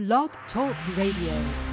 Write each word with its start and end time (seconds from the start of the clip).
Blog 0.00 0.30
Talk 0.50 0.74
Radio. 0.96 1.69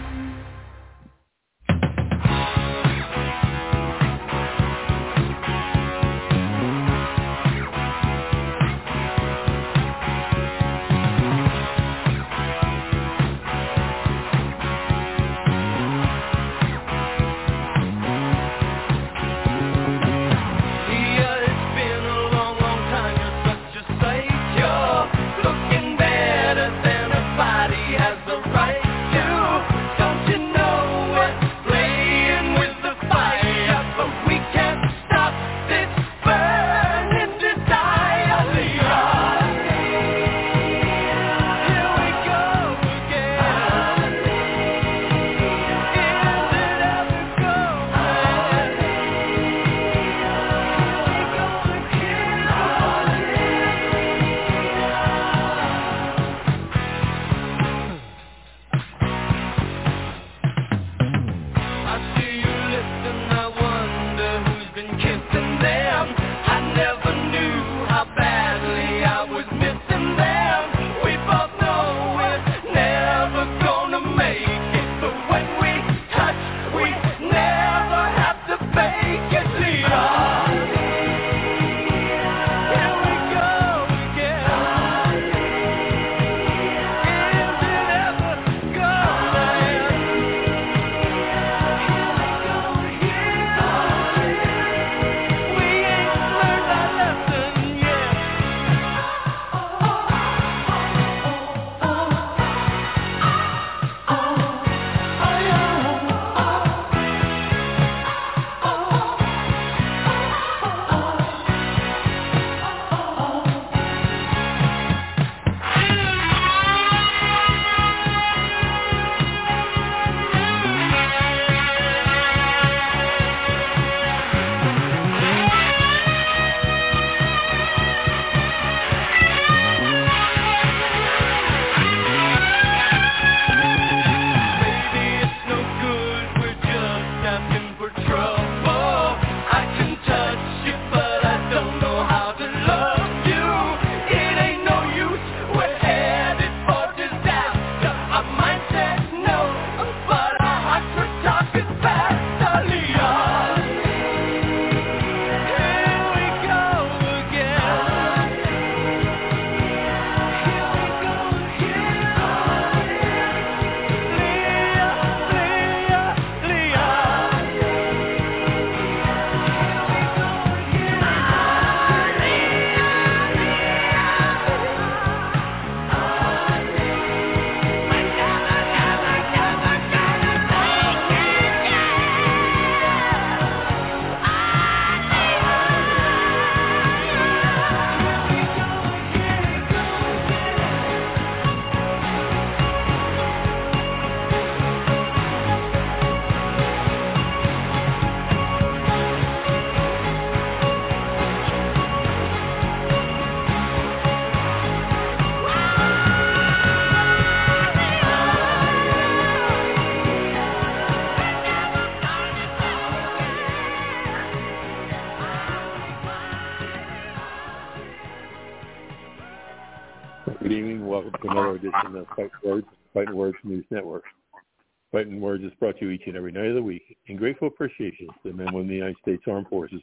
Fighting 225.07 225.21
Words 225.21 225.43
is 225.45 225.53
brought 225.57 225.79
to 225.79 225.85
you 225.85 225.91
each 225.91 226.01
and 226.05 226.17
every 226.17 226.33
night 226.33 226.47
of 226.47 226.55
the 226.55 226.61
week 226.61 226.97
in 227.05 227.15
grateful 227.15 227.47
appreciation 227.47 228.07
to 228.07 228.13
the 228.25 228.33
men 228.33 228.47
and 228.47 228.55
women 228.55 228.65
of 228.65 228.67
the 228.67 228.75
United 228.75 228.97
States 229.01 229.23
Armed 229.25 229.47
Forces, 229.47 229.81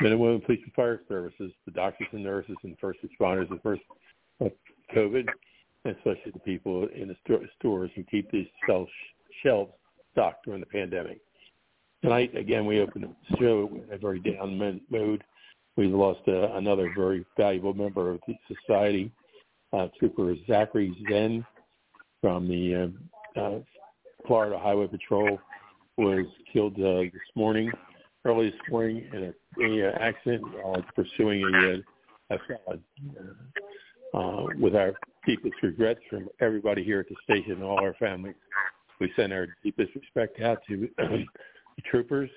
men 0.00 0.12
and 0.12 0.20
women 0.20 0.36
of 0.36 0.44
police 0.44 0.60
and 0.62 0.72
fire 0.72 1.00
services, 1.08 1.50
the 1.64 1.72
doctors 1.72 2.06
and 2.12 2.22
nurses 2.22 2.54
and 2.62 2.78
first 2.78 3.00
responders 3.02 3.50
of 3.50 3.60
first 3.60 3.82
of 4.38 4.52
COVID, 4.94 5.26
and 5.84 5.96
especially 5.96 6.30
the 6.32 6.38
people 6.40 6.86
in 6.94 7.08
the 7.08 7.16
stores 7.58 7.90
who 7.96 8.04
keep 8.04 8.30
these 8.30 8.46
shelves, 8.64 8.90
shelves 9.42 9.72
stocked 10.12 10.44
during 10.44 10.60
the 10.60 10.66
pandemic. 10.66 11.18
Tonight, 12.00 12.36
again, 12.36 12.64
we 12.64 12.80
open 12.80 13.02
the 13.02 13.36
show 13.38 13.68
in 13.68 13.92
a 13.92 13.98
very 13.98 14.20
down 14.20 14.56
mood. 14.90 15.24
We've 15.76 15.90
lost 15.90 16.20
uh, 16.28 16.52
another 16.52 16.92
very 16.96 17.26
valuable 17.36 17.74
member 17.74 18.12
of 18.12 18.20
the 18.28 18.34
society, 18.46 19.10
uh, 19.72 19.88
Trooper 19.98 20.36
Zachary 20.46 20.96
Zen 21.10 21.44
from 22.20 22.46
the 22.46 22.92
uh, 23.36 23.40
uh, 23.40 23.58
Florida 24.26 24.58
Highway 24.58 24.86
Patrol 24.86 25.38
was 25.96 26.26
killed 26.52 26.74
uh, 26.74 27.02
this 27.02 27.12
morning, 27.34 27.70
early 28.24 28.50
this 28.50 28.60
morning 28.70 29.06
in 29.12 29.24
a, 29.24 29.84
a 29.84 29.88
uh, 29.88 29.98
accident 30.00 30.42
while 30.62 30.84
pursuing 30.94 31.42
a, 31.42 32.34
uh, 32.34 32.36
a 32.36 32.38
felon. 32.46 32.82
Uh, 34.14 34.44
with 34.60 34.76
our 34.76 34.92
deepest 35.26 35.54
regrets 35.62 36.00
from 36.10 36.28
everybody 36.40 36.84
here 36.84 37.00
at 37.00 37.08
the 37.08 37.16
station 37.24 37.52
and 37.52 37.62
all 37.62 37.80
our 37.80 37.94
families, 37.94 38.34
we 39.00 39.10
send 39.16 39.32
our 39.32 39.46
deepest 39.64 39.90
respect 39.94 40.40
out 40.42 40.58
to 40.68 40.86
the 40.98 41.82
troopers 41.90 42.28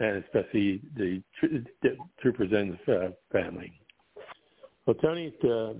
and 0.00 0.22
especially 0.24 0.80
the, 0.96 1.22
the 1.82 1.96
Trooper 2.20 2.46
Zen's 2.48 2.76
uh, 2.88 3.08
family. 3.32 3.72
Well, 4.84 4.96
Tony, 4.96 5.34
it's, 5.34 5.44
uh, 5.44 5.74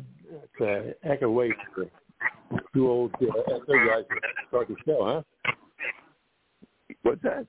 it's 0.60 1.22
of 1.22 1.22
a 1.22 1.30
way 1.30 1.52
for 1.74 1.84
the 1.84 1.90
two 2.76 2.90
old 2.90 3.14
uh, 3.14 3.26
SO 3.48 3.86
guys 3.86 4.04
to 4.08 4.16
start 4.48 4.68
the 4.68 4.76
show, 4.84 5.22
huh? 5.44 5.52
What's 7.02 7.22
that? 7.22 7.46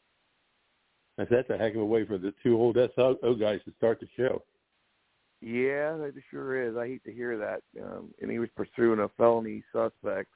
That's, 1.18 1.29
that's 1.29 1.50
a 1.50 1.57
heck 1.57 1.75
of 1.75 1.81
a 1.81 1.85
way 1.85 2.06
for 2.06 2.18
the 2.18 2.33
two 2.44 2.56
old 2.56 2.77
SO 2.95 3.15
guys 3.39 3.59
to 3.65 3.74
start 3.77 4.00
the 4.00 4.07
show. 4.15 4.44
Yeah, 5.41 5.95
it 5.95 6.15
sure 6.31 6.63
is. 6.68 6.77
I 6.77 6.88
hate 6.88 7.03
to 7.03 7.12
hear 7.12 7.38
that. 7.38 7.62
Um, 7.81 8.13
and 8.21 8.31
he 8.31 8.39
was 8.39 8.50
pursuing 8.56 9.00
a 9.00 9.09
felony 9.18 9.63
suspect. 9.71 10.29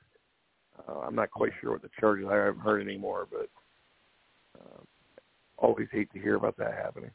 Uh, 0.88 1.00
I'm 1.00 1.16
not 1.16 1.32
quite 1.32 1.52
sure 1.60 1.72
what 1.72 1.82
the 1.82 1.90
charges. 2.00 2.26
are. 2.26 2.44
I 2.44 2.46
haven't 2.48 2.62
heard 2.62 2.82
anymore, 2.82 3.28
but 3.32 3.50
uh, 4.60 4.82
always 5.58 5.88
hate 5.92 6.12
to 6.14 6.20
hear 6.20 6.36
about 6.36 6.58
that 6.58 6.74
happening. 6.74 7.12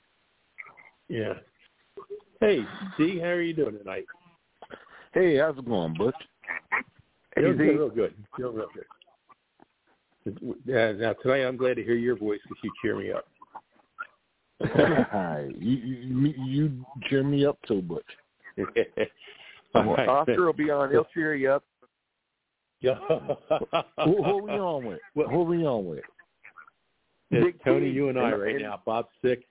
Yeah. 1.09 1.35
Hey, 2.41 2.65
D, 2.99 3.19
how 3.19 3.29
are 3.29 3.41
you 3.41 3.55
doing 3.55 3.79
tonight? 3.79 4.07
Hey, 5.15 5.39
how's 5.39 5.57
it 5.57 5.65
going, 5.65 5.95
Butch? 5.95 6.15
Feeling 7.37 7.59
Z. 7.59 7.63
real 7.65 7.91
good. 7.91 8.15
Feeling 8.37 8.57
real 8.57 8.69
good. 8.75 10.59
Yeah, 10.65 10.93
now 10.93 11.13
tonight 11.15 11.45
I'm 11.45 11.57
glad 11.57 11.75
to 11.75 11.85
hear 11.85 11.95
your 11.95 12.17
voice 12.17 12.41
because 12.49 12.59
you 12.65 12.73
cheer 12.83 12.97
me 12.99 13.13
up. 13.13 13.27
Hi. 14.65 15.49
You, 15.59 15.77
you 15.77 16.35
you 16.45 16.85
cheer 17.09 17.23
me 17.23 17.45
up 17.47 17.59
too, 17.69 17.83
Butch. 17.83 18.03
All 19.75 19.85
Well, 19.85 19.95
right. 19.97 20.09
Oscar 20.09 20.47
will 20.47 20.53
be 20.53 20.71
on. 20.71 20.91
He'll 20.91 21.07
cheer 21.15 21.35
you 21.35 21.51
up. 21.51 21.63
Yeah. 22.81 22.95
Who, 24.05 24.23
who 24.25 24.43
we 24.45 24.53
on 24.53 24.85
with? 24.87 25.01
Well- 25.15 25.29
who 25.29 25.43
we 25.45 25.65
on 25.67 25.87
with? 25.87 26.05
It's 27.31 27.59
Tony, 27.65 27.89
T. 27.91 27.93
you 27.93 28.09
and 28.09 28.19
I 28.19 28.31
And- 28.31 28.41
right 28.41 28.55
and- 28.55 28.63
now. 28.65 28.81
Bob's 28.87 29.09
sick 29.23 29.45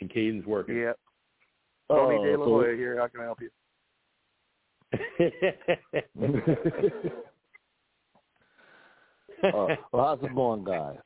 and 0.00 0.10
Caden's 0.10 0.44
working. 0.46 0.76
Yeah. 0.76 0.92
Oh, 1.90 1.96
Tony 2.06 2.16
Oh, 2.18 2.24
De 2.24 2.36
La 2.38 2.44
so- 2.44 2.50
Hoya 2.50 2.76
here. 2.76 2.98
How 2.98 3.06
can 3.08 3.20
I 3.20 3.24
help 3.24 3.40
you? 3.40 3.50
Uh, 4.92 4.98
well, 9.42 9.76
how's 9.92 10.22
it 10.22 10.34
going, 10.34 10.64
guys? 10.64 10.96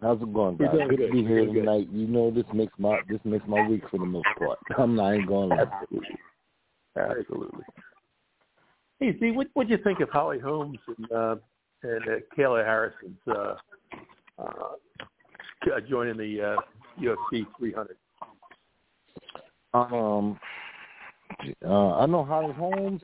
How's 0.00 0.20
it 0.20 0.32
going, 0.32 0.56
guys? 0.56 0.72
doing 0.72 0.88
Good 0.88 1.06
to 1.06 1.12
be 1.12 1.22
here 1.24 1.44
good. 1.46 1.54
tonight. 1.54 1.88
You 1.92 2.08
know, 2.08 2.30
this 2.30 2.44
makes 2.52 2.72
my 2.78 2.98
this 3.08 3.20
makes 3.24 3.46
my 3.46 3.66
week 3.68 3.82
for 3.90 3.98
the 3.98 4.06
most 4.06 4.26
part. 4.38 4.58
I'm 4.78 4.96
not 4.96 5.14
even 5.14 5.26
going. 5.26 5.52
Absolutely. 5.52 6.16
Absolutely. 6.96 7.64
hey, 8.98 9.16
Z, 9.18 9.30
what 9.30 9.46
what'd 9.54 9.70
you 9.70 9.78
think 9.84 10.00
of 10.00 10.08
Holly 10.10 10.40
Holmes 10.40 10.78
and 10.88 11.12
uh, 11.12 11.36
and 11.84 12.02
uh, 12.02 12.16
Kayla 12.36 12.64
Harrison's 12.64 13.18
uh, 13.28 13.54
uh, 14.38 15.80
joining 15.88 16.16
the 16.16 16.56
uh, 16.56 16.56
UFC 17.00 17.46
300? 17.58 17.96
Um, 19.74 20.38
uh, 21.64 21.96
I 21.96 22.06
know 22.06 22.24
Holly 22.24 22.52
Holmes. 22.54 23.02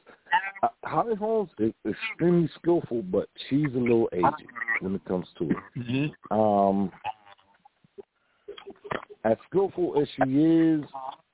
Uh, 0.62 0.68
Holly 0.84 1.14
Holmes 1.16 1.50
is 1.58 1.72
extremely 1.88 2.48
skillful, 2.60 3.02
but 3.02 3.28
she's 3.48 3.72
a 3.74 3.78
little 3.78 4.08
aged 4.12 4.26
when 4.80 4.94
it 4.94 5.04
comes 5.04 5.26
to 5.38 5.50
it. 5.50 5.56
Mm-hmm. 5.76 6.38
Um, 6.38 6.92
as 9.24 9.36
skillful 9.48 10.00
as 10.00 10.08
she 10.16 10.38
is, 10.38 10.84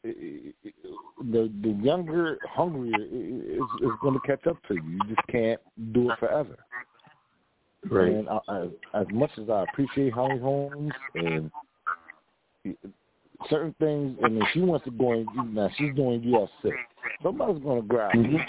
the 0.03 1.53
the 1.63 1.79
younger, 1.83 2.39
hungrier 2.49 3.01
is 3.01 3.63
is 3.83 3.91
going 4.03 4.15
to 4.15 4.21
catch 4.27 4.47
up 4.47 4.57
to 4.69 4.75
you. 4.75 4.83
You 4.83 5.01
just 5.09 5.27
can't 5.29 5.61
do 5.93 6.11
it 6.11 6.19
forever. 6.19 6.57
Right. 7.91 8.13
And 8.13 8.29
I, 8.29 8.39
I, 8.49 9.01
as 9.01 9.07
much 9.13 9.31
as 9.39 9.51
I 9.51 9.65
appreciate 9.65 10.13
Holly 10.13 10.39
Holmes 10.39 10.93
and 11.15 11.51
certain 13.49 13.75
things, 13.79 14.17
I 14.25 14.29
mean, 14.29 14.47
she 14.53 14.61
wants 14.61 14.85
to 14.85 14.91
go 14.91 15.15
in. 15.15 15.55
Now 15.55 15.69
she's 15.77 15.95
doing 15.95 16.23
UFC. 16.23 16.73
Somebody's 17.23 17.63
going 17.63 17.83
to 17.83 17.89
grab 17.89 18.15
her. 18.15 18.23
Mhm. 18.23 18.47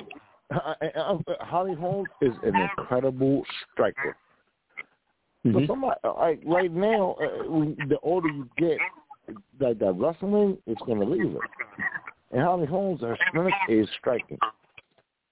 I- 0.51 0.75
I- 0.81 1.19
I- 1.39 1.45
Holly 1.45 1.73
Holmes 1.73 2.09
is 2.21 2.35
an 2.43 2.59
incredible 2.59 3.45
striker. 3.73 4.15
But 5.43 5.63
Mhm. 5.63 5.67
somebody 5.67 5.99
like 6.03 6.41
right 6.45 6.71
now, 6.71 7.13
uh, 7.13 7.49
when 7.49 7.75
the 7.87 7.99
older 7.99 8.27
you 8.27 8.49
get, 8.57 8.79
like 9.59 9.79
that 9.79 9.93
wrestling 9.93 10.57
is 10.65 10.77
going 10.79 10.99
to 10.99 11.05
leave 11.05 11.33
her. 11.33 11.49
And 12.31 12.41
Holly 12.41 12.65
Holmes, 12.65 13.01
her 13.01 13.17
strength 13.29 13.57
is 13.67 13.89
striking. 13.91 14.39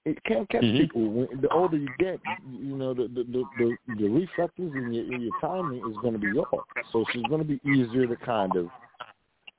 It 0.04 0.22
can't 0.24 0.48
catch 0.48 0.62
Mhm. 0.62 0.78
people. 0.78 1.08
When, 1.08 1.40
the 1.40 1.48
older 1.48 1.76
you 1.76 1.88
get, 1.98 2.20
you 2.46 2.76
know 2.76 2.92
the 2.94 3.08
the 3.08 3.24
the, 3.24 3.44
the, 3.56 3.78
the 3.96 4.08
reflexes 4.08 4.74
and 4.74 4.94
your, 4.94 5.04
your 5.04 5.32
timing 5.40 5.84
is 5.90 5.96
going 5.98 6.12
to 6.12 6.18
be 6.18 6.38
off. 6.38 6.64
So 6.92 7.04
she's 7.12 7.26
going 7.26 7.40
to 7.40 7.48
be 7.48 7.60
easier 7.64 8.06
to 8.06 8.16
kind 8.16 8.54
of 8.56 8.70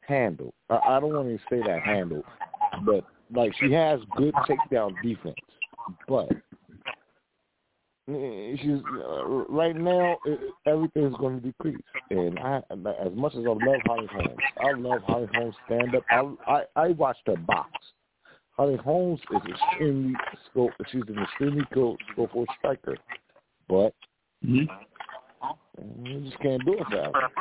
handle. 0.08 0.54
I, 0.70 0.80
I 0.88 1.00
don't 1.00 1.14
want 1.14 1.28
to 1.30 1.38
say 1.50 1.62
that 1.66 1.82
handle, 1.82 2.24
but 2.86 3.04
like 3.34 3.54
she 3.60 3.72
has 3.72 4.00
good 4.16 4.34
takedown 4.48 4.94
defense, 5.02 5.36
but 6.08 6.30
eh, 8.10 8.56
she's 8.62 8.82
uh, 9.04 9.26
right 9.50 9.76
now. 9.76 10.18
eh, 10.28 10.36
Everything's 10.68 11.16
going 11.18 11.42
to 11.42 11.48
decrease, 11.48 11.82
and 12.10 12.40
I, 12.40 12.58
as 12.70 13.14
much 13.14 13.34
as 13.36 13.46
I 13.46 13.50
love 13.50 13.82
Holly 13.86 14.08
Holmes, 14.12 14.40
I 14.60 14.72
love 14.72 15.02
Holly 15.04 15.28
Holmes 15.34 15.56
stand 15.66 15.96
up. 15.96 16.04
I 16.10 16.34
I, 16.48 16.64
I 16.76 16.88
watched 16.90 17.22
her 17.28 17.36
box. 17.38 17.70
Holly 18.52 18.78
Holmes 18.78 19.20
is 19.32 19.42
extremely 19.50 20.14
skilled. 20.50 20.72
She's 20.92 21.04
an 21.08 21.22
extremely 21.22 21.64
skilled, 21.72 22.00
skillful 22.14 22.46
striker, 22.58 22.98
but 23.68 23.94
Mhm. 24.46 24.70
eh, 25.78 25.84
you 26.04 26.22
just 26.22 26.40
can't 26.40 26.64
do 26.64 26.74
it 26.80 26.88
forever. 26.88 27.32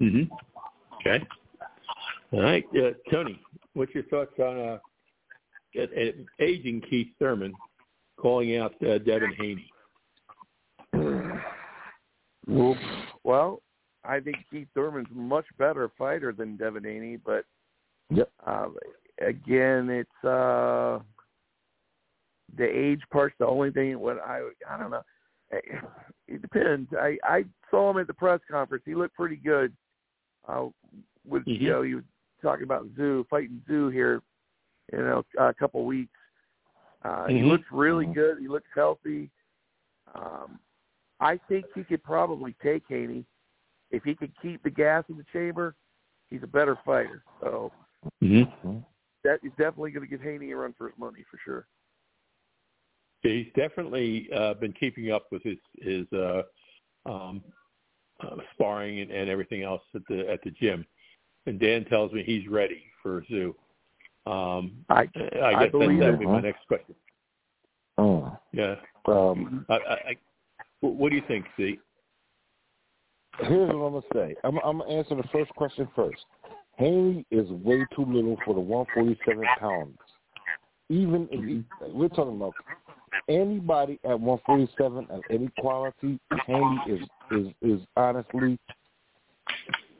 Mhm. 0.00 0.30
Okay. 1.08 1.26
All 2.32 2.42
right, 2.42 2.64
uh, 2.76 2.90
Tony. 3.10 3.40
What's 3.74 3.94
your 3.94 4.04
thoughts 4.04 4.38
on 4.38 4.58
uh, 4.58 4.78
at, 5.80 5.92
at 5.92 6.14
aging 6.40 6.82
Keith 6.88 7.08
Thurman 7.18 7.54
calling 8.18 8.56
out 8.58 8.74
uh, 8.86 8.98
Devin 8.98 9.32
Haney? 9.38 9.70
Well, 13.24 13.62
I 14.04 14.20
think 14.20 14.36
Keith 14.50 14.68
Thurman's 14.74 15.08
a 15.10 15.18
much 15.18 15.46
better 15.58 15.90
fighter 15.96 16.32
than 16.32 16.56
Devin 16.56 16.84
Haney, 16.84 17.18
but 17.24 17.44
Yep. 18.10 18.30
uh, 18.46 18.68
again, 19.20 19.90
it's 19.90 20.24
uh, 20.24 20.98
the 22.56 22.64
age 22.64 23.02
part's 23.12 23.34
the 23.38 23.46
only 23.46 23.70
thing. 23.70 23.98
What 23.98 24.18
I 24.18 24.48
I 24.68 24.78
don't 24.78 24.90
know. 24.90 25.02
It 26.26 26.42
depends. 26.42 26.90
I 26.98 27.18
I 27.22 27.44
saw 27.70 27.90
him 27.90 27.98
at 27.98 28.06
the 28.06 28.14
press 28.14 28.40
conference. 28.50 28.84
He 28.86 28.94
looked 28.94 29.14
pretty 29.14 29.36
good. 29.36 29.74
Uh, 30.48 30.68
with 31.26 31.44
Mhm. 31.44 31.60
you 31.60 31.68
know, 31.68 31.82
you 31.82 31.96
were 31.96 32.04
talking 32.42 32.64
about 32.64 32.88
Tszyu 32.94 33.28
fighting 33.28 33.62
Tszyu 33.68 33.92
here, 33.92 34.22
you 34.92 34.98
know, 34.98 35.24
a 35.38 35.52
couple 35.54 35.84
weeks. 35.84 36.18
Uh, 37.02 37.28
He 37.28 37.42
Mhm. 37.42 37.48
looks 37.48 37.70
really 37.70 38.06
Mhm. 38.06 38.14
good. 38.14 38.38
He 38.38 38.48
looks 38.48 38.68
healthy. 38.74 39.30
Um, 40.14 40.58
I 41.20 41.36
think 41.36 41.66
he 41.74 41.84
could 41.84 42.02
probably 42.02 42.54
take 42.54 42.86
Haney 42.88 43.26
if 43.90 44.04
he 44.04 44.14
could 44.14 44.34
keep 44.40 44.62
the 44.62 44.70
gas 44.70 45.04
in 45.08 45.16
the 45.16 45.24
chamber. 45.24 45.74
He's 46.30 46.42
a 46.42 46.46
better 46.46 46.76
fighter. 46.76 47.22
So 47.40 47.72
Mm-hmm. 48.22 48.78
that 49.24 49.42
is 49.44 49.50
definitely 49.52 49.90
going 49.90 50.08
to 50.08 50.10
give 50.10 50.22
Haney 50.22 50.52
a 50.52 50.56
run 50.56 50.72
for 50.74 50.88
his 50.88 50.98
money 50.98 51.24
for 51.24 51.38
sure. 51.38 51.66
He's 53.22 53.52
definitely 53.54 54.30
uh, 54.32 54.54
been 54.54 54.72
keeping 54.72 55.10
up 55.10 55.30
with 55.32 55.42
his 55.42 55.58
his 55.80 56.10
uh, 56.12 56.42
um, 57.04 57.42
uh, 58.20 58.36
sparring 58.54 59.00
and, 59.00 59.10
and 59.10 59.28
everything 59.30 59.62
else 59.62 59.82
at 59.94 60.02
the 60.08 60.28
at 60.30 60.42
the 60.42 60.50
gym. 60.50 60.84
And 61.46 61.58
Dan 61.58 61.84
tells 61.86 62.12
me 62.12 62.22
he's 62.24 62.48
ready 62.48 62.82
for 63.02 63.22
Tszyu. 63.22 63.54
Um, 64.26 64.84
I 64.90 65.00
I 65.00 65.06
guess 65.06 65.32
I 65.42 65.68
believe 65.68 66.00
that'd 66.00 66.14
it. 66.14 66.20
be 66.20 66.26
my 66.26 66.40
next 66.40 66.66
question. 66.66 66.94
Oh. 67.96 68.36
Yeah. 68.52 68.76
Um, 69.06 69.66
I, 69.68 69.74
I, 69.74 69.94
I, 70.10 70.16
what 70.80 71.10
do 71.10 71.16
you 71.16 71.22
think, 71.26 71.46
Z? 71.56 71.78
Here's 73.40 73.68
what 73.68 73.74
I'm 73.74 73.92
gonna 73.92 74.00
say. 74.12 74.36
I'm, 74.44 74.58
I'm 74.58 74.78
gonna 74.78 74.92
answer 74.92 75.14
the 75.14 75.28
first 75.32 75.50
question 75.54 75.88
first. 75.94 76.24
Haney 76.76 77.24
is 77.30 77.48
way 77.50 77.84
too 77.94 78.04
little 78.04 78.36
for 78.44 78.54
the 78.54 78.60
147 78.60 79.44
pounds. 79.58 79.98
Even 80.88 81.28
if 81.30 81.44
he, 81.44 81.64
we're 81.92 82.08
talking 82.08 82.36
about 82.36 82.54
anybody 83.28 83.98
at 84.04 84.18
147 84.18 85.06
of 85.10 85.20
any 85.30 85.50
quality, 85.58 86.18
Haney 86.46 86.78
is 86.88 87.00
is 87.30 87.46
is 87.62 87.80
honestly, 87.96 88.58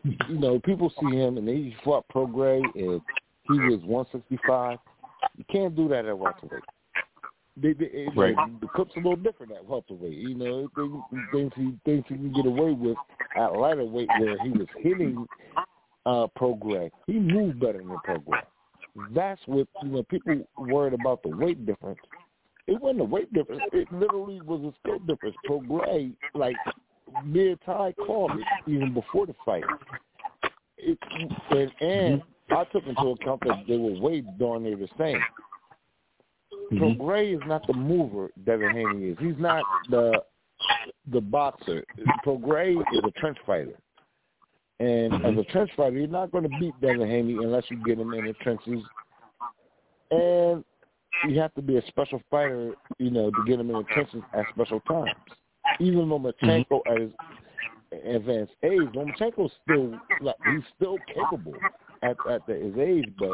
you 0.05 0.39
know, 0.39 0.59
people 0.61 0.93
see 1.01 1.17
him 1.17 1.37
and 1.39 1.47
they 1.47 1.75
fought 1.85 2.05
Prograis 2.15 2.63
and 2.75 3.01
he 3.45 3.59
was 3.59 3.81
165. 3.85 4.79
You 5.37 5.45
can't 5.51 5.75
do 5.75 5.89
that 5.89 6.05
at 6.05 6.17
welterweight. 6.17 6.63
They, 7.61 7.73
they, 7.73 8.07
Right. 8.15 8.37
The 8.61 8.69
cook's 8.69 8.93
a 8.97 8.99
little 8.99 9.17
different 9.17 9.53
at 9.53 9.65
welterweight. 9.65 10.13
You 10.13 10.35
know, 10.35 10.69
things, 10.77 11.03
things 11.33 11.53
he 11.57 11.75
things 11.85 12.05
he 12.09 12.15
can 12.15 12.33
get 12.33 12.47
away 12.47 12.73
with 12.73 12.97
at 13.37 13.53
lighter 13.55 13.85
weight 13.85 14.09
where 14.21 14.39
he 14.43 14.51
was 14.51 14.69
hitting 14.79 15.27
uh 16.07 16.27
Prograis. 16.39 16.91
He 17.07 17.15
moved 17.15 17.61
better 17.61 17.79
than 17.79 17.97
Prograis. 18.07 18.43
That's 19.15 19.41
what 19.47 19.67
you 19.83 19.89
know. 19.89 20.03
People 20.05 20.47
worried 20.57 20.95
about 20.95 21.23
the 21.23 21.31
weight 21.31 21.65
difference. 21.67 21.99
It 22.69 22.79
wasn't 22.83 23.01
a 23.01 23.05
weight 23.05 23.33
difference. 23.33 23.63
It 23.73 23.91
literally 23.91 24.43
was 24.43 24.61
a 24.61 24.73
skill 24.81 24.99
difference. 25.01 25.35
Prograis, 25.49 26.15
like 26.35 26.55
mid 27.25 27.59
Ty 27.65 27.95
called 28.07 28.33
it 28.33 28.71
even 28.71 28.93
before 28.93 29.27
the 29.27 29.35
fight. 29.45 29.65
It, 30.77 30.99
and, 31.51 31.73
and 31.81 32.23
I 32.51 32.65
took 32.65 32.87
into 32.87 33.09
account 33.09 33.41
that 33.47 33.65
they 33.67 33.79
were 33.79 33.99
way 33.99 34.23
darn 34.39 34.65
near 34.65 34.77
the 34.77 34.89
same. 34.99 35.19
Mm-hmm. 36.71 37.01
Prograis 37.01 37.37
is 37.37 37.43
not 37.47 37.67
the 37.67 37.73
mover 37.73 38.29
Devin 38.45 38.71
Haney 38.71 39.07
is. 39.09 39.19
He's 39.19 39.39
not 39.39 39.65
the 39.89 40.23
the 41.11 41.23
boxer. 41.23 41.83
Prograis 42.25 42.79
is 42.93 43.01
a 43.03 43.11
trench 43.13 43.39
fighter. 43.47 43.79
And 44.79 45.15
as 45.25 45.39
a 45.39 45.45
trench 45.51 45.71
fighter, 45.75 45.97
you're 45.97 46.07
not 46.07 46.31
going 46.31 46.45
to 46.45 46.51
beat 46.61 46.79
Devin 46.83 47.09
Haney 47.09 47.39
unless 47.43 47.65
you 47.71 47.83
get 47.85 47.99
him 47.99 48.13
in 48.13 48.27
the 48.27 48.35
trenches. 48.35 48.85
And 50.11 50.65
you 51.29 51.39
have 51.41 51.55
to 51.55 51.63
be 51.63 51.77
a 51.77 51.87
special 51.89 52.23
fighter, 52.31 52.75
you 52.99 53.11
know, 53.11 53.31
to 53.31 53.43
get 53.43 53.61
him 53.61 53.71
in 53.71 53.85
trenches 53.93 54.23
at 54.33 54.47
special 54.51 54.81
times. 54.81 55.15
Even 55.81 56.07
Lomachenko 56.07 56.81
at 56.87 57.01
his 57.01 57.13
advanced 58.05 58.55
age, 58.63 58.93
Lomachenko's 58.93 59.53
still 59.65 59.99
like 60.21 60.37
he's 60.45 60.63
still 60.77 60.99
capable 61.15 61.55
at 62.03 62.17
at 62.29 62.47
the, 62.47 62.55
his 62.55 62.77
age, 62.79 63.13
but 63.19 63.33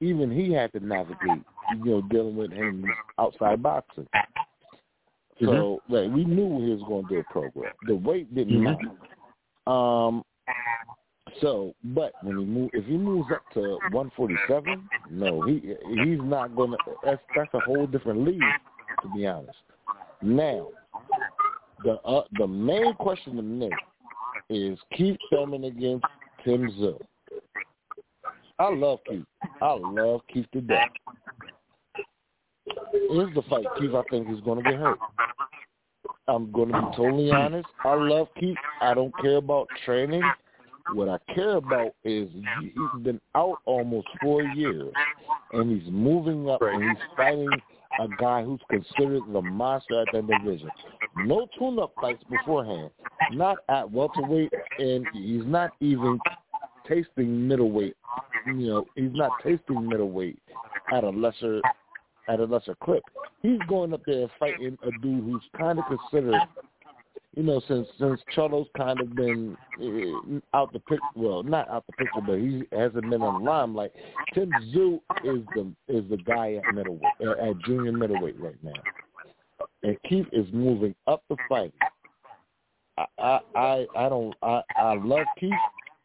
even 0.00 0.30
he 0.30 0.52
had 0.52 0.72
to 0.72 0.80
navigate, 0.80 1.42
you 1.70 1.84
know, 1.84 2.00
dealing 2.02 2.36
with 2.36 2.52
him 2.52 2.92
outside 3.18 3.62
boxing. 3.62 4.06
So 5.40 5.82
like 5.88 6.10
we 6.10 6.24
knew 6.24 6.64
he 6.64 6.70
was 6.72 6.82
going 6.88 7.08
to 7.08 7.14
do 7.14 7.20
a 7.20 7.32
program. 7.32 7.72
The 7.86 7.94
weight 7.96 8.32
didn't 8.34 8.54
Mhm. 8.54 8.62
matter. 8.62 8.90
Um. 9.66 10.24
So, 11.40 11.74
but 11.82 12.12
when 12.22 12.38
he 12.38 12.44
move, 12.44 12.70
if 12.72 12.84
he 12.86 12.96
moves 12.96 13.30
up 13.32 13.42
to 13.54 13.78
147, 13.90 14.88
no, 15.10 15.42
he 15.42 15.74
he's 16.04 16.20
not 16.20 16.54
going 16.54 16.70
to. 16.70 16.76
That's 17.04 17.20
that's 17.34 17.52
a 17.54 17.60
whole 17.60 17.86
different 17.86 18.24
league, 18.24 18.40
to 19.02 19.08
be 19.14 19.26
honest. 19.26 19.58
Now, 20.22 20.68
the 21.82 21.94
uh, 22.02 22.24
the 22.38 22.46
main 22.46 22.94
question 22.94 23.36
to 23.36 23.42
me 23.42 23.70
is 24.48 24.78
Keith 24.96 25.16
Thurman 25.30 25.64
against 25.64 26.04
Tim 26.44 26.68
Tszyu. 26.70 26.98
I 28.58 28.68
love 28.72 29.00
Keith. 29.08 29.24
I 29.60 29.72
love 29.72 30.20
Keith 30.32 30.46
to 30.52 30.60
death. 30.60 30.90
Here's 32.92 33.34
the 33.34 33.42
fight 33.48 33.66
Keith 33.78 33.94
I 33.94 34.02
think 34.10 34.30
is 34.30 34.40
going 34.40 34.62
to 34.62 34.70
get 34.70 34.78
hurt. 34.78 34.98
I'm 36.28 36.50
going 36.52 36.70
to 36.70 36.80
be 36.80 36.96
totally 36.96 37.30
honest. 37.30 37.68
I 37.84 37.94
love 37.94 38.28
Keith. 38.38 38.56
I 38.80 38.94
don't 38.94 39.12
care 39.18 39.36
about 39.36 39.66
training. 39.84 40.22
What 40.92 41.08
I 41.08 41.18
care 41.32 41.56
about 41.56 41.94
is 42.04 42.30
he- 42.32 42.68
he's 42.68 43.02
been 43.02 43.20
out 43.34 43.58
almost 43.64 44.06
four 44.20 44.42
years, 44.42 44.92
and 45.52 45.70
he's 45.70 45.90
moving 45.90 46.48
up, 46.48 46.60
and 46.62 46.82
he's 46.82 47.02
fighting 47.16 47.48
a 48.00 48.08
guy 48.18 48.42
who's 48.42 48.60
considered 48.68 49.22
the 49.32 49.40
monster 49.40 50.00
at 50.00 50.08
that 50.12 50.26
division. 50.26 50.70
No 51.16 51.46
tune-up 51.58 51.92
fights 52.00 52.24
beforehand, 52.24 52.90
not 53.32 53.58
at 53.68 53.90
welterweight, 53.90 54.52
and 54.78 55.06
he's 55.12 55.46
not 55.46 55.72
even 55.80 56.18
tasting 56.86 57.48
middleweight. 57.48 57.96
You 58.46 58.52
know, 58.54 58.86
he's 58.94 59.14
not 59.14 59.30
tasting 59.42 59.88
middleweight 59.88 60.38
at 60.92 61.04
a 61.04 61.10
lesser 61.10 61.62
at 62.28 62.40
a 62.40 62.44
lesser 62.44 62.74
clip. 62.76 63.02
He's 63.42 63.60
going 63.68 63.92
up 63.92 64.00
there 64.06 64.22
and 64.22 64.30
fighting 64.38 64.78
a 64.82 64.90
dude 65.02 65.24
who's 65.24 65.42
kind 65.58 65.78
of 65.78 65.84
considered, 65.86 66.40
you 67.36 67.42
know, 67.42 67.60
since 67.66 67.88
since 67.98 68.20
Charlo's 68.34 68.68
kind 68.76 69.00
of 69.00 69.14
been 69.14 69.56
uh, 69.80 70.56
out 70.56 70.72
the 70.72 70.80
picture. 70.80 71.02
Well, 71.16 71.42
not 71.42 71.68
out 71.68 71.84
the 71.86 71.92
picture, 71.92 72.20
but 72.24 72.38
he 72.38 72.62
hasn't 72.72 73.10
been 73.10 73.22
on 73.22 73.42
the 73.42 73.50
limelight. 73.50 73.92
Tim 74.34 74.50
Tszyu 74.50 75.00
is 75.24 75.42
the 75.54 75.72
is 75.88 76.04
the 76.10 76.18
guy 76.24 76.54
at 76.54 76.74
middleweight 76.74 77.02
uh, 77.26 77.32
at 77.32 77.58
junior 77.66 77.92
middleweight 77.92 78.38
right 78.40 78.62
now, 78.62 78.72
and 79.82 79.96
Keith 80.08 80.26
is 80.32 80.46
moving 80.52 80.94
up 81.06 81.22
the 81.28 81.36
fight. 81.48 81.74
I 82.98 83.06
I 83.18 83.40
I, 83.56 83.86
I 83.96 84.08
don't 84.08 84.34
I 84.42 84.62
I 84.76 84.94
love 84.94 85.26
Keith. 85.38 85.52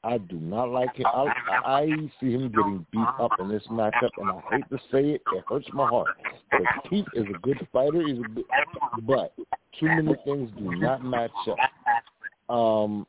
I 0.04 0.18
do 0.18 0.38
not 0.38 0.70
like 0.70 0.98
it. 0.98 1.06
I, 1.06 1.26
I 1.66 1.86
see 2.20 2.32
him 2.32 2.50
getting 2.50 2.86
beat 2.92 3.08
up 3.20 3.32
in 3.40 3.50
this 3.50 3.64
matchup, 3.70 4.10
and 4.18 4.30
I 4.30 4.42
hate 4.52 4.70
to 4.70 4.78
say 4.92 5.12
it, 5.12 5.22
it 5.34 5.44
hurts 5.48 5.68
my 5.74 5.88
heart. 5.88 6.08
Because 6.50 6.68
Keith 6.90 7.06
is 7.16 7.26
a 7.34 7.38
good 7.40 7.68
fighter, 7.74 8.02
he's 8.08 8.20
a 8.20 8.30
good, 8.30 8.46
but 9.02 9.34
too 9.78 9.88
many 9.88 10.16
things 10.24 10.50
do 10.58 10.76
not 10.78 11.04
match 11.04 11.32
up. 11.50 12.56
Um, 12.56 13.06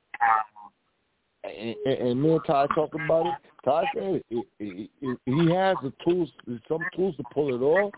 and, 1.44 1.76
and, 1.86 2.22
me 2.22 2.32
and 2.32 2.40
Ty 2.44 2.66
talk 2.74 2.94
about 2.94 3.26
it. 3.26 3.34
Ty 3.64 3.84
said 3.94 4.22
it, 4.30 4.46
it, 4.58 4.90
it, 5.00 5.18
he 5.26 5.54
has 5.54 5.76
the 5.82 5.92
tools, 6.04 6.30
some 6.66 6.80
tools 6.96 7.16
to 7.16 7.24
pull 7.32 7.54
it 7.54 7.62
off, 7.62 7.92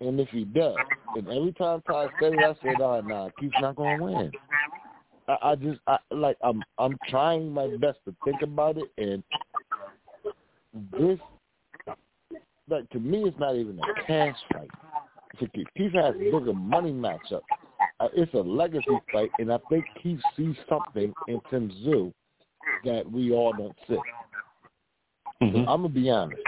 and 0.00 0.20
if 0.20 0.28
he 0.28 0.44
does, 0.44 0.76
and 1.16 1.28
every 1.28 1.52
time 1.52 1.82
Ty 1.86 2.06
said 2.20 2.34
it, 2.34 2.38
I 2.38 2.54
said, 2.62 2.80
"Oh, 2.80 3.00
nah, 3.00 3.30
Keith's 3.40 3.54
not 3.60 3.76
to 3.76 3.96
win." 4.00 4.30
I, 5.28 5.36
I 5.42 5.54
just 5.56 5.80
I, 5.86 5.98
like 6.10 6.36
I'm 6.42 6.62
I'm 6.78 6.98
trying 7.08 7.52
my 7.52 7.68
best 7.78 7.98
to 8.06 8.14
think 8.24 8.42
about 8.42 8.76
it, 8.76 8.92
and 8.98 9.22
this 10.98 11.18
like 12.68 12.88
to 12.90 12.98
me 12.98 13.24
it's 13.24 13.38
not 13.38 13.56
even 13.56 13.78
a 13.78 14.06
cash 14.06 14.36
fight. 14.52 14.70
Keith 15.38 15.92
has 15.94 16.14
a 16.14 16.18
bigger 16.18 16.52
money 16.52 16.92
matchup. 16.92 17.40
Uh, 18.00 18.08
it's 18.14 18.32
a 18.34 18.38
legacy 18.38 19.00
fight, 19.10 19.30
and 19.38 19.52
I 19.52 19.58
think 19.68 19.84
Keith 20.02 20.20
sees 20.36 20.56
something 20.68 21.12
in 21.26 21.40
Tim 21.50 21.70
Tszyu 21.70 22.12
that 22.84 23.10
we 23.10 23.32
all 23.32 23.52
don't 23.52 23.76
see. 23.88 23.98
Mhm. 25.42 25.60
I'm 25.60 25.82
gonna 25.82 25.88
be 25.88 26.10
honest. 26.10 26.42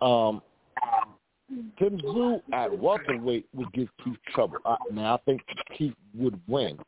Um, 0.00 0.42
Tim 1.78 1.98
Tszyu 1.98 2.42
at 2.52 2.76
welterweight 2.78 3.46
would 3.54 3.72
give 3.72 3.88
Keith 4.02 4.18
trouble. 4.34 4.60
I, 4.64 4.76
now 4.90 5.14
I 5.14 5.18
think 5.24 5.42
Keith 5.76 5.94
would 6.14 6.40
win 6.46 6.78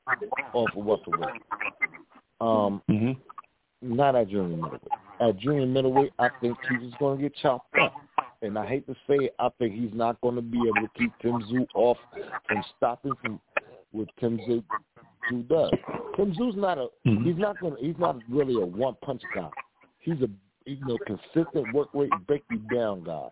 off 0.53 0.71
of 0.77 0.85
welterweight. 0.85 1.29
Um, 2.41 2.83
Mhm. 2.89 3.17
not 3.83 4.15
at 4.15 4.29
junior 4.29 4.57
middleweight. 4.57 4.93
At 5.21 5.37
junior 5.39 5.67
middleweight, 5.67 6.13
I 6.19 6.29
think 6.41 6.59
Keith 6.63 6.83
is 6.83 6.95
going 6.99 7.19
to 7.19 7.23
get 7.23 7.35
chopped 7.37 7.77
up. 7.79 7.95
And 8.43 8.59
I 8.59 8.67
hate 8.67 8.87
to 8.87 8.95
say 9.07 9.25
it, 9.25 9.35
I 9.39 9.49
think 9.59 9.75
he's 9.75 9.95
not 9.95 10.21
going 10.21 10.35
to 10.37 10.43
be 10.43 10.69
able 10.69 10.83
to 10.83 10.91
keep 10.95 11.11
Tim 11.21 11.41
Tszyu 11.43 11.67
off 11.75 11.99
from 12.47 12.63
stopping 12.77 13.17
from 13.23 13.41
what 13.93 14.09
Tim 14.19 14.39
Tszyu, 14.39 14.63
Tszyu 15.31 15.49
does. 15.49 15.73
Tim 16.17 16.33
Tszyu's 16.33 16.57
not 16.57 16.79
a 16.79 16.89
Mhm. 17.07 17.25
he's 17.25 17.39
not 17.39 17.59
going 17.61 17.77
he's 17.77 17.99
not 17.99 18.17
really 18.29 18.61
a 18.61 18.67
one 18.67 18.95
punch 19.03 19.23
guy. 19.33 19.51
He's 20.01 20.21
a 20.23 20.29
you 20.67 20.85
know 20.85 20.99
consistent 21.07 21.69
work 21.73 21.89
rate, 21.95 22.13
break 22.27 22.45
you 22.51 22.59
down 22.59 23.03
guy. 23.03 23.31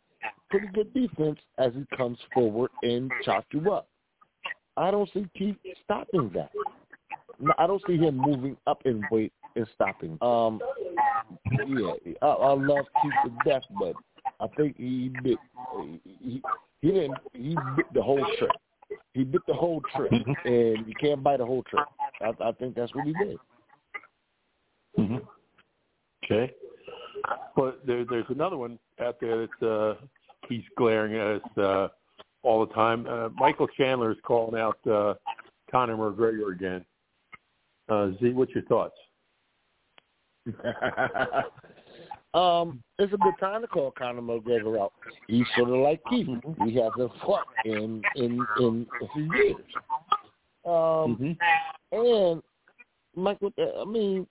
Pretty 0.51 0.69
good 0.69 0.93
defense 0.95 1.39
as 1.59 1.73
he 1.75 1.85
comes 1.97 2.19
forward 2.33 2.71
and 2.83 3.11
chops 3.25 3.47
you 3.53 3.73
up. 3.73 3.89
I 4.77 4.91
don't 4.91 5.09
see 5.13 5.27
Keith 5.37 5.57
stopping 5.85 6.31
that. 6.35 6.51
I 7.59 7.67
don't 7.67 7.83
see 7.87 7.97
him 7.97 8.17
moving 8.17 8.57
up 8.67 8.83
in 8.85 9.03
weight 9.11 9.33
and 9.57 9.67
stopping. 9.75 10.19
Um, 10.21 10.61
yeah, 11.67 11.93
I, 12.23 12.27
I 12.27 12.53
love 12.55 12.85
Keith 13.03 13.13
to 13.25 13.51
death, 13.51 13.63
but 13.79 13.95
I 14.41 14.47
think 14.57 14.77
he 14.77 15.11
bit 15.23 15.39
he, 16.23 16.43
he 16.83 16.89
didn't 16.91 17.19
he 17.33 17.57
bit 17.77 17.87
the 17.95 18.03
whole 18.03 18.25
trick. 18.39 18.51
He 19.13 19.25
bit 19.25 19.43
the 19.47 19.55
whole 19.55 19.81
trick, 19.95 20.13
and 20.13 20.87
you 20.87 20.95
can't 21.01 21.23
bite 21.23 21.39
the 21.39 21.47
whole 21.47 21.63
trick. 21.65 21.85
I, 22.21 22.33
I 22.43 22.53
think 22.53 22.75
that's 22.75 22.95
what 22.95 23.07
he 23.07 23.13
did. 23.13 23.37
hmm 24.97 25.17
Okay. 26.25 26.53
But 27.57 27.87
there, 27.87 28.05
there's 28.05 28.27
another 28.29 28.57
one 28.57 28.79
out 29.01 29.17
there 29.21 29.47
that's 29.47 29.63
uh, 29.63 29.95
he's 30.49 30.63
glaring 30.77 31.15
at 31.15 31.27
us 31.27 31.59
uh, 31.59 31.89
all 32.43 32.65
the 32.65 32.73
time. 32.75 33.07
Uh, 33.07 33.29
Michael 33.31 33.69
Chandler 33.69 34.13
is 34.13 34.19
calling 34.25 34.61
out 34.61 34.79
uh, 34.87 35.15
Conor 35.71 35.97
McGregor 35.97 36.53
again. 36.55 36.85
Uh, 37.89 38.11
Z, 38.21 38.31
what's 38.31 38.53
your 38.53 38.65
thoughts? 38.65 38.95
um, 42.35 42.83
it's 42.99 43.13
a 43.13 43.17
good 43.17 43.35
time 43.41 43.63
to 43.63 43.67
call 43.67 43.91
Conor 43.91 44.23
McGregor 44.23 44.81
out. 44.81 44.93
He's 45.27 45.47
sort 45.57 45.71
of 45.71 45.77
like 45.77 46.01
Keith. 46.09 46.29
He 46.65 46.77
hasn't 46.77 47.13
fought 47.25 47.47
in 47.65 48.03
in 48.17 48.47
in 48.59 48.87
a 49.03 49.09
few 49.15 49.35
years. 49.35 49.57
Um, 50.67 51.37
and 51.93 52.43
Michael, 53.15 53.53
I 53.59 53.85
mean, 53.85 54.27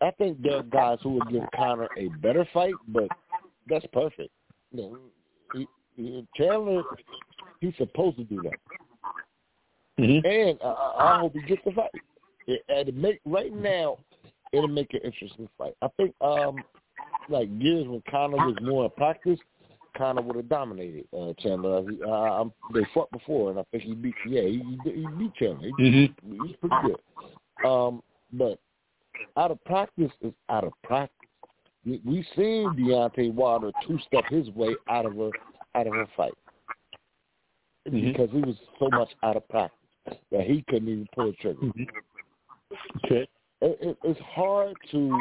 I 0.00 0.10
think 0.12 0.42
there 0.42 0.58
are 0.58 0.62
guys 0.62 0.98
who 1.02 1.10
would 1.12 1.30
give 1.30 1.42
Connor 1.54 1.88
a 1.96 2.08
better 2.20 2.46
fight, 2.52 2.74
but 2.88 3.08
that's 3.68 3.86
perfect. 3.92 4.30
Know, 4.72 4.98
he, 5.52 5.66
he, 5.96 6.26
Chandler, 6.36 6.82
he's 7.60 7.74
supposed 7.78 8.16
to 8.18 8.24
do 8.24 8.42
that, 8.42 8.58
Mm-hmm. 9.98 10.24
and 10.24 10.58
I, 10.62 11.14
I 11.14 11.18
hope 11.18 11.32
he 11.34 11.40
gets 11.40 11.62
the 11.64 11.72
fight. 11.72 11.90
It, 12.46 12.62
it 12.68 12.94
make 12.94 13.20
right 13.24 13.52
now, 13.52 13.98
it'll 14.52 14.68
make 14.68 14.94
an 14.94 15.00
interesting 15.02 15.48
fight. 15.58 15.74
I 15.82 15.88
think, 15.96 16.14
um, 16.20 16.62
like 17.28 17.48
years 17.58 17.88
when 17.88 18.02
Connor 18.08 18.38
was 18.38 18.56
more 18.62 18.84
in 18.84 18.90
practice, 18.96 19.40
Connor 19.96 20.22
would 20.22 20.36
have 20.36 20.48
dominated 20.48 21.06
uh, 21.12 21.32
Chandler. 21.40 21.82
He, 21.82 21.98
uh, 22.02 22.44
they 22.72 22.86
fought 22.94 23.10
before, 23.10 23.50
and 23.50 23.58
I 23.58 23.64
think 23.72 23.82
he 23.82 23.94
beat. 23.94 24.14
Yeah, 24.28 24.42
he, 24.42 24.78
he, 24.84 24.90
he 24.92 25.06
beat 25.06 25.34
Chandler. 25.34 25.72
He, 25.76 25.82
Mm-hmm. 25.82 26.46
he's 26.46 26.56
pretty 26.56 26.76
good. 26.82 27.68
Um, 27.68 28.02
but 28.32 28.60
out 29.36 29.50
of 29.50 29.62
practice 29.64 30.12
is 30.22 30.32
out 30.48 30.64
of 30.64 30.72
practice. 30.84 31.17
We, 31.84 32.00
we 32.04 32.26
seen 32.36 32.74
Deontay 32.76 33.32
Wilder 33.32 33.72
two 33.86 33.98
step 34.06 34.24
his 34.28 34.48
way 34.50 34.76
out 34.88 35.06
of 35.06 35.18
a 35.18 35.30
out 35.74 35.86
of 35.86 35.94
a 35.96 36.06
fight 36.16 36.34
Mhm. 37.88 38.12
because 38.12 38.30
he 38.30 38.40
was 38.40 38.56
so 38.78 38.90
much 38.90 39.08
out 39.22 39.36
of 39.36 39.48
practice 39.48 39.78
that 40.30 40.46
he 40.46 40.62
couldn't 40.68 40.88
even 40.88 41.08
pull 41.14 41.28
a 41.28 41.32
trigger. 41.34 41.70
Okay. 43.04 43.28
It, 43.60 43.78
it, 43.80 43.98
it's 44.04 44.20
hard 44.20 44.76
to. 44.92 45.18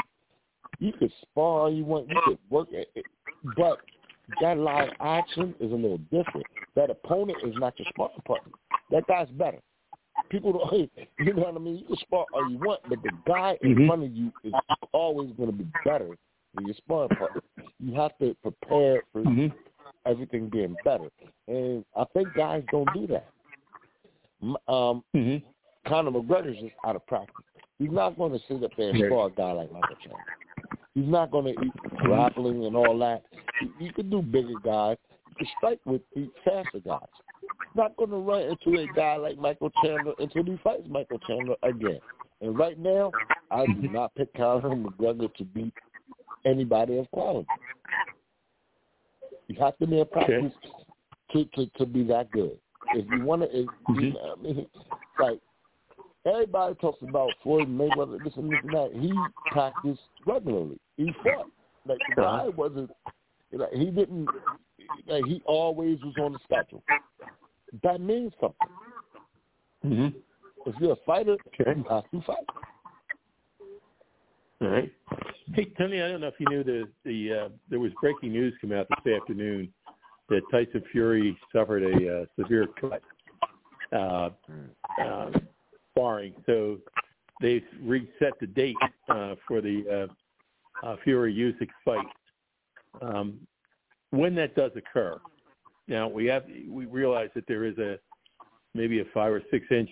You 0.79 0.93
could 0.93 1.11
spar 1.21 1.61
all 1.61 1.71
you 1.71 1.85
want. 1.85 2.09
You 2.09 2.15
could 2.25 2.39
work 2.49 2.67
it, 2.71 2.89
it- 2.95 3.05
but 3.55 3.81
that 4.41 4.57
live 4.57 4.89
action 4.99 5.55
is 5.59 5.71
a 5.71 5.75
little 5.75 5.99
different. 6.11 6.45
That 6.75 6.89
opponent 6.89 7.37
is 7.43 7.55
not 7.57 7.77
your 7.79 7.87
sparring 7.89 8.19
partner. 8.27 8.51
That 8.91 9.07
guy's 9.07 9.29
better. 9.29 9.59
People 10.29 10.51
don't, 10.53 10.91
you 11.19 11.33
know 11.33 11.43
what 11.43 11.55
I 11.55 11.59
mean? 11.59 11.77
You 11.77 11.85
can 11.85 11.97
spar 11.97 12.25
all 12.33 12.45
you 12.49 12.57
want, 12.57 12.81
but 12.89 13.01
the 13.01 13.11
guy 13.25 13.57
in 13.61 13.75
Mhm. 13.75 13.87
front 13.87 14.03
of 14.03 14.11
you 14.15 14.31
is 14.43 14.53
always 14.91 15.31
going 15.37 15.49
to 15.49 15.55
be 15.55 15.67
better 15.85 16.17
your 16.65 16.75
sparring 16.75 17.09
partner. 17.17 17.41
You 17.79 17.93
have 17.95 18.17
to 18.19 18.35
prepare 18.41 19.01
for 19.13 19.21
Mm-hmm. 19.23 19.47
everything 20.05 20.49
being 20.49 20.77
better, 20.83 21.09
and 21.47 21.83
I 21.95 22.05
think 22.13 22.33
guys 22.35 22.63
don't 22.71 22.91
do 22.93 23.07
that. 23.07 23.27
Um, 24.71 25.03
hmm 25.13 25.37
Conor 25.87 26.11
McGregor's 26.11 26.59
just 26.59 26.73
out 26.85 26.95
of 26.95 27.05
practice. 27.07 27.43
He's 27.79 27.91
not 27.91 28.17
going 28.17 28.31
to 28.33 28.39
sit 28.47 28.63
up 28.63 28.71
there 28.77 28.89
and 28.89 29.05
spar 29.05 29.27
a 29.27 29.31
guy 29.31 29.51
like 29.51 29.71
Michael 29.71 29.95
Chandler. 30.03 30.19
He's 30.95 31.07
not 31.07 31.31
going 31.31 31.45
to 31.45 31.65
eat 31.65 31.73
grappling 32.03 32.65
and 32.65 32.75
all 32.75 32.97
that. 32.99 33.23
You, 33.61 33.69
you 33.79 33.93
can 33.93 34.09
do 34.09 34.21
bigger 34.21 34.57
guys. 34.63 34.97
You 35.29 35.35
can 35.37 35.47
strike 35.57 35.79
with 35.85 36.01
eat 36.15 36.31
faster 36.43 36.79
guys. 36.79 37.07
He's 37.41 37.75
not 37.75 37.95
going 37.97 38.09
to 38.09 38.17
run 38.17 38.41
into 38.41 38.79
a 38.79 38.87
guy 38.87 39.15
like 39.15 39.37
Michael 39.37 39.71
Chandler 39.81 40.13
until 40.19 40.43
he 40.43 40.57
fights 40.63 40.87
Michael 40.89 41.19
Chandler 41.19 41.55
again. 41.63 41.99
And 42.41 42.57
right 42.57 42.77
now, 42.77 43.11
I 43.51 43.65
do 43.67 43.87
not 43.87 44.13
pick 44.15 44.33
Conor 44.33 44.75
McGregor 44.75 45.33
to 45.35 45.43
beat 45.45 45.73
anybody 46.45 46.97
of 46.97 47.09
quality. 47.11 47.47
You 49.47 49.55
have 49.59 49.77
to 49.77 49.87
be 49.87 49.99
in 49.99 50.05
practice 50.07 50.53
to, 51.31 51.45
to 51.45 51.65
to 51.77 51.85
be 51.85 52.03
that 52.03 52.31
good. 52.31 52.57
If 52.93 53.09
you 53.11 53.21
want 53.21 53.43
to, 53.43 53.47
if, 53.51 53.69
you 53.95 54.13
know, 54.13 54.35
I 54.37 54.41
mean, 54.41 54.67
like 55.19 55.39
everybody 56.25 56.75
talks 56.75 57.01
about 57.01 57.31
Floyd 57.43 57.69
Mayweather, 57.69 58.23
this 58.23 58.33
and 58.35 58.51
this 58.51 58.59
and 58.63 58.73
that. 58.73 58.91
He 58.93 59.23
practiced 59.51 60.01
regularly. 60.25 60.79
He 60.97 61.13
fought. 61.23 61.47
Like 61.85 61.99
the 62.09 62.21
guy 62.21 62.47
wasn't. 62.49 62.91
Like, 63.51 63.71
he 63.73 63.85
didn't. 63.85 64.27
Like, 65.07 65.25
he 65.25 65.41
always 65.45 65.99
was 66.03 66.13
on 66.17 66.33
the 66.33 66.39
schedule. 66.43 66.83
That 67.83 68.01
means 68.01 68.33
something. 68.39 68.67
hmm 69.83 70.07
If 70.65 70.75
you're 70.79 70.93
a 70.93 70.97
fighter, 71.05 71.37
Okay. 71.59 71.77
you 71.77 71.85
have 71.89 72.09
to 72.11 72.21
fight. 72.21 72.45
All 74.59 74.69
right. 74.69 74.91
Hey, 75.53 75.65
Tony, 75.77 76.01
I 76.01 76.07
don't 76.09 76.21
know 76.21 76.27
if 76.27 76.39
you 76.39 76.47
knew 76.49 76.63
the 76.63 76.89
the 77.05 77.33
uh, 77.33 77.49
there 77.69 77.79
was 77.79 77.91
breaking 78.01 78.31
news 78.31 78.53
come 78.59 78.71
out 78.71 78.87
this 79.03 79.13
afternoon 79.13 79.71
that 80.29 80.41
Tyson 80.51 80.83
Fury 80.91 81.37
suffered 81.53 81.83
a 81.83 82.21
uh, 82.21 82.25
severe 82.39 82.67
cut 82.79 83.01
uh, 83.93 84.29
uh, 85.01 85.31
sparring. 85.91 86.33
So 86.45 86.79
they 87.39 87.63
reset 87.81 88.33
the 88.39 88.47
date 88.47 88.75
uh, 89.09 89.35
for 89.47 89.61
the 89.61 90.09
uh, 90.83 90.87
uh, 90.87 90.95
Fury 91.03 91.33
Usyk 91.33 91.69
fight. 91.85 92.07
Um, 93.01 93.39
when 94.09 94.33
that 94.35 94.55
does 94.55 94.71
occur, 94.75 95.19
now 95.87 96.07
we 96.07 96.25
have 96.25 96.45
we 96.67 96.85
realize 96.85 97.29
that 97.35 97.45
there 97.47 97.63
is 97.63 97.77
a 97.77 97.99
maybe 98.73 99.01
a 99.01 99.05
five 99.13 99.31
or 99.31 99.43
six 99.51 99.65
inch 99.69 99.89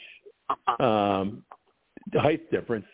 um, 0.79 1.43
height 2.13 2.49
difference 2.51 2.85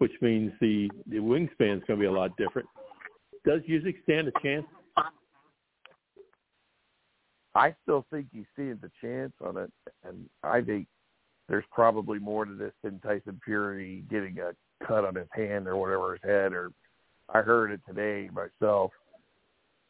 which 0.00 0.12
means 0.22 0.50
the 0.60 0.90
the 1.08 1.18
wingspan 1.18 1.76
is 1.76 1.82
going 1.86 1.88
to 1.88 1.96
be 1.96 2.06
a 2.06 2.10
lot 2.10 2.34
different. 2.38 2.66
Does 3.44 3.60
Usyk 3.68 4.02
stand 4.02 4.28
a 4.28 4.32
chance? 4.42 4.64
I 7.54 7.74
still 7.82 8.06
think 8.10 8.28
he 8.32 8.46
stands 8.54 8.82
a 8.82 8.90
chance 9.04 9.32
on 9.44 9.58
it, 9.58 9.70
and 10.04 10.24
I 10.42 10.62
think 10.62 10.86
there's 11.48 11.64
probably 11.70 12.18
more 12.18 12.46
to 12.46 12.54
this 12.54 12.72
than 12.82 12.98
Tyson 13.00 13.40
Fury 13.44 14.04
getting 14.10 14.38
a 14.38 14.52
cut 14.86 15.04
on 15.04 15.16
his 15.16 15.28
hand 15.32 15.68
or 15.68 15.76
whatever 15.76 16.12
his 16.12 16.22
head. 16.22 16.54
Or 16.54 16.70
I 17.28 17.42
heard 17.42 17.70
it 17.70 17.80
today 17.86 18.30
myself. 18.32 18.92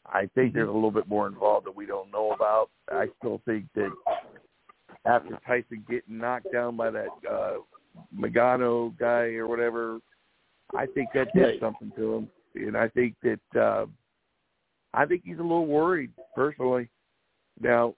I 0.06 0.28
think 0.34 0.54
there's 0.54 0.68
a 0.68 0.72
little 0.72 0.90
bit 0.90 1.06
more 1.06 1.28
involved 1.28 1.66
that 1.66 1.76
we 1.76 1.86
don't 1.86 2.10
know 2.10 2.32
about. 2.32 2.70
I 2.90 3.06
still 3.18 3.40
think 3.44 3.66
that 3.76 3.92
after 5.04 5.38
Tyson 5.46 5.84
getting 5.88 6.18
knocked 6.18 6.52
down 6.52 6.76
by 6.76 6.90
that 6.90 7.08
uh 7.30 7.58
Magano 8.16 8.96
guy 8.98 9.34
or 9.34 9.46
whatever, 9.46 9.98
I 10.76 10.86
think 10.86 11.10
that 11.14 11.34
did 11.34 11.60
something 11.60 11.92
to 11.96 12.14
him, 12.14 12.30
and 12.54 12.76
I 12.76 12.88
think 12.88 13.14
that 13.22 13.60
uh, 13.60 13.86
I 14.94 15.06
think 15.06 15.22
he's 15.24 15.38
a 15.38 15.42
little 15.42 15.66
worried 15.66 16.10
personally. 16.34 16.88
Now 17.60 17.94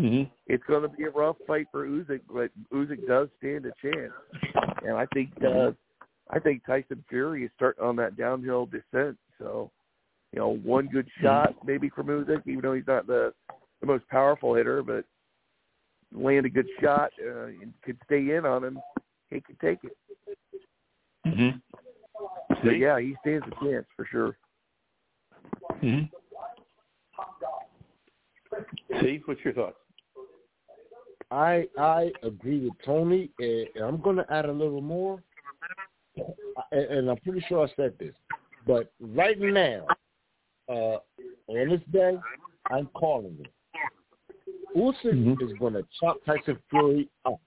Mm-hmm. 0.00 0.30
it's 0.46 0.64
going 0.64 0.82
to 0.82 0.88
be 0.88 1.04
a 1.04 1.10
rough 1.10 1.36
fight 1.46 1.68
for 1.72 1.86
Usyk, 1.86 2.20
but 2.32 2.50
Usyk 2.72 3.06
does 3.06 3.28
stand 3.38 3.64
a 3.64 3.72
chance, 3.80 4.12
and 4.84 4.94
I 4.94 5.06
think 5.06 5.30
uh, 5.42 5.70
I 6.30 6.38
think 6.38 6.66
Tyson 6.66 7.02
Fury 7.08 7.44
is 7.44 7.50
starting 7.56 7.82
on 7.82 7.96
that 7.96 8.16
downhill 8.16 8.66
descent. 8.66 9.16
So, 9.38 9.70
you 10.32 10.38
know, 10.38 10.56
one 10.62 10.88
good 10.88 11.08
shot 11.22 11.54
maybe 11.64 11.88
from 11.88 12.08
Usyk, 12.08 12.42
even 12.46 12.60
though 12.60 12.74
he's 12.74 12.86
not 12.86 13.06
the 13.06 13.32
the 13.80 13.86
most 13.86 14.06
powerful 14.08 14.54
hitter, 14.54 14.82
but 14.82 15.04
land 16.14 16.44
a 16.44 16.50
good 16.50 16.68
shot 16.82 17.10
uh, 17.26 17.46
and 17.46 17.72
could 17.82 17.96
stay 18.04 18.36
in 18.36 18.44
on 18.44 18.64
him, 18.64 18.78
he 19.30 19.40
could 19.40 19.58
take 19.60 19.78
it. 19.84 19.96
Mm-hmm. 21.26 21.58
But 22.64 22.78
yeah, 22.78 23.00
he 23.00 23.16
stands 23.20 23.46
a 23.46 23.64
chance 23.64 23.86
for 23.96 24.06
sure. 24.10 24.36
Mm-hmm. 25.82 26.06
See, 29.00 29.22
what's 29.24 29.40
your 29.44 29.54
thoughts? 29.54 29.76
I 31.30 31.66
I 31.76 32.12
agree 32.22 32.60
with 32.60 32.74
Tony, 32.84 33.30
and 33.38 33.68
I'm 33.82 34.00
going 34.00 34.16
to 34.16 34.32
add 34.32 34.46
a 34.46 34.52
little 34.52 34.80
more. 34.80 35.22
And, 36.72 36.84
and 36.84 37.10
I'm 37.10 37.18
pretty 37.18 37.44
sure 37.48 37.66
I 37.66 37.72
said 37.76 37.92
this, 37.98 38.14
but 38.66 38.90
right 39.00 39.38
now, 39.38 39.86
uh, 40.68 40.98
on 41.48 41.68
this 41.68 41.82
day, 41.92 42.16
I'm 42.70 42.86
calling 42.94 43.36
it. 43.40 43.50
Usyk 44.74 45.12
Mhm. 45.12 45.42
is 45.42 45.52
going 45.58 45.74
to 45.74 45.84
chop 46.00 46.24
Tyson 46.24 46.58
Fury 46.70 47.08
up. 47.24 47.40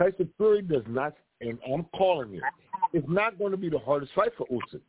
Tyson 0.00 0.28
Fury 0.38 0.62
does 0.62 0.82
not, 0.88 1.14
and 1.40 1.58
I'm 1.72 1.84
calling 1.96 2.34
it. 2.34 2.42
It's 2.92 3.06
not 3.08 3.38
going 3.38 3.50
to 3.50 3.58
be 3.58 3.68
the 3.68 3.78
hardest 3.78 4.12
fight 4.14 4.30
for 4.36 4.46
Usyk. 4.46 4.80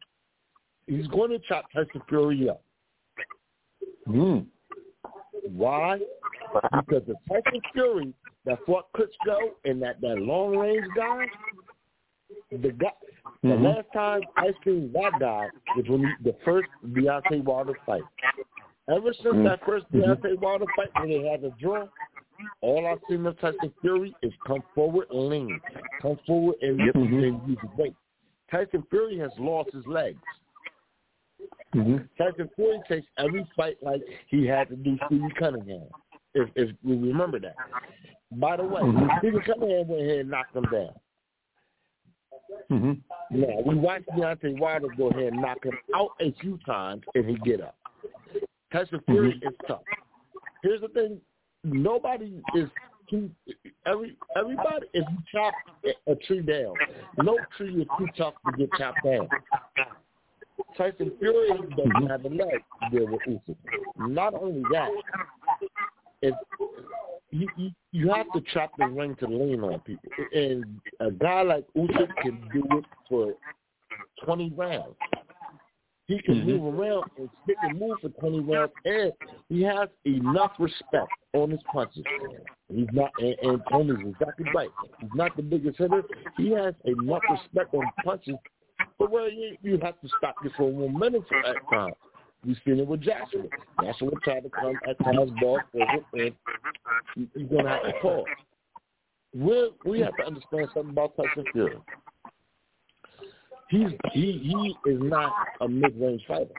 He's 0.87 1.07
going 1.07 1.31
to 1.31 1.39
chop 1.39 1.65
Tyson 1.73 2.01
Fury 2.07 2.49
up. 2.49 2.61
Mm. 4.07 4.45
Why? 5.49 5.99
Because 6.53 7.03
the 7.07 7.15
Tyson 7.27 7.61
Fury 7.73 8.13
that 8.45 8.59
fought 8.65 8.85
Klitschko 8.93 9.51
and 9.65 9.81
that, 9.81 9.99
that 10.01 10.17
long 10.17 10.55
range 10.57 10.85
guy, 10.95 11.25
the 12.51 12.71
guy, 12.71 12.91
the 13.43 13.49
Mhm. 13.49 13.75
last 13.75 13.91
time 13.93 14.21
I 14.37 14.53
seen 14.63 14.91
that 14.93 15.19
guy 15.19 15.49
was 15.75 15.87
when 15.87 16.05
he, 16.05 16.13
the 16.23 16.33
first 16.45 16.69
Deontay 16.87 17.43
Wilder 17.43 17.77
fight. 17.85 18.03
Ever 18.89 19.13
since 19.13 19.35
Mm. 19.35 19.43
that 19.43 19.63
first. 19.65 19.89
Deontay 19.91 20.39
Wilder 20.39 20.65
fight 20.75 20.89
when 20.99 21.09
they 21.09 21.27
had 21.27 21.43
a 21.43 21.51
draw, 21.51 21.87
all 22.61 22.87
I've 22.87 22.99
seen 23.09 23.25
of 23.25 23.39
Tyson 23.39 23.73
Fury 23.81 24.13
is 24.21 24.33
come 24.45 24.63
forward 24.75 25.07
and 25.11 25.29
lean, 25.29 25.59
come 26.01 26.17
forward 26.27 26.55
and, 26.61 26.79
Yep. 26.79 26.95
Mhm. 26.95 27.27
and 27.27 27.47
use 27.49 27.57
weight. 27.77 27.95
Tyson 28.49 28.83
Fury 28.89 29.17
has 29.17 29.31
lost 29.39 29.71
his 29.73 29.85
legs. 29.87 30.21
Mm-hmm. 31.73 31.97
Tyson 32.17 32.49
Fury 32.55 32.81
takes 32.87 33.07
every 33.17 33.45
fight 33.55 33.77
like 33.81 34.01
he 34.27 34.45
had 34.45 34.67
to 34.69 34.75
do 34.75 34.97
Stevie 35.05 35.33
Cunningham. 35.39 35.87
If 36.33 36.49
if 36.55 36.75
we 36.83 36.95
remember 36.97 37.39
that. 37.39 37.55
By 38.33 38.57
the 38.57 38.63
way, 38.63 38.81
Mhm. 38.81 39.17
Stevie 39.19 39.39
Cunningham 39.39 39.87
went 39.87 40.01
ahead 40.01 40.19
and 40.19 40.29
knocked 40.29 40.55
him 40.55 40.63
down. 40.65 40.93
Mm-hmm. 42.69 43.39
Now 43.39 43.61
we 43.65 43.75
watched 43.75 44.07
Deontay 44.09 44.59
Wilder 44.59 44.87
go 44.97 45.09
ahead 45.09 45.33
and 45.33 45.41
knock 45.41 45.63
him 45.63 45.77
out 45.95 46.11
a 46.19 46.31
few 46.33 46.57
times 46.65 47.03
and 47.15 47.25
he 47.25 47.35
get 47.37 47.61
up. 47.61 47.75
Tyson 48.71 49.01
Fury 49.05 49.33
Mhm. 49.33 49.51
is 49.51 49.57
tough. 49.67 49.83
Here's 50.63 50.81
the 50.81 50.87
thing: 50.89 51.21
nobody 51.63 52.41
is 52.55 52.69
too. 53.09 53.29
Every 53.85 54.15
everybody 54.35 54.87
if 54.93 55.05
you 55.09 55.17
chop 55.31 55.53
a- 55.85 56.11
a 56.11 56.15
tree 56.15 56.41
down, 56.41 56.73
no 57.17 57.37
tree 57.57 57.81
is 57.81 57.87
too 57.97 58.07
tough 58.17 58.35
to 58.45 58.57
get 58.57 58.69
chopped 58.77 59.03
down. 59.03 59.27
Tyson 60.77 61.11
Fury 61.19 61.49
doesn't 61.75 62.07
have 62.07 62.23
the 62.23 62.29
leg 62.29 62.63
to 62.83 62.89
deal 62.97 63.07
with 63.11 63.21
Usyk. 63.27 63.55
Not 63.97 64.33
only 64.33 64.61
that, 64.71 64.89
if 66.21 66.35
you, 67.31 67.47
you 67.57 67.71
you 67.91 68.09
have 68.13 68.31
to 68.33 68.41
chop 68.53 68.71
the 68.77 68.87
ring 68.87 69.15
to 69.19 69.27
lean 69.27 69.63
on 69.63 69.79
people, 69.81 70.09
and 70.33 70.79
a 70.99 71.11
guy 71.11 71.41
like 71.41 71.65
Usyk 71.75 72.15
can 72.21 72.47
do 72.53 72.63
it 72.77 72.85
for 73.09 73.33
twenty 74.23 74.51
rounds. 74.55 74.95
He 76.11 76.21
can 76.21 76.41
Mhm. 76.41 76.45
move 76.45 76.77
around 76.77 77.09
and 77.17 77.29
stick 77.43 77.55
and 77.61 77.79
move 77.79 77.97
for 78.01 78.09
twenty 78.09 78.41
rounds, 78.41 78.73
and 78.83 79.13
he 79.47 79.61
has 79.63 79.87
enough 80.03 80.51
respect 80.59 81.09
on 81.33 81.51
his 81.51 81.63
punches. 81.71 82.03
He's 82.67 82.91
not, 82.91 83.11
and, 83.19 83.35
and 83.43 83.61
Tony's 83.69 84.05
exactly 84.05 84.45
right. 84.53 84.69
He's 84.99 85.09
not 85.15 85.37
the 85.37 85.41
biggest 85.41 85.77
hitter. 85.77 86.03
He 86.35 86.51
has 86.51 86.75
enough 86.83 87.21
respect 87.29 87.73
on 87.73 87.89
punches, 88.03 88.35
but 88.99 89.09
where 89.09 89.29
you, 89.29 89.55
you 89.61 89.77
have 89.81 90.01
to 90.01 90.09
stop 90.17 90.35
you 90.43 90.49
for 90.57 90.69
one 90.69 90.99
minute 90.99 91.23
at 91.45 91.55
times. 91.69 91.95
We've 92.45 92.57
seen 92.65 92.79
it 92.79 92.87
with 92.87 93.01
Joshua. 93.01 93.43
Joshua 93.81 94.11
tried 94.21 94.43
to 94.43 94.49
come 94.49 94.77
at 94.89 94.99
times 94.99 95.31
ball 95.39 95.61
forward, 95.71 96.05
and 96.11 96.35
you- 97.15 97.29
you're 97.35 97.47
going 97.47 97.63
to 97.65 97.69
have 97.69 97.83
to 97.83 97.93
pause. 98.01 98.25
we 99.33 99.71
we 99.85 99.99
have 100.01 100.15
to 100.17 100.25
understand 100.25 100.67
something 100.73 100.89
about 100.91 101.15
Tyson 101.15 101.45
Fury. 101.53 101.77
He's 103.71 103.87
he 104.11 104.33
he 104.43 104.91
is 104.91 104.99
not 105.01 105.31
a 105.61 105.67
mid 105.67 105.99
range 105.99 106.23
fighter. 106.27 106.53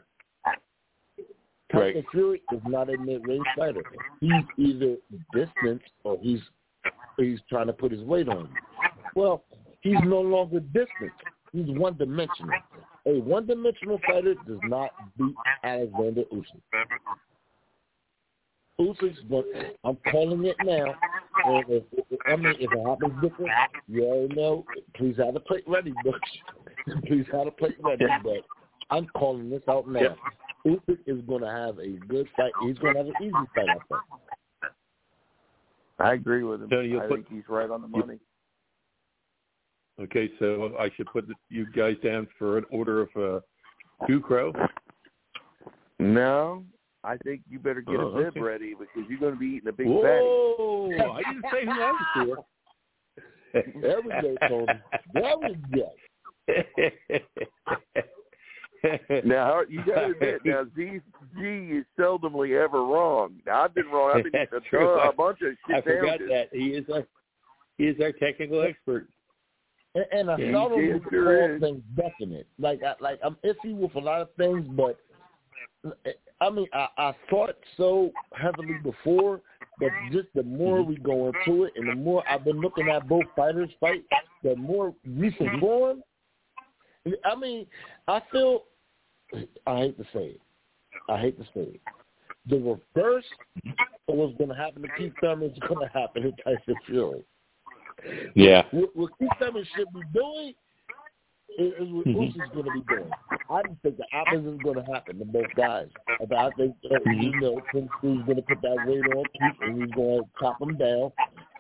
Tyson 1.71 1.95
Right. 1.95 2.05
Fury 2.11 2.43
is 2.53 2.61
not 2.67 2.89
a 2.89 2.97
mid 2.97 3.27
range 3.29 3.45
fighter. 3.57 3.83
He's 4.21 4.33
either 4.57 4.97
distance 5.35 5.83
or 6.05 6.19
he's 6.23 6.41
he's 7.19 7.39
trying 7.51 7.67
to 7.67 7.75
put 7.75 7.93
his 7.93 8.01
weight 8.01 8.29
on 8.31 8.49
you. 8.49 8.91
Well, 9.15 9.45
he's 9.83 10.01
no 10.05 10.23
longer 10.23 10.61
distant. 10.61 11.13
He's 11.53 11.69
one 11.69 11.99
dimensional. 11.99 12.59
A 13.07 13.21
one 13.21 13.47
dimensional 13.47 14.01
fighter 14.07 14.35
does 14.47 14.61
not 14.65 14.91
beat 15.19 15.35
Alexander 15.65 16.23
Usyk. 16.33 16.63
Usyk's 18.83 19.21
going. 19.29 19.45
I'm 19.85 19.97
calling 20.11 20.45
it 20.45 20.57
now. 20.65 20.95
And 21.45 21.65
if, 21.69 21.85
if, 21.93 22.21
I 22.27 22.37
mean, 22.37 22.55
if 22.59 22.71
it 22.73 22.87
happens 22.87 23.15
different, 23.23 23.51
you 23.89 24.05
already 24.05 24.35
know. 24.35 24.65
Please 24.97 25.17
have 25.19 25.35
the 25.35 25.41
plate 25.41 25.65
ready, 25.67 25.93
Butch. 26.05 26.15
please 27.07 27.27
have 27.33 27.47
the 27.47 27.51
plate 27.53 27.77
ready. 27.81 28.05
But 28.23 28.45
I'm 28.91 29.07
calling 29.17 29.51
this 29.51 29.63
out 29.69 29.89
now. 29.89 30.17
Usyk 30.67 30.99
is 31.07 31.21
going 31.27 31.43
to 31.43 31.51
have 31.51 31.79
a 31.79 31.99
good 32.07 32.29
fight. 32.37 32.53
He's 32.65 32.79
going 32.79 32.95
to 32.95 33.01
have 33.01 33.09
an 33.09 33.15
easy 33.21 33.33
fight, 33.55 33.69
I 33.69 33.75
think. 33.89 34.73
I 35.99 36.15
agree 36.15 36.43
with 36.43 36.63
him. 36.63 36.69
So 36.71 36.81
I 36.81 37.07
put- 37.07 37.15
think 37.17 37.27
he's 37.31 37.49
right 37.49 37.71
on 37.71 37.83
the 37.83 37.89
money. 37.89 38.19
Okay, 40.01 40.31
so 40.39 40.75
I 40.81 40.91
should 40.97 41.07
put 41.07 41.29
the, 41.29 41.35
you 41.51 41.67
guys 41.77 41.97
down 42.03 42.27
for 42.39 42.59
an 42.59 42.65
order 42.71 43.03
of 43.03 43.09
uh, 43.15 43.41
Ducro. 44.09 44.53
No, 45.99 46.65
I 47.05 47.17
think 47.19 47.43
you 47.51 47.59
better 47.59 47.81
get 47.81 47.97
Oh, 48.01 48.09
a 48.09 48.17
bib 48.17 48.27
okay. 48.29 48.41
ready 48.41 48.75
because 48.75 49.09
you're 49.11 49.19
going 49.19 49.35
to 49.35 49.39
be 49.41 49.47
eating 49.47 49.69
a 49.69 49.73
big 49.73 49.87
fatty. 49.87 49.99
Whoa! 49.99 51.11
I 51.13 51.19
didn't 51.23 51.45
say 51.53 51.65
who 51.65 51.73
I 51.73 51.93
was 51.93 52.07
for. 52.15 52.45
There 53.83 54.01
we 54.01 54.13
go, 54.13 54.35
Tony. 54.49 54.81
There 55.13 55.37
we 55.39 55.55
go. 55.77 55.91
Now 59.25 59.61
you 59.69 59.85
got 59.85 60.01
to 60.01 60.11
admit, 60.11 60.41
now 60.45 60.65
Z 60.77 61.01
G 61.39 61.43
is 61.43 61.85
seldomly 61.99 62.59
ever 62.61 62.83
wrong. 62.83 63.41
Now 63.47 63.63
I've 63.65 63.75
been 63.75 63.87
wrong. 63.87 64.13
I've 64.17 64.25
been 64.25 64.35
eating 64.43 64.47
That's 64.51 64.65
a, 64.65 64.69
true. 64.69 64.87
ton- 64.97 65.09
a 65.09 65.13
bunch 65.13 65.39
of 65.43 65.49
shit. 65.51 65.59
I 65.69 65.75
shit 65.77 65.85
forgot 65.85 66.19
sandwiches. 66.19 66.29
that 66.31 66.49
he 66.53 66.67
is 66.71 66.85
our 66.93 67.07
he 67.79 67.85
is 67.85 68.01
our 68.01 68.13
technical 68.13 68.63
expert. 68.63 69.07
And, 69.95 70.05
and 70.13 70.31
I 70.31 70.37
Yeah, 70.39 70.53
thought 70.53 70.73
he 70.73 70.79
it 70.79 70.87
did, 70.87 70.95
was 70.95 71.03
sure 71.11 71.43
all 71.43 71.59
things 71.61 71.83
definite. 71.95 72.47
Like 72.59 72.83
I 72.83 72.95
like 73.01 73.21
I'm 73.23 73.37
iffy 73.45 73.77
with 73.77 73.95
a 73.95 74.01
lot 74.01 74.21
of 74.23 74.29
things, 74.37 74.67
but 74.71 74.99
I 76.43 76.51
mean 76.51 76.67
I, 76.73 76.89
I 76.99 77.13
thought 77.31 77.57
so 77.77 78.11
heavily 78.35 78.75
before, 78.83 79.41
but 79.79 79.91
just 80.11 80.29
the 80.35 80.43
more 80.43 80.79
Mm-hmm. 80.81 80.91
we 80.91 80.97
go 80.97 81.29
into 81.29 81.65
it, 81.65 81.73
and 81.77 81.89
the 81.89 81.95
more 81.95 82.23
I've 82.29 82.45
been 82.45 82.61
looking 82.61 82.89
at 82.89 83.09
both 83.09 83.25
fighters 83.37 83.71
fight, 83.81 84.05
the 84.43 84.57
more 84.57 84.95
recent 85.07 85.49
Mm-hmm. 85.49 85.61
form. 85.61 86.03
I 87.25 87.35
mean, 87.35 87.67
I 88.09 88.21
feel 88.31 88.65
I 89.67 89.77
hate 89.79 89.99
to 89.99 90.05
say 90.13 90.27
it. 90.37 90.41
I 91.09 91.19
hate 91.19 91.37
to 91.39 91.45
say 91.55 91.67
it. 91.77 91.81
The 92.49 92.57
reverse 92.57 93.25
of 94.09 94.17
what's 94.17 94.37
going 94.37 94.51
to 94.51 94.57
happen 94.57 94.83
to 94.83 94.89
Keith 94.99 95.13
Thurman 95.21 95.51
is 95.51 95.59
going 95.69 95.81
to 95.87 95.93
happen 95.93 96.23
to 96.23 96.33
Tyson 96.43 96.77
Fury 96.87 97.25
Yeah. 98.35 98.65
what, 98.73 98.95
what 98.97 99.11
Keith 99.19 99.31
Thurman 99.39 99.65
should 99.77 99.93
be 99.93 100.03
doing 100.13 100.55
is, 101.59 101.73
is 101.81 101.93
what. 101.93 102.07
Usyk's 102.07 102.53
going 102.53 102.65
to 102.65 102.73
be 102.73 102.83
doing. 102.89 103.11
I 103.51 103.63
just 103.63 103.81
think 103.83 103.97
the 103.99 104.07
opposite 104.13 104.55
is 104.55 104.61
going 104.63 104.85
to 104.85 104.93
happen 104.93 105.19
to 105.19 105.25
both 105.25 105.47
guys. 105.57 105.89
I 106.09 106.25
th- 106.25 106.33
I 106.33 106.51
think 106.57 106.77
uh, 106.91 107.11
you 107.11 107.41
know 107.41 107.61
Tim 107.73 107.89
Cruz 107.89 108.25
going 108.25 108.37
to 108.37 108.43
put 108.43 108.63
that 108.63 108.77
weight 108.87 109.05
on 109.05 109.25
Keith 109.33 109.61
and 109.61 109.83
he's 109.83 109.95
going 109.95 110.23
to 110.23 110.29
chop 110.41 110.61
him 110.61 110.77
down. 110.77 111.13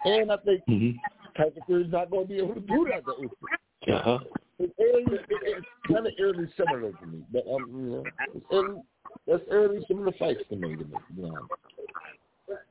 And 0.05 0.33
I 0.33 0.37
think 0.39 0.63
Mm-hmm. 0.69 0.99
Tyson 1.37 1.63
Fury's 1.67 1.91
not 1.91 2.11
going 2.11 2.27
to 2.27 2.29
be 2.29 2.39
able 2.39 2.55
to 2.55 2.61
do 2.61 2.87
that 2.91 3.05
to 3.05 3.13
Usyk. 3.23 3.97
Uh 3.97 4.03
huh. 4.03 4.19
It's, 4.59 5.67
kind 5.89 6.07
of 6.07 6.13
eerily 6.19 6.49
similar 6.57 6.93
to 6.93 7.07
me, 7.07 7.23
but 7.33 7.45
um, 7.53 7.67
you 7.75 7.91
know, 7.91 8.05
it's 8.35 8.47
early, 8.53 8.81
that's 9.27 9.43
early 9.51 9.85
similar 9.89 10.13
fights 10.19 10.41
to 10.51 10.57
me. 10.57 10.77
To 10.77 10.85
me, 10.85 10.97
you 11.17 11.23
know. 11.23 11.47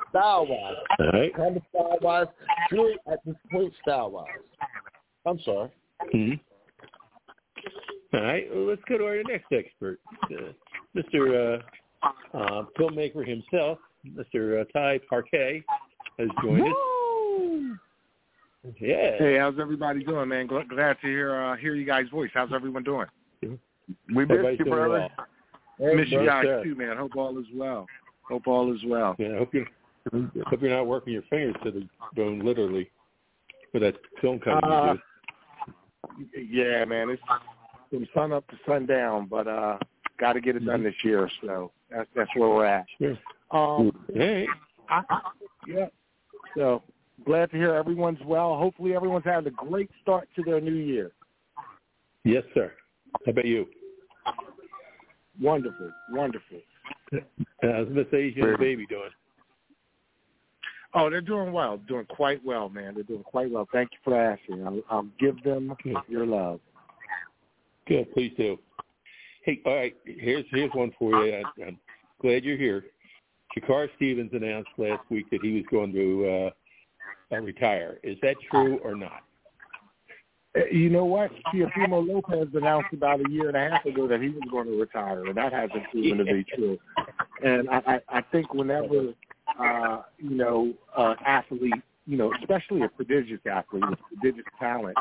Style 0.09 0.45
wise, 0.47 0.75
All 0.99 1.07
right. 1.19 1.35
kind 1.35 1.57
of 1.57 1.63
style 1.69 1.97
wise, 2.01 2.27
Fury 2.69 2.97
at 3.11 3.19
this 3.25 3.35
point 3.51 3.73
style 3.81 4.11
wise. 4.11 4.27
I'm 5.25 5.39
sorry. 5.43 5.69
Mm-hmm. 6.13 6.50
All 8.13 8.21
right. 8.21 8.45
Well, 8.53 8.65
let's 8.65 8.81
go 8.89 8.97
to 8.97 9.05
our 9.05 9.23
next 9.23 9.51
expert, 9.53 9.99
uh, 10.25 10.51
Mr. 10.95 11.61
Uh, 12.03 12.07
uh, 12.37 12.65
filmmaker 12.77 13.25
himself, 13.27 13.77
Mr. 14.05 14.61
Uh, 14.61 14.65
Ty 14.73 14.99
Parquet, 15.09 15.63
has 16.19 16.27
joined 16.43 16.67
us. 16.67 17.77
Yeah. 18.79 19.17
Hey, 19.17 19.37
how's 19.39 19.59
everybody 19.59 20.03
doing, 20.03 20.29
man? 20.29 20.47
Gl- 20.47 20.67
Glad 20.69 20.97
to 21.01 21.07
hear 21.07 21.35
uh, 21.35 21.55
hear 21.57 21.73
you 21.73 21.85
guys' 21.85 22.05
voice. 22.11 22.29
How's 22.33 22.53
everyone 22.53 22.83
doing? 22.83 23.07
We 23.41 23.47
missed 24.25 24.31
Everybody's 24.31 24.59
you, 24.59 24.65
brother. 24.65 24.89
well. 24.89 25.89
Hey, 25.89 25.95
Miss 25.95 26.09
you 26.11 26.25
guys 26.25 26.45
too, 26.63 26.75
man. 26.75 26.95
Hope 26.95 27.15
all 27.15 27.39
is 27.39 27.45
well. 27.55 27.87
Hope 28.23 28.45
all 28.47 28.73
is 28.75 28.81
well. 28.85 29.15
Yeah. 29.17 29.33
I 29.35 29.37
hope 29.39 29.53
you 29.53 29.65
hope 30.45 30.61
you're 30.61 30.69
not 30.75 30.85
working 30.85 31.13
your 31.13 31.23
fingers 31.23 31.55
to 31.63 31.71
the 31.71 31.87
bone, 32.15 32.39
literally, 32.39 32.89
with 33.73 33.81
that 33.81 33.95
film 34.21 34.39
cutting 34.39 34.69
Uh. 34.69 34.95
Yeah, 36.49 36.85
man. 36.85 37.09
It's 37.09 37.21
from 37.91 38.07
sun 38.15 38.31
up 38.31 38.47
to 38.47 38.57
sundown, 38.65 39.27
but 39.29 39.47
uh, 39.47 39.77
got 40.19 40.33
to 40.33 40.41
get 40.41 40.55
it 40.55 40.65
done 40.65 40.81
this 40.81 40.95
year. 41.03 41.29
So 41.41 41.71
that's 41.91 42.09
that's 42.15 42.29
where 42.35 42.49
we're 42.49 42.65
at. 42.65 42.85
Sure. 42.97 43.11
Um, 43.11 43.17
All 43.51 43.91
right. 44.15 44.47
I, 44.89 45.03
yeah. 45.67 45.87
So 46.55 46.81
glad 47.25 47.51
to 47.51 47.57
hear 47.57 47.75
everyone's 47.75 48.19
well. 48.25 48.55
Hopefully, 48.55 48.95
everyone's 48.95 49.25
having 49.25 49.53
a 49.53 49.69
great 49.69 49.91
start 50.01 50.27
to 50.35 50.43
their 50.43 50.59
new 50.59 50.73
year. 50.73 51.11
Yes, 52.23 52.43
sir. 52.53 52.71
How 53.25 53.31
about 53.31 53.45
you? 53.45 53.67
Wonderful, 55.41 55.91
wonderful. 56.11 56.59
How's 57.61 57.87
Miss 57.89 58.07
Asia 58.13 58.41
and 58.41 58.53
the 58.53 58.57
baby 58.57 58.85
doing? 58.87 59.09
Oh, 60.93 61.09
they're 61.09 61.21
doing 61.21 61.53
well, 61.53 61.77
doing 61.87 62.05
quite 62.05 62.43
well, 62.43 62.67
man. 62.67 62.93
They're 62.95 63.03
doing 63.03 63.23
quite 63.23 63.49
well. 63.49 63.67
Thank 63.71 63.91
you 63.91 63.97
for 64.03 64.19
asking. 64.19 64.65
I'll, 64.65 64.81
I'll 64.89 65.07
give 65.19 65.41
them 65.43 65.73
your 66.07 66.25
love. 66.25 66.59
Good, 67.91 68.13
please 68.13 68.31
do. 68.37 68.57
Hey, 69.43 69.59
all 69.65 69.75
right, 69.75 69.93
here's 70.05 70.45
here's 70.49 70.71
one 70.73 70.93
for 70.97 71.25
you. 71.25 71.35
I, 71.35 71.43
I'm 71.67 71.77
glad 72.21 72.45
you're 72.45 72.55
here. 72.55 72.85
Shakur 73.53 73.89
Stevens 73.97 74.29
announced 74.31 74.69
last 74.77 75.01
week 75.09 75.29
that 75.29 75.41
he 75.41 75.55
was 75.55 75.65
going 75.69 75.91
to 75.91 76.51
uh, 77.33 77.35
uh, 77.35 77.41
retire. 77.41 77.99
Is 78.01 78.17
that 78.21 78.37
true 78.49 78.79
or 78.81 78.95
not? 78.95 79.23
Uh, 80.55 80.67
You 80.71 80.89
know 80.89 81.03
what? 81.03 81.31
Teofimo 81.53 82.07
Lopez 82.07 82.47
announced 82.53 82.93
about 82.93 83.19
a 83.19 83.29
year 83.29 83.49
and 83.49 83.57
a 83.57 83.69
half 83.71 83.85
ago 83.85 84.07
that 84.07 84.21
he 84.21 84.29
was 84.29 84.43
going 84.49 84.67
to 84.67 84.79
retire, 84.79 85.25
and 85.25 85.35
that 85.35 85.51
hasn't 85.51 85.83
proven 85.91 86.19
to 86.19 86.23
be 86.23 86.45
true. 86.55 86.77
And 87.43 87.69
I, 87.69 87.81
I, 88.09 88.19
I 88.19 88.21
think 88.31 88.53
whenever 88.53 89.13
uh, 89.59 90.03
you 90.17 90.37
know 90.37 90.73
uh, 90.95 91.15
athlete, 91.25 91.73
you 92.05 92.15
know, 92.15 92.31
especially 92.39 92.83
a 92.83 92.87
prodigious 92.87 93.41
athlete 93.51 93.83
with 93.89 93.99
prodigious 94.07 94.45
talent, 94.59 94.95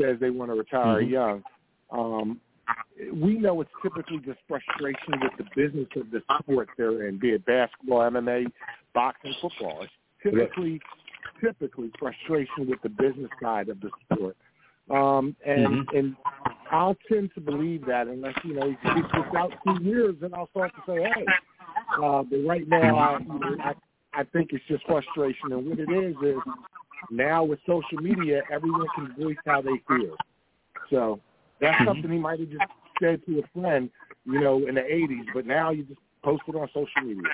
says 0.00 0.16
they 0.18 0.30
want 0.30 0.50
to 0.50 0.54
retire 0.54 1.02
Mhm. 1.02 1.10
young, 1.10 1.44
um, 1.92 2.40
we 3.14 3.38
know 3.38 3.60
it's 3.60 3.70
typically 3.82 4.18
just 4.18 4.38
frustration 4.48 5.20
with 5.20 5.32
the 5.38 5.44
business 5.56 5.88
of 5.96 6.10
the 6.10 6.22
sport 6.40 6.68
they're 6.76 7.08
in, 7.08 7.18
be 7.18 7.30
it 7.30 7.44
basketball, 7.44 8.00
MMA, 8.00 8.46
boxing, 8.94 9.34
football. 9.40 9.82
It's 9.82 9.92
typically 10.22 10.80
typically 11.40 11.90
frustration 11.98 12.68
with 12.68 12.80
the 12.82 12.88
business 12.88 13.30
side 13.42 13.68
of 13.68 13.80
the 13.80 13.90
sport. 14.04 14.36
Um, 14.90 15.36
and 15.44 15.86
Mhm. 15.88 15.98
and 15.98 16.16
I'll 16.70 16.96
tend 17.08 17.32
to 17.34 17.40
believe 17.40 17.84
that 17.86 18.08
unless 18.08 18.34
you 18.44 18.54
know 18.54 18.68
he 18.70 18.76
keeps 18.94 19.12
this 19.12 19.34
out 19.34 19.52
two 19.64 19.78
years, 19.82 20.16
then 20.20 20.34
I'll 20.34 20.48
start 20.48 20.72
to 20.74 20.82
say, 20.86 21.02
hey. 21.02 21.26
Uh, 22.02 22.22
but 22.22 22.44
right 22.46 22.66
now, 22.66 22.96
I, 22.96 23.18
you 23.18 23.38
know, 23.38 23.56
I 23.60 23.74
I 24.14 24.24
think 24.24 24.52
it's 24.52 24.64
just 24.66 24.84
frustration, 24.86 25.52
and 25.52 25.66
what 25.66 25.78
it 25.78 25.90
is 25.90 26.16
is 26.22 26.42
now 27.10 27.44
with 27.44 27.60
social 27.66 27.98
media, 27.98 28.42
everyone 28.50 28.88
can 28.94 29.12
voice 29.18 29.36
how 29.46 29.60
they 29.62 29.78
feel. 29.88 30.16
So 30.90 31.20
that's 31.62 31.80
Mhm. 31.80 31.86
something 31.86 32.10
he 32.10 32.18
might 32.18 32.40
have 32.40 32.50
just 32.50 32.64
said 33.00 33.24
to 33.26 33.38
a 33.38 33.46
friend, 33.58 33.88
you 34.26 34.40
know, 34.40 34.66
in 34.66 34.74
the 34.74 34.82
'80s, 34.82 35.24
but 35.32 35.46
now 35.46 35.70
you 35.70 35.84
just 35.84 36.00
post 36.22 36.42
it 36.48 36.54
on 36.56 36.68
social 36.74 37.02
media. 37.02 37.32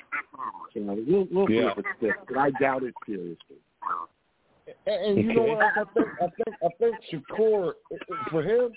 So 0.73 0.81
we'll 0.81 1.27
we'll 1.31 1.47
see 1.47 1.57
if 1.57 1.77
it 1.77 1.85
sticks, 1.97 2.17
but 2.27 2.37
I 2.37 2.51
doubt 2.51 2.83
it 2.83 2.93
seriously. 3.05 3.57
And, 4.85 5.05
and 5.05 5.17
you 5.17 5.33
know 5.33 5.41
what? 5.43 5.63
I 5.75 5.83
think 5.93 6.07
I 6.21 6.27
think 6.27 6.57
I 6.63 6.69
think 6.79 6.95
Shakur 7.11 7.73
for 8.29 8.43
him, 8.43 8.71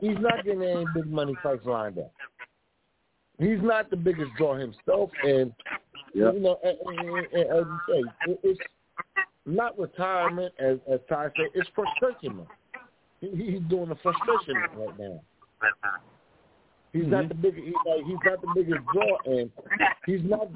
he's 0.00 0.18
not 0.18 0.44
getting 0.44 0.62
any 0.62 0.86
big 0.92 1.06
money 1.06 1.34
fights 1.42 1.64
lined 1.64 1.98
up. 1.98 2.12
He's 3.38 3.62
not 3.62 3.90
the 3.90 3.96
biggest 3.96 4.32
draw 4.36 4.54
himself, 4.54 5.10
and 5.22 5.52
Yeah. 6.14 6.32
you 6.32 6.40
know, 6.40 6.58
and, 6.64 6.78
and, 6.84 6.98
and, 6.98 7.26
and 7.32 7.50
as 7.50 7.66
you 7.66 7.80
say, 7.88 8.32
it, 8.32 8.40
it's 8.42 8.60
not 9.44 9.78
retirement, 9.78 10.52
as 10.58 10.78
as 10.88 11.00
Ty 11.08 11.30
said, 11.36 11.50
it's 11.54 11.68
frustration. 11.70 12.38
Man. 12.38 12.46
He, 13.20 13.28
he's 13.28 13.60
doing 13.68 13.88
the 13.88 13.96
frustration 13.96 14.56
right 14.76 14.98
now. 14.98 15.20
He's 16.92 17.06
not 17.06 17.28
the 17.28 17.34
big. 17.34 17.54
He's 17.56 17.74
like 17.86 18.04
he's 18.06 18.16
not 18.24 18.40
the 18.40 18.48
biggest 18.54 18.80
draw, 18.92 19.18
and 19.26 19.50
he's 20.06 20.20
not. 20.24 20.48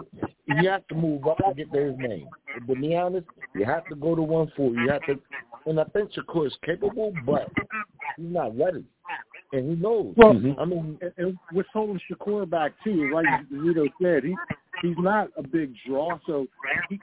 He 0.47 0.65
has 0.67 0.81
to 0.89 0.95
move 0.95 1.27
up 1.27 1.37
to 1.39 1.55
get 1.55 1.73
to 1.73 1.79
his 1.79 1.99
name. 1.99 2.29
To 2.69 2.75
be 2.75 2.97
honest, 2.97 3.27
you 3.55 3.65
have 3.65 3.87
to 3.89 3.95
go 3.95 4.15
to 4.15 4.23
one 4.23 4.51
four. 4.57 4.71
You 4.75 4.89
have 4.91 5.05
to, 5.07 5.19
and 5.67 5.79
I 5.79 5.85
think 5.85 6.13
Shakur 6.13 6.47
is 6.47 6.57
capable, 6.65 7.13
but 7.27 7.51
he's 8.17 8.33
not 8.33 8.57
ready, 8.57 8.85
and 9.53 9.71
he 9.71 9.77
knows. 9.77 10.15
Well, 10.17 10.35
Mhm. 10.35 10.59
I 10.59 10.65
mean, 10.65 10.99
and, 11.03 11.13
and 11.19 11.39
what's 11.53 11.69
holding 11.73 12.01
Shakur 12.11 12.49
back 12.49 12.73
too, 12.83 13.11
like 13.13 13.27
Rito 13.51 13.87
said, 14.01 14.25
he 14.25 14.35
he's 14.83 14.97
not 14.99 15.29
a 15.37 15.43
big 15.43 15.75
draw. 15.87 16.19
So 16.27 16.47
he, 16.89 17.01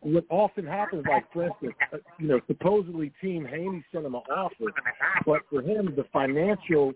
what 0.00 0.24
often 0.28 0.66
happens, 0.66 1.04
like 1.08 1.30
for 1.32 1.46
instance, 1.46 1.74
uh, 1.92 1.98
you 2.18 2.28
know, 2.28 2.40
supposedly 2.46 3.12
Team 3.20 3.44
Haney 3.44 3.84
sent 3.92 4.06
him 4.06 4.14
an 4.14 4.22
offer, 4.30 4.72
but 5.26 5.42
for 5.50 5.62
him, 5.62 5.94
the 5.96 6.04
financial, 6.12 6.92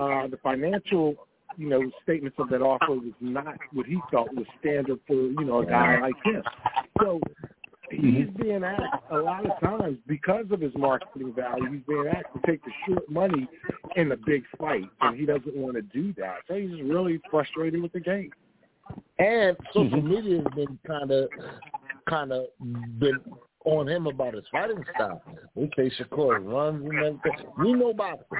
uh, 0.00 0.26
the 0.28 0.38
financial, 0.42 1.14
you 1.56 1.68
know, 1.68 1.90
statements 2.02 2.36
of 2.38 2.48
that 2.50 2.62
offer 2.62 2.92
was 2.92 3.12
not 3.20 3.56
what 3.72 3.86
he 3.86 3.98
thought 4.10 4.34
was 4.34 4.46
standard 4.60 4.98
for 5.06 5.14
you 5.14 5.44
know 5.44 5.60
a 5.60 5.66
guy 5.66 6.00
like 6.00 6.14
him. 6.24 6.42
So 7.00 7.20
he's 7.90 8.28
being 8.40 8.64
asked 8.64 9.02
a 9.10 9.16
lot 9.16 9.44
of 9.44 9.58
times 9.60 9.98
because 10.06 10.46
of 10.50 10.60
his 10.60 10.72
marketing 10.76 11.32
value. 11.34 11.72
He's 11.72 11.82
being 11.88 12.06
asked 12.08 12.34
to 12.34 12.50
take 12.50 12.62
the 12.64 12.70
short 12.86 13.10
money 13.10 13.48
in 13.96 14.12
a 14.12 14.16
big 14.16 14.44
fight, 14.58 14.88
and 15.00 15.18
he 15.18 15.26
doesn't 15.26 15.56
want 15.56 15.76
to 15.76 15.82
do 15.82 16.12
that. 16.18 16.38
So 16.46 16.54
he's 16.54 16.82
really 16.82 17.20
frustrated 17.30 17.82
with 17.82 17.92
the 17.92 18.00
game. 18.00 18.30
And 19.18 19.56
social 19.72 20.00
media 20.02 20.42
has 20.42 20.54
been 20.54 20.78
kind 20.86 21.10
of, 21.10 21.28
kind 22.08 22.32
of 22.32 22.46
been 22.60 23.20
on 23.64 23.88
him 23.88 24.06
about 24.06 24.34
his 24.34 24.44
fighting 24.50 24.84
style. 24.94 25.22
We 25.54 25.70
say 25.76 25.90
Shakur 25.98 26.44
runs 26.44 26.84
and 26.84 26.94
everything. 26.96 27.46
We 27.58 27.72
know 27.74 27.92
boxing, 27.92 28.38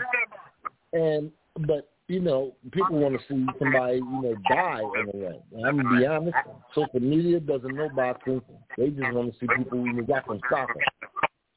and 0.93 1.31
but 1.67 1.91
you 2.07 2.21
know 2.21 2.55
people 2.71 2.99
want 2.99 3.21
to 3.21 3.21
see 3.29 3.47
somebody 3.59 3.97
you 3.99 4.23
know 4.23 4.37
die 4.49 4.83
in 4.83 5.09
a 5.09 5.27
ring. 5.27 5.41
And 5.53 5.67
I'm 5.67 5.83
gonna 5.83 5.99
be 5.99 6.07
honest, 6.07 6.37
social 6.75 7.01
media 7.01 7.41
doesn't 7.41 7.75
know 7.75 7.89
boxing. 7.89 8.41
They 8.77 8.91
just 8.91 9.13
want 9.13 9.33
to 9.33 9.39
see 9.41 9.47
people 9.57 9.79
you 9.85 9.93
know 9.95 10.05
watch 10.07 10.27
them 10.27 10.41
stop 10.47 10.69
him. 10.71 10.83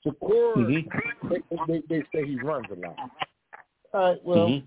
Shakur, 0.06 0.56
Mhm. 0.58 0.86
they, 1.30 1.58
they 1.68 1.84
they 1.88 2.04
say 2.14 2.26
he 2.26 2.36
runs 2.38 2.66
a 2.72 2.76
lot. 2.76 2.98
All 3.94 4.10
right, 4.10 4.26
well. 4.26 4.50
Mhm. 4.50 4.64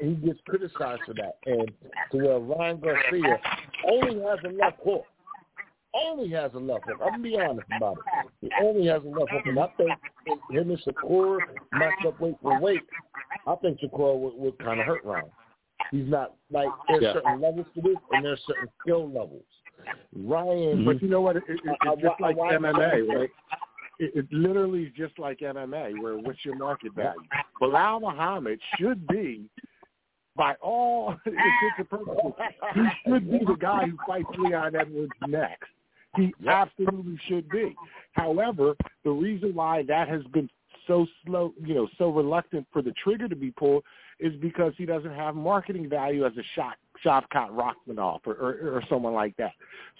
He 0.00 0.14
gets 0.14 0.38
criticized 0.48 1.02
for 1.06 1.14
that. 1.14 1.38
And 1.46 1.70
to 2.12 2.16
where 2.18 2.38
Ryan 2.38 2.80
Garcia 2.80 3.38
only 3.90 4.20
has 4.22 4.38
a 4.44 4.48
left 4.48 4.78
hook. 4.84 5.04
Only 5.94 6.28
has 6.30 6.52
a 6.54 6.58
left 6.58 6.84
hook. 6.86 6.98
I'm 7.02 7.10
gonna 7.12 7.22
be 7.22 7.38
honest 7.38 7.66
about 7.76 7.96
it. 7.98 8.30
He 8.42 8.50
only 8.62 8.86
has 8.86 9.02
a 9.04 9.08
left 9.08 9.30
hook. 9.30 9.42
And 9.46 9.58
I 9.58 9.66
think 9.76 9.90
him 10.50 10.70
and 10.70 10.78
Shakur 10.80 11.38
matched 11.72 12.04
up 12.06 12.20
weight 12.20 12.36
for 12.42 12.60
weight. 12.60 12.82
I 13.46 13.54
think 13.56 13.80
Shakur 13.80 14.18
would, 14.18 14.34
would 14.36 14.58
kind 14.58 14.80
of 14.80 14.86
hurt 14.86 15.04
Ryan. 15.04 15.30
He's 15.90 16.08
not 16.08 16.34
like 16.50 16.68
there's 16.88 17.02
Yeah. 17.02 17.12
certain 17.14 17.40
levels 17.40 17.66
to 17.74 17.80
this, 17.82 17.96
and 18.12 18.24
there's 18.24 18.42
certain 18.46 18.68
skill 18.82 19.06
levels. 19.08 19.44
Ryan, 20.14 20.84
But 20.84 21.00
you 21.02 21.08
know 21.08 21.20
what? 21.20 21.36
It, 21.36 21.44
it, 21.48 21.60
I- 21.80 21.92
it's 21.92 22.02
just 22.02 22.14
I- 22.20 22.22
like 22.22 22.36
I- 22.38 22.56
MMA, 22.56 23.02
right? 23.14 23.30
It, 23.98 24.12
it 24.14 24.26
literally 24.32 24.82
is 24.84 24.92
just 24.94 25.18
like 25.18 25.38
MMA, 25.40 26.02
where 26.02 26.18
what's 26.18 26.44
your 26.44 26.56
market 26.56 26.92
value? 26.94 27.18
Belal 27.62 28.00
Muhammad 28.02 28.60
should 28.78 29.06
be, 29.06 29.48
by 30.36 30.54
all 30.62 31.14
intents 31.26 31.74
and 31.78 31.90
purposes, 31.90 32.32
he 32.74 32.82
should 33.04 33.30
be 33.30 33.38
the 33.38 33.56
guy 33.58 33.86
who 33.86 33.96
fights 34.06 34.28
Leon 34.38 34.76
Edwards 34.76 35.12
next. 35.26 35.68
He 36.16 36.32
absolutely 36.48 37.18
should 37.28 37.48
be. 37.48 37.74
However, 38.12 38.74
the 39.04 39.10
reason 39.10 39.54
why 39.54 39.82
that 39.84 40.08
has 40.08 40.22
been 40.32 40.48
so 40.86 41.06
slow, 41.24 41.52
you 41.62 41.74
know, 41.74 41.88
so 41.98 42.10
reluctant 42.10 42.66
for 42.72 42.80
the 42.80 42.92
trigger 43.02 43.28
to 43.28 43.36
be 43.36 43.50
pulled 43.50 43.82
is 44.18 44.32
because 44.40 44.72
he 44.78 44.86
doesn't 44.86 45.14
have 45.14 45.34
marketing 45.34 45.88
value 45.88 46.24
as 46.24 46.32
a 46.38 46.42
shot 46.54 46.76
Shavkat 47.04 47.50
Rakhmonov 47.50 48.20
or, 48.26 48.34
or, 48.34 48.76
or 48.76 48.82
someone 48.88 49.12
like 49.12 49.36
that. 49.36 49.52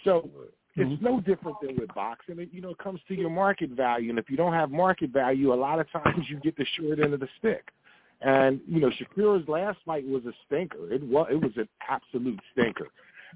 So 0.04 0.30
it's 0.76 0.90
mm-hmm. 0.90 1.04
no 1.04 1.20
different 1.20 1.58
than 1.60 1.76
with 1.76 1.92
boxing. 1.94 2.38
It, 2.38 2.50
you 2.52 2.60
know, 2.60 2.70
it 2.70 2.78
comes 2.78 3.00
to 3.08 3.14
your 3.14 3.30
market 3.30 3.70
value, 3.70 4.10
and 4.10 4.18
if 4.18 4.30
you 4.30 4.36
don't 4.36 4.52
have 4.52 4.70
market 4.70 5.10
value, 5.10 5.52
a 5.52 5.54
lot 5.54 5.78
of 5.78 5.90
times 5.90 6.24
you 6.28 6.40
get 6.40 6.56
the 6.56 6.66
short 6.78 6.98
end 7.00 7.14
of 7.14 7.20
the 7.20 7.28
stick. 7.38 7.68
And 8.22 8.60
you 8.66 8.80
know, 8.80 8.90
Shakur's 8.90 9.46
last 9.48 9.78
fight 9.84 10.06
was 10.06 10.24
a 10.24 10.32
stinker. 10.46 10.92
It 10.92 11.02
was 11.02 11.28
it 11.30 11.36
was 11.36 11.52
an 11.56 11.68
absolute 11.88 12.40
stinker. 12.52 12.88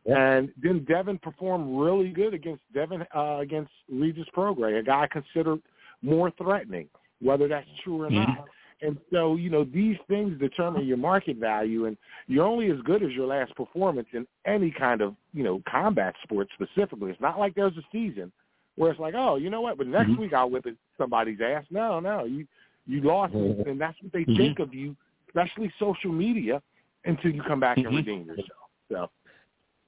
And 0.06 0.50
then 0.62 0.84
Devin 0.88 1.18
performed 1.18 1.78
really 1.78 2.10
good 2.10 2.32
against 2.32 2.62
Devin 2.72 3.04
uh, 3.14 3.38
against 3.38 3.70
Regis 3.92 4.26
Prograis, 4.34 4.78
a 4.78 4.82
guy 4.82 5.06
considered 5.10 5.60
more 6.02 6.32
threatening, 6.38 6.88
whether 7.20 7.48
that's 7.48 7.66
true 7.84 8.02
or 8.02 8.10
not. 8.10 8.46
And 8.82 8.96
so, 9.12 9.36
you 9.36 9.50
know, 9.50 9.64
these 9.64 9.96
things 10.08 10.38
determine 10.40 10.86
your 10.86 10.96
market 10.96 11.36
value, 11.36 11.84
and 11.84 11.98
you're 12.26 12.46
only 12.46 12.70
as 12.70 12.78
good 12.84 13.02
as 13.02 13.10
your 13.10 13.26
last 13.26 13.54
performance 13.54 14.08
in 14.14 14.26
any 14.46 14.70
kind 14.70 15.02
of, 15.02 15.14
you 15.34 15.42
know, 15.42 15.62
combat 15.70 16.14
sport 16.22 16.48
specifically. 16.54 17.10
It's 17.10 17.20
not 17.20 17.38
like 17.38 17.54
there's 17.54 17.76
a 17.76 17.84
season 17.92 18.32
where 18.76 18.90
it's 18.90 19.00
like, 19.00 19.14
oh, 19.14 19.36
you 19.36 19.50
know 19.50 19.60
what, 19.60 19.76
but 19.76 19.86
next 19.86 20.18
week 20.18 20.32
I'll 20.32 20.48
whip 20.48 20.64
it 20.64 20.76
somebody's 20.96 21.40
ass. 21.44 21.64
No, 21.70 22.00
no, 22.00 22.24
you 22.24 22.46
you 22.90 23.00
lost, 23.02 23.34
Mhm. 23.34 23.66
and 23.66 23.80
that's 23.80 24.00
what 24.02 24.12
they 24.12 24.24
Mhm. 24.24 24.36
think 24.36 24.58
of 24.58 24.74
you, 24.74 24.96
especially 25.28 25.72
social 25.78 26.12
media, 26.12 26.62
until 27.04 27.30
you 27.30 27.42
come 27.42 27.60
back 27.60 27.78
and 27.78 27.86
Mhm. 27.86 27.96
redeem 27.96 28.26
yourself. 28.26 28.70
So, 28.88 29.10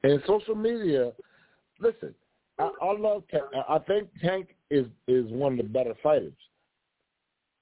And 0.04 0.22
social 0.24 0.56
media, 0.56 1.12
listen, 1.78 2.14
I, 2.58 2.70
I 2.80 2.92
love 2.92 3.22
Tank. 3.28 3.44
I 3.68 3.78
think 3.78 4.10
Tank 4.20 4.56
is 4.70 4.86
is 5.06 5.30
one 5.30 5.52
of 5.52 5.58
the 5.58 5.64
better 5.64 5.94
fighters. 6.02 6.32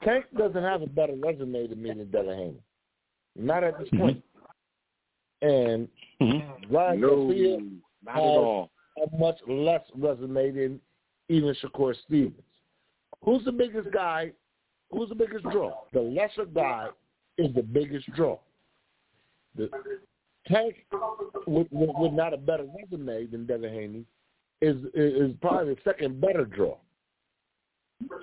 Tank 0.03 0.25
doesn't 0.37 0.63
have 0.63 0.83
a 0.83 0.87
better 0.87 1.15
resume 1.15 1.67
than 1.67 1.83
me 1.83 2.05
than. 2.05 2.63
Not 3.37 3.65
at 3.65 3.79
this 3.79 3.91
Mhm. 3.91 3.99
point. 3.99 4.25
And 5.43 5.89
Mhm. 6.21 6.73
Ryan 6.73 7.01
no, 7.01 7.27
Garcia 7.27 7.59
not 8.03 8.17
at 8.17 8.37
all. 8.37 8.71
a 8.97 9.17
much 9.17 9.39
less 9.47 9.85
resume 9.95 10.51
than 10.51 10.81
even 11.29 11.55
Shakur 11.55 11.95
Stevens. 12.05 12.43
Who's 13.23 13.45
the 13.45 13.53
biggest 13.53 13.91
guy? 13.91 14.33
Who's 14.91 15.09
the 15.09 15.15
biggest 15.15 15.45
draw? 15.45 15.85
The 15.93 16.01
lesser 16.01 16.45
guy 16.45 16.89
is 17.39 17.55
the 17.55 17.63
biggest 17.63 18.11
draw. 18.13 18.39
The 19.57 19.71
Tank 20.47 20.77
with, 21.47 21.69
with, 21.71 21.91
with 21.99 22.13
not 22.13 22.35
a 22.35 22.37
better 22.37 22.65
resume 22.65 23.27
than 23.27 23.47
Devin 23.47 23.73
Haney 23.73 24.05
is 24.61 24.77
is 24.95 25.33
probably 25.41 25.75
the 25.75 25.81
second 25.85 26.21
better 26.21 26.45
draw. 26.45 26.77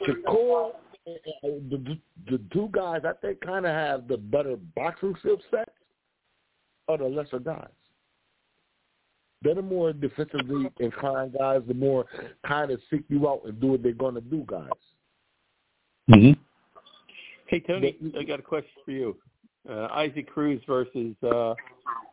Shakur, 0.05 0.71
uh, 0.71 1.11
the, 1.43 1.97
the 2.29 2.41
two 2.51 2.69
guys 2.71 3.01
I 3.05 3.13
think 3.21 3.41
kind 3.41 3.65
of 3.65 3.71
have 3.71 4.07
the 4.07 4.17
better 4.17 4.55
boxing 4.75 5.15
skill 5.19 5.37
sets 5.51 5.71
are 6.87 6.97
the 6.97 7.05
lesser 7.05 7.39
guys. 7.39 7.67
They're 9.43 9.55
the 9.55 9.61
more 9.61 9.93
defensively 9.93 10.69
inclined 10.79 11.35
guys, 11.37 11.61
the 11.67 11.75
more 11.75 12.05
kind 12.45 12.71
of 12.71 12.79
seek 12.89 13.03
you 13.09 13.29
out 13.29 13.43
and 13.45 13.59
do 13.61 13.67
what 13.67 13.83
they're 13.83 13.91
going 13.93 14.15
to 14.15 14.21
do 14.21 14.43
guys. 14.47 14.69
Mhm. 16.09 16.37
Hey 17.47 17.61
Tony, 17.61 17.95
I 18.19 18.23
got 18.23 18.39
a 18.39 18.43
question 18.43 18.69
for 18.83 18.91
you. 18.91 19.15
Uh, 19.69 19.87
Isaac 19.91 20.27
Cruz 20.27 20.61
versus 20.67 21.15
uh, 21.23 21.55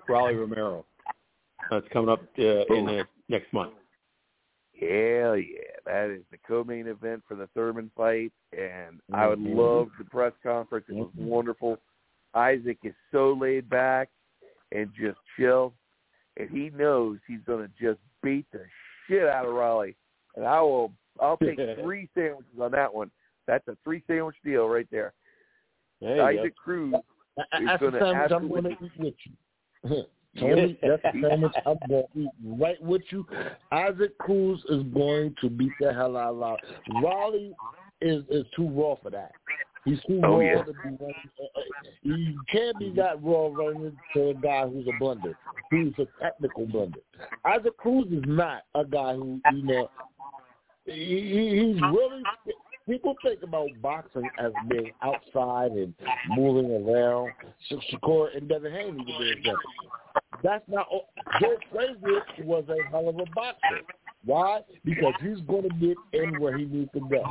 Rolly 0.08 0.34
Romero. 0.34 0.84
That's 1.70 1.86
coming 1.92 2.08
up 2.08 2.22
uh, 2.38 2.42
in 2.42 2.86
the 2.86 3.04
next 3.28 3.52
month. 3.52 3.72
Hell 4.78 5.36
yeah, 5.36 5.74
that 5.86 6.10
is 6.10 6.22
the 6.30 6.38
co-main 6.46 6.86
event 6.86 7.22
for 7.26 7.34
the 7.36 7.48
Thurman 7.54 7.90
fight, 7.96 8.32
and 8.52 9.00
I 9.12 9.26
would 9.26 9.38
Mhm. 9.38 9.56
love 9.56 9.90
the 9.98 10.04
press 10.04 10.32
conference. 10.42 10.86
It 10.88 10.94
was 10.94 11.10
wonderful. 11.16 11.78
Isaac 12.34 12.78
is 12.84 12.94
so 13.10 13.32
laid 13.32 13.68
back 13.68 14.10
and 14.72 14.92
just 14.94 15.18
chill, 15.36 15.74
and 16.36 16.48
he 16.50 16.70
knows 16.70 17.18
he's 17.26 17.42
going 17.42 17.66
to 17.66 17.72
just 17.80 18.00
beat 18.22 18.46
the 18.52 18.64
shit 19.06 19.26
out 19.28 19.46
of 19.46 19.54
Rolly. 19.54 19.96
And 20.36 20.44
I 20.44 20.60
will, 20.60 20.92
I'll 21.20 21.36
take 21.38 21.58
three 21.80 22.08
sandwiches 22.14 22.60
on 22.60 22.72
that 22.72 22.92
one. 22.92 23.10
That's 23.46 23.66
a 23.68 23.76
three 23.84 24.02
sandwich 24.06 24.36
deal 24.44 24.68
right 24.68 24.88
there. 24.90 25.12
There 26.04 26.32
you 26.32 26.36
go. 26.38 26.42
Isaac 26.42 26.56
Cruz 26.56 26.94
He's 27.36 27.44
That's 27.66 27.80
the 27.82 27.90
gonna 27.90 28.00
sandwich 28.00 28.14
I'm 28.14 28.32
absolutely- 28.32 28.62
going 28.62 28.76
to 28.76 28.84
eat 28.84 28.92
with 28.98 29.14
you. 29.24 30.04
Tony, 30.40 30.78
that's 30.82 31.02
the 31.02 31.28
sandwich 31.28 31.52
I'm 31.64 31.76
going 31.88 32.04
to 32.14 32.20
eat 32.20 32.30
right 32.44 32.82
with 32.82 33.02
you. 33.10 33.24
Isaac 33.72 34.18
Cruz 34.18 34.62
is 34.68 34.82
going 34.94 35.34
to 35.40 35.48
beat 35.50 35.70
the 35.80 35.92
hell 35.92 36.16
out 36.16 36.30
of 36.34 36.38
Rolly. 37.02 37.02
Rolly 37.02 37.54
is 38.00 38.24
is 38.28 38.44
too 38.56 38.68
raw 38.68 38.96
for 39.02 39.10
that. 39.10 39.30
He's 39.84 39.98
too 40.08 40.20
Oh, 40.24 40.38
raw 40.38 40.40
yeah. 40.40 40.62
to 40.62 40.72
be 40.72 40.78
running. 40.82 41.14
uh, 41.40 41.44
uh, 41.58 41.60
You 42.02 42.40
can't 42.50 42.76
be 42.78 42.92
that 42.96 43.22
raw 43.22 43.48
running 43.52 43.96
to 44.14 44.28
a 44.30 44.34
guy 44.34 44.66
who's 44.66 44.86
a 44.88 44.98
blunder, 44.98 45.36
who's 45.70 45.94
a 45.98 46.06
technical 46.22 46.66
blunder. 46.66 46.98
Isaac 47.44 47.76
Cruz 47.76 48.06
is 48.10 48.24
not 48.26 48.62
a 48.74 48.84
guy 48.84 49.14
who, 49.14 49.40
you 49.52 49.62
know, 49.62 49.90
he, 50.86 50.92
he- 50.92 51.72
he's 51.72 51.80
really 51.82 52.22
people 52.88 53.14
think 53.22 53.42
about 53.42 53.68
boxing 53.82 54.28
as 54.38 54.52
being 54.68 54.90
outside 55.02 55.72
and 55.72 55.94
moving 56.36 56.70
around. 56.70 57.32
Sh- 57.68 57.74
Shakur 57.92 58.36
and 58.36 58.48
Devin 58.48 58.72
Haney 58.72 58.98
to 58.98 59.04
be 59.04 59.30
example. 59.30 59.60
That's 60.42 60.64
not. 60.68 60.86
All. 60.90 61.08
Joe 61.40 61.56
Frazier 61.72 62.22
was 62.44 62.64
a 62.68 62.90
hell 62.90 63.08
of 63.08 63.16
a 63.16 63.24
boxer. 63.34 63.80
Why? 64.24 64.60
Because 64.84 65.14
he's 65.20 65.40
going 65.46 65.68
to 65.68 65.74
get 65.76 65.96
in 66.12 66.40
where 66.40 66.56
he 66.56 66.64
needs 66.64 66.90
to 66.94 67.00
go 67.00 67.22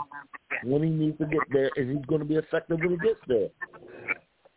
when 0.64 0.84
he 0.84 0.90
needs 0.90 1.18
to 1.18 1.26
get 1.26 1.42
there, 1.52 1.70
and 1.76 1.96
he's 1.98 2.06
going 2.06 2.20
to 2.20 2.26
be 2.28 2.36
effective 2.36 2.80
when 2.80 2.92
he 2.92 2.98
gets 2.98 3.20
there. 3.28 3.48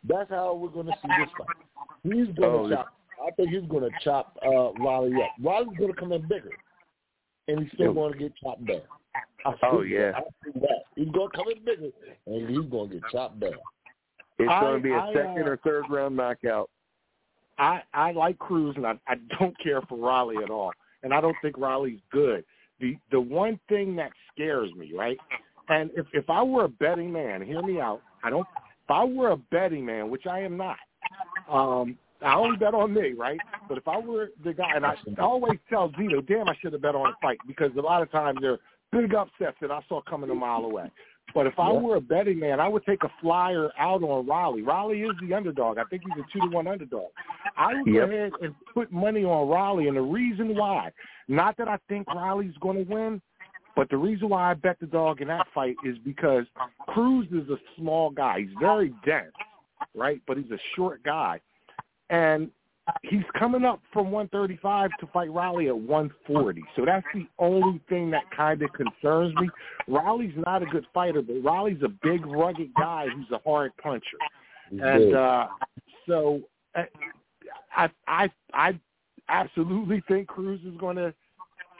That's 0.07 0.29
how 0.29 0.53
we're 0.53 0.69
going 0.69 0.85
to 0.87 0.93
see 1.01 1.07
this 1.19 1.29
fight. 1.37 1.57
He's 2.03 2.35
going 2.35 2.65
Oh, 2.65 2.69
to 2.69 2.75
chop. 2.75 2.87
I 3.27 3.31
think 3.31 3.49
he's 3.49 3.67
going 3.69 3.83
to 3.83 3.89
chop 4.03 4.37
uh, 4.45 4.71
Rolly 4.79 5.13
up. 5.15 5.31
Rolly's 5.41 5.75
going 5.77 5.91
to 5.93 5.99
come 5.99 6.11
in 6.11 6.21
bigger, 6.27 6.51
and 7.47 7.59
he's 7.59 7.71
still 7.73 7.93
going 7.93 8.13
to 8.13 8.19
get 8.19 8.33
chopped 8.41 8.65
down. 8.65 8.81
I 9.45 9.53
Oh, 9.63 9.81
yeah. 9.81 10.11
that. 10.11 10.15
I 10.17 10.21
see 10.53 10.59
that. 10.59 10.76
He's 10.97 11.09
going 11.09 11.29
to 11.29 11.37
come 11.37 11.45
in 11.49 11.63
bigger, 11.63 11.91
and 12.25 12.49
he's 12.49 12.69
going 12.69 12.89
to 12.89 12.95
get 12.95 13.03
chopped 13.11 13.39
down. 13.39 13.53
It's 14.39 14.49
I- 14.51 14.59
going 14.61 14.77
to 14.77 14.83
be 14.83 14.91
a 14.91 14.97
I, 14.97 15.13
second 15.13 15.43
uh, 15.43 15.51
or 15.51 15.57
third 15.63 15.85
round 15.89 16.15
knockout. 16.15 16.69
I 17.59 17.81
I 17.93 18.11
like 18.11 18.37
Cruz, 18.39 18.75
and 18.75 18.85
I 18.85 18.93
I 19.07 19.15
don't 19.39 19.57
care 19.59 19.81
for 19.83 19.97
Rolly 19.97 20.37
at 20.43 20.49
all, 20.49 20.71
and 21.03 21.13
I 21.13 21.21
don't 21.21 21.35
think 21.41 21.57
Rolly's 21.57 21.99
good. 22.11 22.43
The 22.79 22.97
the 23.11 23.19
one 23.19 23.59
thing 23.69 23.95
that 23.95 24.11
scares 24.33 24.71
me, 24.75 24.91
right? 24.95 25.17
And 25.69 25.91
if 25.95 26.05
if 26.13 26.29
I 26.29 26.41
were 26.43 26.65
a 26.65 26.69
betting 26.69 27.11
man, 27.11 27.41
hear 27.41 27.61
me 27.61 27.79
out. 27.79 28.01
I 28.23 28.29
don't. 28.29 28.47
If 28.83 28.91
I 28.91 29.03
were 29.03 29.31
a 29.31 29.37
betting 29.37 29.85
man, 29.85 30.09
which 30.09 30.27
I 30.27 30.39
am 30.39 30.55
not, 30.55 30.77
um, 31.51 31.97
I 32.21 32.35
only 32.35 32.57
bet 32.57 32.73
on 32.73 32.93
me, 32.93 33.13
right? 33.13 33.39
But 33.67 33.77
if 33.77 33.87
I 33.87 33.97
were 33.97 34.29
the 34.43 34.53
guy, 34.53 34.71
and 34.75 34.85
I, 34.85 34.95
I 35.17 35.21
always 35.21 35.59
tell 35.69 35.89
Zito, 35.89 36.25
damn, 36.25 36.47
I 36.47 36.55
should 36.61 36.73
have 36.73 36.81
bet 36.81 36.95
on 36.95 37.07
a 37.07 37.13
fight 37.21 37.37
because 37.47 37.71
a 37.77 37.81
lot 37.81 38.01
of 38.01 38.11
times 38.11 38.39
they're 38.41 38.59
big 38.91 39.13
upsets 39.13 39.57
that 39.61 39.71
I 39.71 39.81
saw 39.87 40.01
coming 40.01 40.29
a 40.29 40.35
mile 40.35 40.65
away. 40.65 40.89
But 41.33 41.45
if 41.45 41.59
I 41.59 41.71
Yeah. 41.71 41.79
were 41.79 41.95
a 41.97 42.01
betting 42.01 42.39
man, 42.39 42.59
I 42.59 42.67
would 42.67 42.85
take 42.85 43.03
a 43.03 43.09
flyer 43.21 43.71
out 43.77 44.01
on 44.01 44.25
Rolly. 44.25 44.63
Rolly 44.63 45.03
is 45.03 45.17
the 45.19 45.33
underdog. 45.33 45.77
I 45.77 45.83
think 45.83 46.03
he's 46.03 46.17
a 46.17 46.23
two 46.23 46.41
to 46.41 46.47
one 46.47 46.67
underdog. 46.67 47.11
I 47.57 47.73
would 47.73 47.87
Yep. 47.87 48.09
go 48.09 48.15
ahead 48.15 48.33
and 48.41 48.55
put 48.73 48.91
money 48.91 49.25
on 49.25 49.49
Rolly, 49.49 49.87
and 49.87 49.97
the 49.97 50.01
reason 50.01 50.55
why, 50.55 50.91
not 51.27 51.57
that 51.57 51.67
I 51.67 51.77
think 51.89 52.07
Rolly's 52.13 52.57
going 52.57 52.85
to 52.85 52.91
win, 52.91 53.21
but 53.75 53.89
the 53.89 53.97
reason 53.97 54.29
why 54.29 54.49
I 54.49 54.53
bet 54.53 54.79
the 54.79 54.87
dog 54.87 55.21
in 55.21 55.27
that 55.27 55.47
fight 55.49 55.77
is 55.83 55.97
because 55.99 56.45
Cruz 56.87 57.27
is 57.31 57.49
a 57.49 57.59
small 57.75 58.09
guy. 58.09 58.41
He's 58.41 58.57
very 58.57 58.89
dense, 59.05 59.35
right? 59.93 60.21
But 60.25 60.37
he's 60.37 60.51
a 60.51 60.59
short 60.75 61.03
guy, 61.03 61.41
and 62.09 62.49
he's 63.03 63.23
coming 63.37 63.65
up 63.65 63.81
from 63.91 64.11
135 64.11 64.91
to 64.99 65.07
fight 65.07 65.31
Rolly 65.31 65.67
at 65.67 65.77
140. 65.77 66.63
So 66.75 66.85
that's 66.85 67.05
the 67.13 67.27
only 67.39 67.81
thing 67.89 68.11
that 68.11 68.23
kind 68.35 68.61
of 68.61 68.69
concerns 68.73 69.33
me. 69.35 69.49
Rolly's 69.87 70.33
not 70.45 70.63
a 70.63 70.65
good 70.65 70.85
fighter, 70.93 71.21
but 71.21 71.35
Rolly's 71.43 71.81
a 71.83 71.89
big, 71.89 72.25
rugged 72.25 72.73
guy 72.75 73.07
who's 73.13 73.29
a 73.31 73.39
hard 73.47 73.71
puncher. 73.81 74.17
He's 74.69 74.79
And 74.81 75.15
uh, 75.15 75.47
so 76.07 76.41
uh, 76.75 76.83
I, 77.75 77.89
I, 78.07 78.29
I 78.53 78.79
absolutely 79.29 80.03
think 80.07 80.27
Cruz 80.27 80.61
is 80.65 80.77
going 80.79 80.97
to 80.97 81.13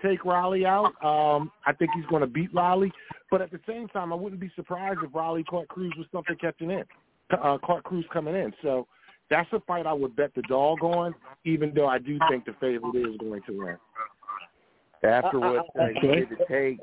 take 0.04 0.26
Rolly 0.26 0.65
out. 0.65 0.93
Um, 1.04 1.52
I 1.65 1.74
think 1.74 1.91
he's 1.96 2.06
going 2.06 2.22
to 2.22 2.28
beat 2.28 2.54
Rolly, 2.54 2.91
but 3.32 3.41
at 3.41 3.52
the 3.52 3.60
same 3.67 3.88
time, 3.89 4.13
I 4.13 4.15
wouldn't 4.15 4.41
be 4.41 4.52
surprised 4.56 5.00
if 5.04 5.13
Rolly 5.13 5.43
caught 5.43 5.67
Cruz 5.70 5.93
with 5.98 6.08
something 6.12 6.36
catching 6.39 6.72
in, 6.72 6.84
uh, 7.32 7.58
caught 7.60 7.84
Cruz 7.84 8.06
coming 8.12 8.36
in. 8.36 8.54
So 8.62 8.88
that's 9.29 9.51
a 9.53 9.59
fight 9.61 9.85
I 9.85 9.93
would 9.93 10.15
bet 10.15 10.31
the 10.35 10.41
dog 10.43 10.83
on, 10.83 11.13
even 11.45 11.73
though 11.73 11.87
I 11.87 11.97
do 11.99 12.17
think 12.29 12.45
the 12.45 12.53
favorite 12.59 12.95
is 12.95 13.17
going 13.17 13.41
to 13.47 13.57
win. 13.57 13.77
After 15.03 15.39
what 15.39 15.65
I- 15.77 15.83
uh, 15.83 15.87
he 16.01 16.07
did 16.07 16.29
to 16.29 16.45
Tank, 16.47 16.79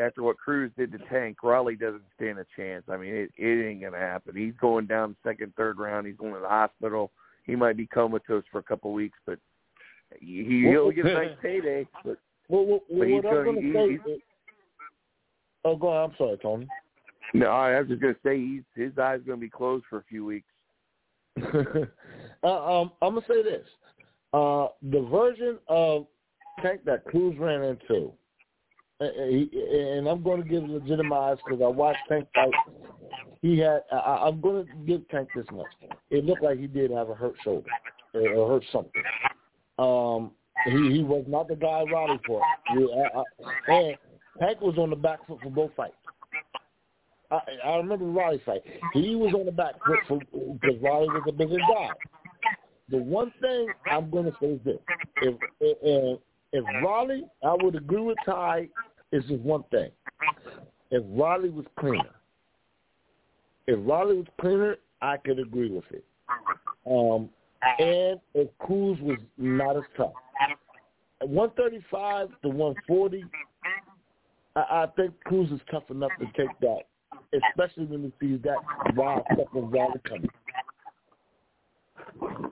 after 0.00 0.22
what 0.22 0.38
Cruz 0.38 0.70
did 0.76 0.92
to 0.92 0.98
Tank, 1.10 1.42
Rolly 1.42 1.76
doesn't 1.76 2.02
stand 2.16 2.38
a 2.38 2.46
chance. 2.56 2.84
I 2.88 2.96
mean, 2.96 3.14
it, 3.14 3.30
it 3.36 3.66
ain't 3.68 3.82
gonna 3.82 3.98
happen. 3.98 4.34
He's 4.34 4.54
going 4.60 4.86
down 4.86 5.16
second, 5.22 5.52
third 5.56 5.78
round. 5.78 6.06
He's 6.06 6.16
going 6.16 6.34
to 6.34 6.40
the 6.40 6.48
hospital. 6.48 7.10
He 7.44 7.54
might 7.54 7.76
be 7.76 7.86
comatose 7.86 8.44
for 8.50 8.58
a 8.58 8.62
couple 8.62 8.90
of 8.90 8.94
weeks, 8.94 9.18
but 9.26 9.38
he, 10.20 10.66
he'll 10.68 10.90
get 10.90 11.06
a 11.06 11.12
nice 11.14 11.36
payday. 11.42 11.86
But 12.04 12.18
Well, 12.48 12.66
well, 12.66 12.80
But 12.90 13.08
he's 13.08 13.22
what 13.22 13.36
I'm 13.36 13.44
gonna- 13.44 13.60
he- 13.60 13.72
say. 13.72 13.88
he's- 13.90 14.20
oh, 15.64 15.76
go 15.76 15.88
ahead. 15.88 16.10
I'm 16.10 16.16
sorry, 16.16 16.38
Tony. 16.38 16.66
no, 17.34 17.46
I 17.48 17.78
was 17.78 17.88
just 17.88 18.00
gonna 18.00 18.16
say 18.22 18.38
he's 18.38 18.62
his 18.74 18.98
eyes 18.98 19.20
gonna 19.26 19.36
be 19.38 19.50
closed 19.50 19.84
for 19.90 19.98
a 19.98 20.04
few 20.04 20.24
weeks. 20.24 20.48
uh, 22.42 22.80
um, 22.80 22.92
I'm 23.02 23.14
gonna 23.14 23.22
say 23.28 23.42
this: 23.42 23.66
uh, 24.32 24.68
the 24.82 25.00
version 25.10 25.58
of 25.68 26.06
tank 26.62 26.80
that 26.84 27.04
Cruz 27.04 27.36
ran 27.38 27.62
into, 27.62 28.12
uh, 29.00 29.04
uh, 29.04 29.08
and 29.08 30.08
I'm 30.08 30.22
going 30.22 30.42
to 30.42 30.48
give 30.48 30.68
legitimize 30.68 31.38
because 31.44 31.60
I 31.62 31.68
watched 31.68 32.00
Tank 32.08 32.28
fight. 32.34 32.52
He 33.42 33.58
had. 33.58 33.82
I, 33.92 34.26
I'm 34.26 34.40
going 34.40 34.66
to 34.66 34.72
give 34.86 35.08
Tank 35.08 35.28
this 35.34 35.46
much. 35.52 35.66
It 36.10 36.24
looked 36.24 36.42
like 36.42 36.58
he 36.58 36.66
did 36.66 36.90
have 36.90 37.10
a 37.10 37.14
hurt 37.14 37.34
shoulder 37.42 37.70
or, 38.14 38.28
or 38.28 38.48
hurt 38.48 38.64
something. 38.72 39.02
Um, 39.78 40.30
he 40.64 40.96
he 40.96 41.02
was 41.02 41.24
not 41.26 41.48
the 41.48 41.56
guy 41.56 41.82
Roddy 41.92 42.20
for. 42.26 42.40
It. 42.70 42.88
Yeah, 42.88 43.20
I, 43.20 43.72
I, 43.72 43.74
and 43.74 43.96
Tank 44.40 44.60
was 44.60 44.78
on 44.78 44.90
the 44.90 44.96
back 44.96 45.26
foot 45.26 45.40
for 45.42 45.50
both 45.50 45.72
fights. 45.76 45.94
I, 47.30 47.40
I 47.64 47.76
remember 47.76 48.04
Riley 48.04 48.40
fight. 48.44 48.62
He 48.92 49.14
was 49.16 49.34
on 49.34 49.46
the 49.46 49.52
back 49.52 49.74
foot 49.86 50.20
because 50.30 50.76
Riley 50.82 51.08
was 51.08 51.22
a 51.28 51.32
bigger 51.32 51.58
guy. 51.58 51.90
The 52.90 52.98
one 52.98 53.32
thing 53.40 53.68
I'm 53.90 54.10
going 54.10 54.26
to 54.26 54.32
say 54.40 54.46
is 54.48 54.60
this: 54.64 54.78
if 55.22 55.34
if, 55.60 56.20
if 56.52 56.64
Riley, 56.84 57.24
I 57.42 57.54
would 57.60 57.74
agree 57.74 58.02
with 58.02 58.18
Ty. 58.24 58.68
Is 59.12 59.24
just 59.28 59.42
one 59.42 59.64
thing: 59.70 59.90
if 60.90 61.02
Riley 61.08 61.50
was 61.50 61.64
cleaner, 61.78 62.14
if 63.66 63.78
Riley 63.88 64.18
was 64.18 64.26
cleaner, 64.40 64.76
I 65.00 65.16
could 65.16 65.38
agree 65.38 65.70
with 65.70 65.84
it. 65.92 66.04
Um, 66.86 67.30
and 67.78 68.20
if 68.34 68.48
Cruz 68.58 68.98
was 69.00 69.18
not 69.38 69.76
as 69.76 69.84
tough, 69.96 70.12
at 71.20 71.28
135 71.28 72.28
to 72.42 72.48
140, 72.48 73.24
I, 74.56 74.60
I 74.60 74.86
think 74.96 75.14
Cruz 75.24 75.50
is 75.50 75.60
tough 75.70 75.90
enough 75.90 76.10
to 76.18 76.26
take 76.36 76.58
that 76.60 76.82
especially 77.50 77.86
when 77.86 78.02
he 78.02 78.12
sees 78.20 78.40
that 78.42 78.58
wild 78.94 79.24
of 79.38 79.72
Rolly 79.72 80.00
coming. 80.08 80.30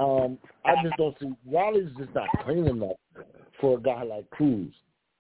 Um, 0.01 0.39
I 0.65 0.75
just 0.83 0.97
don't 0.97 1.17
see 1.21 1.33
Rolly's 1.51 1.91
just 1.99 2.15
not 2.15 2.29
clean 2.45 2.67
enough 2.67 2.97
for 3.61 3.79
a 3.79 3.81
guy 3.81 4.03
like 4.03 4.29
Cruz, 4.31 4.73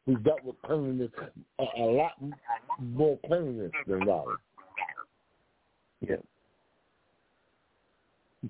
who's 0.06 0.18
dealt 0.22 0.44
with 0.44 0.60
cleanliness 0.62 1.10
a, 1.58 1.64
a 1.78 1.82
lot 1.82 2.12
more 2.80 3.18
cleanliness 3.26 3.72
than 3.86 4.00
Rolly. 4.06 4.34
Yeah. 6.00 6.16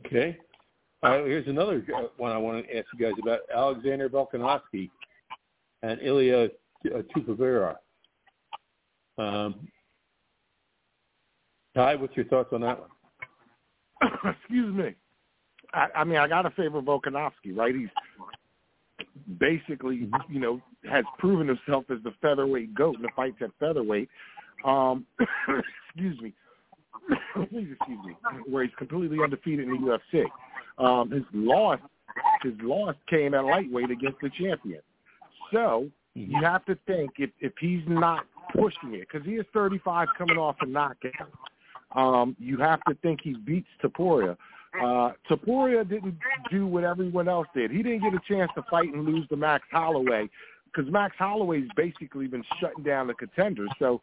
Okay. 0.07 0.39
Uh, 1.03 1.25
here's 1.25 1.49
another 1.49 1.85
uh, 1.95 2.03
one 2.17 2.33
I 2.33 2.39
want 2.39 2.65
to 2.65 2.77
ask 2.77 2.87
you 2.97 3.05
guys 3.05 3.15
about 3.21 3.41
Alexander 3.53 4.09
Volkanovski 4.09 4.89
and 5.83 6.01
Ilia 6.01 6.49
uh, 6.87 7.03
Topuria. 7.17 7.77
Um, 9.19 9.69
Ty, 11.75 11.97
what's 11.97 12.17
your 12.17 12.27
thoughts 12.27 12.51
on 12.53 12.61
that 12.63 12.79
one? 12.81 12.91
Excuse 14.41 14.75
me. 14.75 14.95
I, 15.73 15.87
I 15.97 16.05
mean, 16.05 16.19
I 16.19 16.29
got 16.29 16.43
to 16.43 16.51
favor 16.51 16.83
Volkanovski, 16.83 17.57
right? 17.57 17.75
He's 17.75 17.89
basically, 19.39 20.09
you 20.29 20.41
know, 20.41 20.61
has 20.91 21.05
proven 21.19 21.49
himself 21.49 21.85
as 21.91 21.99
the 22.05 22.13
featherweight 22.21 22.75
goat 22.75 22.97
in 22.97 23.03
the 23.03 23.09
fights 23.17 23.37
at 23.41 23.51
featherweight. 23.59 24.09
Um, 24.65 25.07
excuse 25.89 26.21
me. 26.21 26.35
Please 27.49 27.69
excuse 27.73 27.99
me. 28.05 28.15
Where 28.47 28.65
he's 28.65 28.75
completely 28.77 29.19
undefeated 29.23 29.69
in 29.69 29.85
the 29.85 29.99
UFC. 30.15 30.25
Um, 30.79 31.11
his 31.11 31.25
loss, 31.33 31.81
his 32.43 32.55
loss 32.63 32.95
came 33.09 33.35
at 33.35 33.45
lightweight 33.45 33.91
against 33.91 34.19
the 34.21 34.31
champion. 34.31 34.81
So 35.53 35.89
you 36.15 36.43
have 36.43 36.65
to 36.67 36.79
think 36.87 37.13
if 37.19 37.31
if 37.41 37.53
he's 37.59 37.83
not 37.87 38.27
pushing 38.55 38.95
it 38.95 39.09
because 39.11 39.27
he 39.27 39.33
is 39.33 39.47
35 39.53 40.09
coming 40.17 40.37
off 40.37 40.57
a 40.61 40.67
knockout. 40.67 41.31
Um, 41.95 42.37
you 42.39 42.57
have 42.59 42.81
to 42.89 42.95
think 43.03 43.21
he 43.23 43.35
beats 43.35 43.69
Topuria. 43.83 44.37
Uh, 44.83 45.13
Topuria 45.29 45.87
didn't 45.87 46.17
do 46.51 46.67
what 46.67 46.85
everyone 46.85 47.29
else 47.29 47.47
did. 47.55 47.71
He 47.71 47.83
didn't 47.83 48.03
get 48.03 48.15
a 48.15 48.21
chance 48.27 48.51
to 48.55 48.63
fight 48.71 48.93
and 48.93 49.05
lose 49.05 49.29
to 49.29 49.37
Max 49.37 49.65
Holloway 49.71 50.31
because 50.73 50.91
Max 50.91 51.15
Holloway's 51.19 51.69
basically 51.77 52.27
been 52.27 52.43
shutting 52.61 52.83
down 52.83 53.07
the 53.07 53.15
contenders. 53.15 53.71
So 53.79 54.01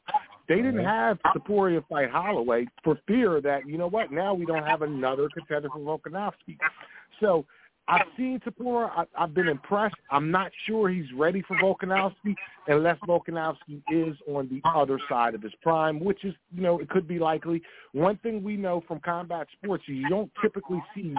they 0.47 0.57
didn't 0.57 0.83
have 0.83 1.17
Topuria 1.35 1.83
fight 1.87 2.11
Holloway 2.11 2.67
for 2.83 2.99
fear 3.07 3.41
that, 3.41 3.67
you 3.67 3.77
know 3.77 3.87
what, 3.89 4.11
now 4.11 4.33
we 4.33 4.45
don't 4.45 4.65
have 4.65 4.83
another 4.83 5.29
contender 5.33 5.69
for 5.69 5.79
Volkanovski. 5.79 6.57
So 7.19 7.45
I've 7.89 8.05
seen 8.15 8.39
Topuria. 8.39 8.91
I, 8.95 9.03
I've 9.17 9.33
been 9.33 9.47
impressed. 9.47 9.95
I'm 10.11 10.29
not 10.29 10.51
sure 10.67 10.89
he's 10.89 11.11
ready 11.15 11.43
for 11.47 11.57
Volkanovski 11.57 12.35
unless 12.67 12.97
Volkanovski 13.07 13.81
is 13.91 14.15
on 14.27 14.47
the 14.47 14.61
other 14.69 14.99
side 15.09 15.33
of 15.33 15.41
his 15.41 15.53
prime, 15.63 15.99
which 15.99 16.23
is, 16.23 16.35
you 16.55 16.61
know, 16.61 16.79
it 16.79 16.89
could 16.89 17.07
be 17.07 17.17
likely. 17.17 17.63
One 17.93 18.17
thing 18.17 18.43
we 18.43 18.57
know 18.57 18.83
from 18.87 18.99
combat 18.99 19.47
sports 19.57 19.83
is 19.87 19.95
you 19.95 20.09
don't 20.09 20.31
typically 20.39 20.81
see 20.93 21.15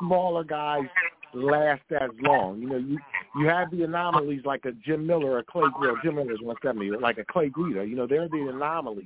smaller 0.00 0.44
guys 0.44 0.86
last 1.34 1.82
as 1.90 2.10
long. 2.22 2.60
You 2.60 2.68
know, 2.70 2.78
you 2.78 2.98
you 3.36 3.46
have 3.46 3.70
the 3.70 3.82
anomalies 3.82 4.42
like 4.46 4.64
a 4.64 4.72
Jim 4.72 5.06
Miller, 5.06 5.32
or 5.32 5.38
a 5.40 5.44
Clay, 5.44 5.64
well, 5.78 5.94
Jim 6.02 6.14
Miller's 6.14 6.40
170, 6.40 6.98
like 7.02 7.18
a 7.18 7.24
Clay 7.24 7.50
Guida. 7.50 7.84
You 7.84 7.96
know, 7.96 8.06
they're 8.06 8.28
the 8.28 8.48
anomalies. 8.48 9.04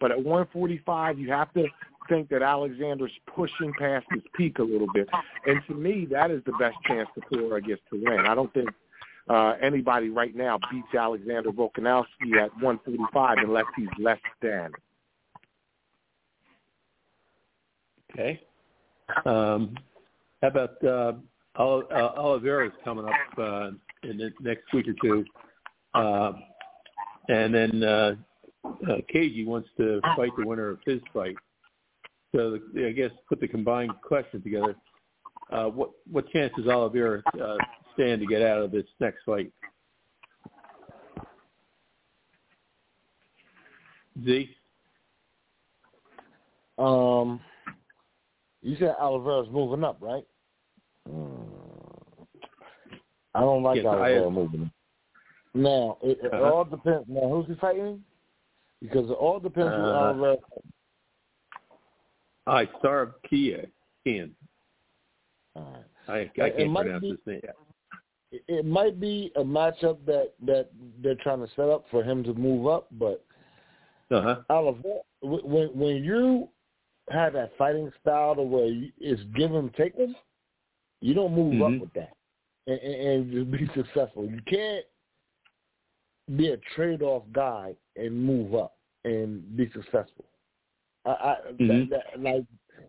But 0.00 0.10
at 0.10 0.18
145, 0.18 1.18
you 1.18 1.30
have 1.30 1.52
to 1.54 1.64
think 2.08 2.28
that 2.30 2.42
Alexander's 2.42 3.12
pushing 3.34 3.72
past 3.78 4.06
his 4.12 4.22
peak 4.36 4.58
a 4.58 4.62
little 4.62 4.88
bit. 4.92 5.08
And 5.46 5.60
to 5.68 5.74
me, 5.74 6.06
that 6.10 6.30
is 6.30 6.42
the 6.44 6.52
best 6.58 6.76
chance 6.86 7.08
Topuria 7.18 7.64
gets 7.64 7.82
to 7.92 8.02
win. 8.02 8.20
I 8.26 8.34
don't 8.34 8.52
think 8.52 8.68
uh, 9.28 9.54
anybody 9.62 10.10
right 10.10 10.34
now 10.34 10.58
beats 10.70 10.94
Alexander 10.94 11.50
Volkanovski 11.50 12.36
at 12.40 12.52
145 12.60 13.38
unless 13.38 13.64
he's 13.76 13.88
less 13.98 14.18
than. 14.42 14.70
Okay. 18.12 18.40
Um, 19.26 19.76
how 20.42 20.48
about 20.48 20.84
uh, 20.84 21.12
Ol- 21.56 21.88
uh, 21.90 22.20
Oliveira's 22.20 22.72
coming 22.84 23.06
up 23.06 23.38
uh, 23.38 23.70
in 24.02 24.18
the 24.18 24.30
next 24.40 24.72
week 24.72 24.86
or 24.88 24.94
two, 25.02 25.24
uh, 25.94 26.32
and 27.28 27.54
then 27.54 27.82
uh, 27.82 28.14
uh, 28.64 28.96
Cagey 29.08 29.44
wants 29.44 29.68
to 29.78 30.00
fight 30.16 30.30
the 30.36 30.46
winner 30.46 30.68
of 30.68 30.78
his 30.84 31.00
fight. 31.12 31.36
So 32.34 32.58
the, 32.74 32.86
I 32.88 32.92
guess 32.92 33.10
put 33.28 33.40
the 33.40 33.46
combined 33.46 33.92
question 34.02 34.42
together. 34.42 34.74
Uh, 35.52 35.66
what 35.66 35.90
what 36.10 36.28
chance 36.30 36.52
does 36.56 36.66
Oliveira 36.66 37.22
uh, 37.40 37.58
stand 37.94 38.20
to 38.20 38.26
get 38.26 38.42
out 38.42 38.60
of 38.60 38.72
this 38.72 38.86
next 38.98 39.22
fight? 39.24 39.52
Z. 44.24 44.50
Um, 46.76 47.40
you 48.62 48.76
said 48.78 48.96
Oliveira's 48.98 49.48
moving 49.52 49.84
up, 49.84 49.98
right? 50.00 50.24
Hmm. 51.08 51.42
I 53.34 53.40
don't 53.40 53.62
like 53.62 53.76
Yes, 53.76 53.86
Oliveira 53.86 54.30
moving. 54.30 54.70
Now 55.54 55.98
it, 56.02 56.18
it 56.22 56.32
Uh-huh. 56.32 56.50
all 56.52 56.64
depends. 56.64 57.04
Now 57.08 57.28
who's 57.28 57.46
he 57.46 57.54
fighting? 57.60 58.02
Because 58.80 59.08
it 59.08 59.12
all 59.14 59.38
depends 59.38 59.72
who 59.72 59.82
Uh, 59.82 59.94
Alvarez. 59.94 60.38
I 62.46 62.68
Star 62.78 63.14
Kia 63.28 63.66
Ken. 64.04 64.34
All 65.56 65.84
right. 66.08 66.30
I 66.38 66.44
I 66.44 66.50
can't 66.50 66.74
pronounce 66.74 67.02
be- 67.02 67.10
his 67.10 67.18
name. 67.26 67.40
It, 68.32 68.42
it 68.48 68.64
might 68.64 69.00
be 69.00 69.32
a 69.36 69.42
matchup 69.42 70.04
that 70.06 70.34
that 70.44 70.70
they're 71.02 71.14
trying 71.16 71.40
to 71.46 71.48
set 71.54 71.68
up 71.68 71.84
for 71.90 72.02
him 72.02 72.22
to 72.24 72.34
move 72.34 72.66
up, 72.66 72.88
but 72.92 73.24
Uh 74.10 74.20
huh. 74.20 74.36
Oliver, 74.50 75.00
when 75.22 75.68
when 75.78 76.04
you 76.04 76.48
have 77.10 77.34
that 77.34 77.56
fighting 77.56 77.90
style 78.00 78.34
to 78.34 78.42
where 78.42 78.66
you, 78.66 78.90
it's 78.98 79.22
give 79.36 79.54
'em 79.54 79.70
take 79.76 79.98
'em, 79.98 80.14
you 81.00 81.14
don't 81.14 81.34
move 81.34 81.54
Mhm. 81.54 81.74
up 81.74 81.80
with 81.80 81.92
that 81.94 82.16
and, 82.66 82.78
and, 82.80 82.94
and 82.94 83.32
just 83.32 83.50
be 83.50 83.66
successful. 83.74 84.26
You 84.26 84.40
can't 84.46 84.84
be 86.36 86.48
a 86.50 86.56
trade 86.74 87.02
off 87.02 87.22
guy 87.32 87.74
and 87.96 88.24
move 88.24 88.54
up 88.54 88.76
and 89.04 89.56
be 89.56 89.70
successful. 89.72 90.24
I, 91.04 91.10
I 91.10 91.36
Mhm. 91.52 91.88
that, 91.88 92.04
that, 92.12 92.20
like 92.20 92.44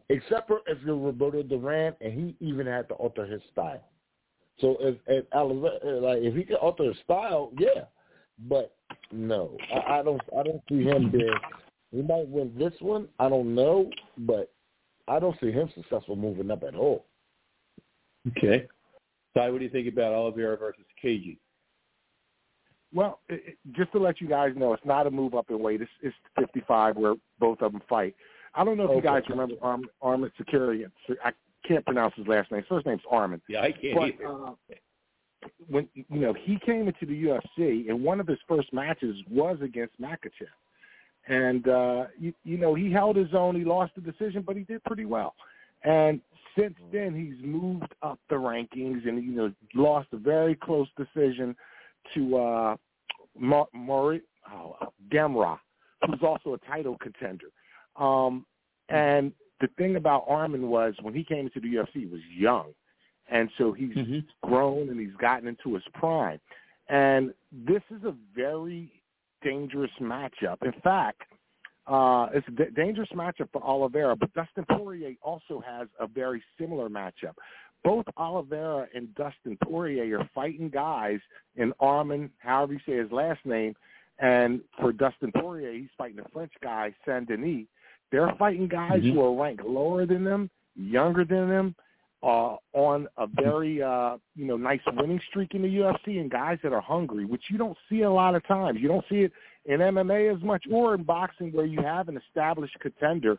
except 0.10 0.48
for 0.48 0.62
if 0.68 0.82
you're 0.84 0.98
Roberto 0.98 1.44
Duran 1.44 1.96
and 2.02 2.14
he 2.14 2.36
even 2.46 2.66
had 2.66 2.88
to 2.90 2.96
alter 2.96 3.26
his 3.26 3.42
style. 3.52 3.84
So 4.60 4.78
if, 4.80 4.96
if 5.08 5.26
Oliver, 5.34 5.80
like 6.02 6.22
if 6.22 6.34
he 6.34 6.44
can 6.44 6.56
alter 6.56 6.86
his 6.86 6.98
style, 7.00 7.52
yeah, 7.58 7.86
but 8.48 8.76
no, 9.12 9.58
I, 9.74 10.00
I 10.00 10.04
don't. 10.04 10.22
I 10.38 10.44
don't 10.44 10.62
see 10.70 10.84
him 10.84 11.12
being. 11.12 11.40
He 11.92 12.02
might 12.02 12.28
win 12.28 12.54
this 12.58 12.74
one. 12.80 13.08
I 13.20 13.30
don't 13.30 13.54
know, 13.54 13.90
but 14.20 14.52
I 15.08 15.20
don't 15.20 15.40
see 15.40 15.52
him 15.52 15.70
successful 15.76 16.16
moving 16.16 16.52
up 16.52 16.64
at 16.64 16.76
all. 16.76 17.06
Okay. 18.30 18.68
Ty, 19.36 19.50
what 19.50 19.60
do 19.60 19.66
you 19.66 19.70
think 19.70 19.88
about 19.88 20.14
Oliveira 20.14 20.58
versus 20.58 20.86
KG? 21.04 21.38
Well, 22.96 23.20
it, 23.30 23.44
it- 23.46 23.58
just 23.74 23.92
to 23.92 24.00
let 24.00 24.20
you 24.22 24.28
guys 24.28 24.54
know, 24.56 24.74
it's 24.74 24.86
not 24.86 25.06
a 25.06 25.12
move 25.12 25.36
up 25.36 25.50
in 25.52 25.60
weight. 25.60 25.82
It's, 25.82 25.92
it's 26.02 26.16
55 26.40 26.96
where 26.96 27.14
both 27.40 27.62
of 27.62 27.74
them 27.74 27.82
fight. 27.88 28.16
I 28.56 28.64
don't 28.64 28.78
know 28.78 28.90
if 28.90 28.96
you 28.96 29.02
guys 29.02 29.24
remember 29.30 29.56
Arm, 29.62 29.84
Arman 30.02 30.32
Sakarian. 30.42 30.90
I 31.24 31.32
can't 31.68 31.84
pronounce 31.86 32.16
his 32.16 32.26
last 32.26 32.52
name. 32.52 32.62
His 32.62 32.68
First 32.70 32.86
name's 32.86 33.02
Arman. 33.12 33.42
Yeah, 33.50 33.62
I 33.62 33.72
can't 33.74 33.96
But 33.96 34.04
either. 34.08 34.28
uh, 34.28 34.52
when 35.68 35.88
you 35.94 36.06
know 36.10 36.34
he 36.34 36.58
came 36.66 36.88
into 36.88 37.06
the 37.06 37.24
UFC, 37.26 37.90
and 37.90 38.02
one 38.04 38.20
of 38.20 38.28
his 38.28 38.40
first 38.48 38.72
matches 38.74 39.16
was 39.30 39.58
against 39.62 40.00
Makhachev, 40.02 40.48
and 41.28 41.68
uh, 41.68 42.06
you, 42.18 42.34
you 42.44 42.58
know 42.58 42.74
he 42.74 42.92
held 42.92 43.16
his 43.16 43.34
own. 43.34 43.56
He 43.56 43.64
lost 43.66 43.94
the 43.96 44.02
decision, 44.02 44.42
but 44.42 44.56
he 44.56 44.64
did 44.64 44.84
pretty 44.86 45.06
well. 45.06 45.36
And 45.84 46.22
since 46.58 46.76
then, 46.92 47.14
he's 47.14 47.46
moved 47.46 47.94
up 48.02 48.20
the 48.30 48.36
rankings, 48.36 49.08
and 49.08 49.24
you 49.24 49.34
know 49.34 49.52
lost 49.76 50.08
a 50.14 50.18
very 50.18 50.56
close 50.56 50.88
decision 50.98 51.56
to 52.14 52.38
uh, 52.38 52.76
Ma- 53.38 53.66
Maury 53.74 54.22
oh, 54.52 54.76
Gamra, 55.10 55.58
who's 56.06 56.22
also 56.22 56.54
a 56.54 56.58
title 56.60 56.98
contender. 56.98 57.48
Um, 57.96 58.46
and 58.90 59.32
the 59.62 59.68
thing 59.78 59.96
about 59.96 60.28
Arman 60.28 60.68
was 60.68 60.94
when 61.02 61.14
he 61.14 61.24
came 61.24 61.48
into 61.48 61.60
the 61.60 61.74
UFC, 61.76 62.02
he 62.02 62.06
was 62.06 62.22
young, 62.36 62.74
and 63.30 63.50
so 63.58 63.72
he's 63.72 63.96
Mhm. 63.96 64.26
grown 64.42 64.90
and 64.90 65.00
he's 65.00 65.16
gotten 65.16 65.48
into 65.48 65.74
his 65.74 65.84
prime. 65.94 66.40
And 66.90 67.34
this 67.52 67.82
is 67.90 68.04
a 68.04 68.12
very 68.36 69.02
dangerous 69.42 69.92
matchup. 70.00 70.62
In 70.64 70.74
fact, 70.82 71.24
uh, 71.88 72.30
it's 72.34 72.48
a 72.48 72.52
d- 72.52 72.72
dangerous 72.76 73.10
matchup 73.10 73.50
for 73.52 73.64
Oliveira, 73.64 74.16
but 74.16 74.34
Dustin 74.34 74.66
Poirier 74.66 75.16
also 75.22 75.60
has 75.60 75.88
a 76.00 76.08
very 76.08 76.44
similar 76.58 76.90
matchup. 76.90 77.36
Both 77.86 78.06
Oliveira 78.18 78.88
and 78.96 79.14
Dustin 79.16 79.58
Poirier 79.64 80.20
are 80.20 80.30
fighting 80.34 80.70
guys 80.70 81.20
in 81.56 81.72
Arman, 81.80 82.32
however 82.40 82.74
you 82.74 82.80
say 82.86 82.98
his 82.98 83.12
last 83.12 83.46
name, 83.46 83.76
and 84.20 84.60
for 84.80 84.92
Dustin 84.92 85.32
Poirier, 85.32 85.72
he's 85.72 85.90
fighting 85.98 86.20
a 86.20 86.28
French 86.30 86.52
guy, 86.64 86.94
Saint 87.06 87.28
Denis. 87.28 87.68
They're 88.12 88.34
fighting 88.40 88.68
guys 88.68 89.04
Mhm. 89.04 89.14
who 89.14 89.22
are 89.22 89.34
ranked 89.42 89.64
lower 89.64 90.06
than 90.08 90.24
them, 90.24 90.50
younger 90.76 91.26
than 91.26 91.48
them, 91.48 91.76
uh, 92.24 92.58
on 92.74 93.08
a 93.18 93.28
very 93.28 93.84
uh, 93.84 94.18
you 94.36 94.46
know 94.46 94.58
nice 94.58 94.82
winning 94.94 95.20
streak 95.30 95.54
in 95.54 95.62
the 95.62 95.68
UFC, 95.68 96.20
and 96.20 96.32
guys 96.32 96.58
that 96.64 96.74
are 96.74 96.82
hungry, 96.82 97.26
which 97.26 97.52
you 97.52 97.58
don't 97.60 97.78
see 97.88 98.02
a 98.02 98.10
lot 98.10 98.34
of 98.34 98.44
times. 98.48 98.82
You 98.82 98.88
don't 98.88 99.06
see 99.08 99.22
it 99.24 99.32
in 99.66 99.80
MMA 99.80 100.28
as 100.36 100.42
much, 100.42 100.66
or 100.72 100.96
in 100.96 101.04
boxing 101.04 101.52
where 101.52 101.68
you 101.68 101.82
have 101.82 102.10
an 102.10 102.18
established 102.18 102.80
contender, 102.80 103.38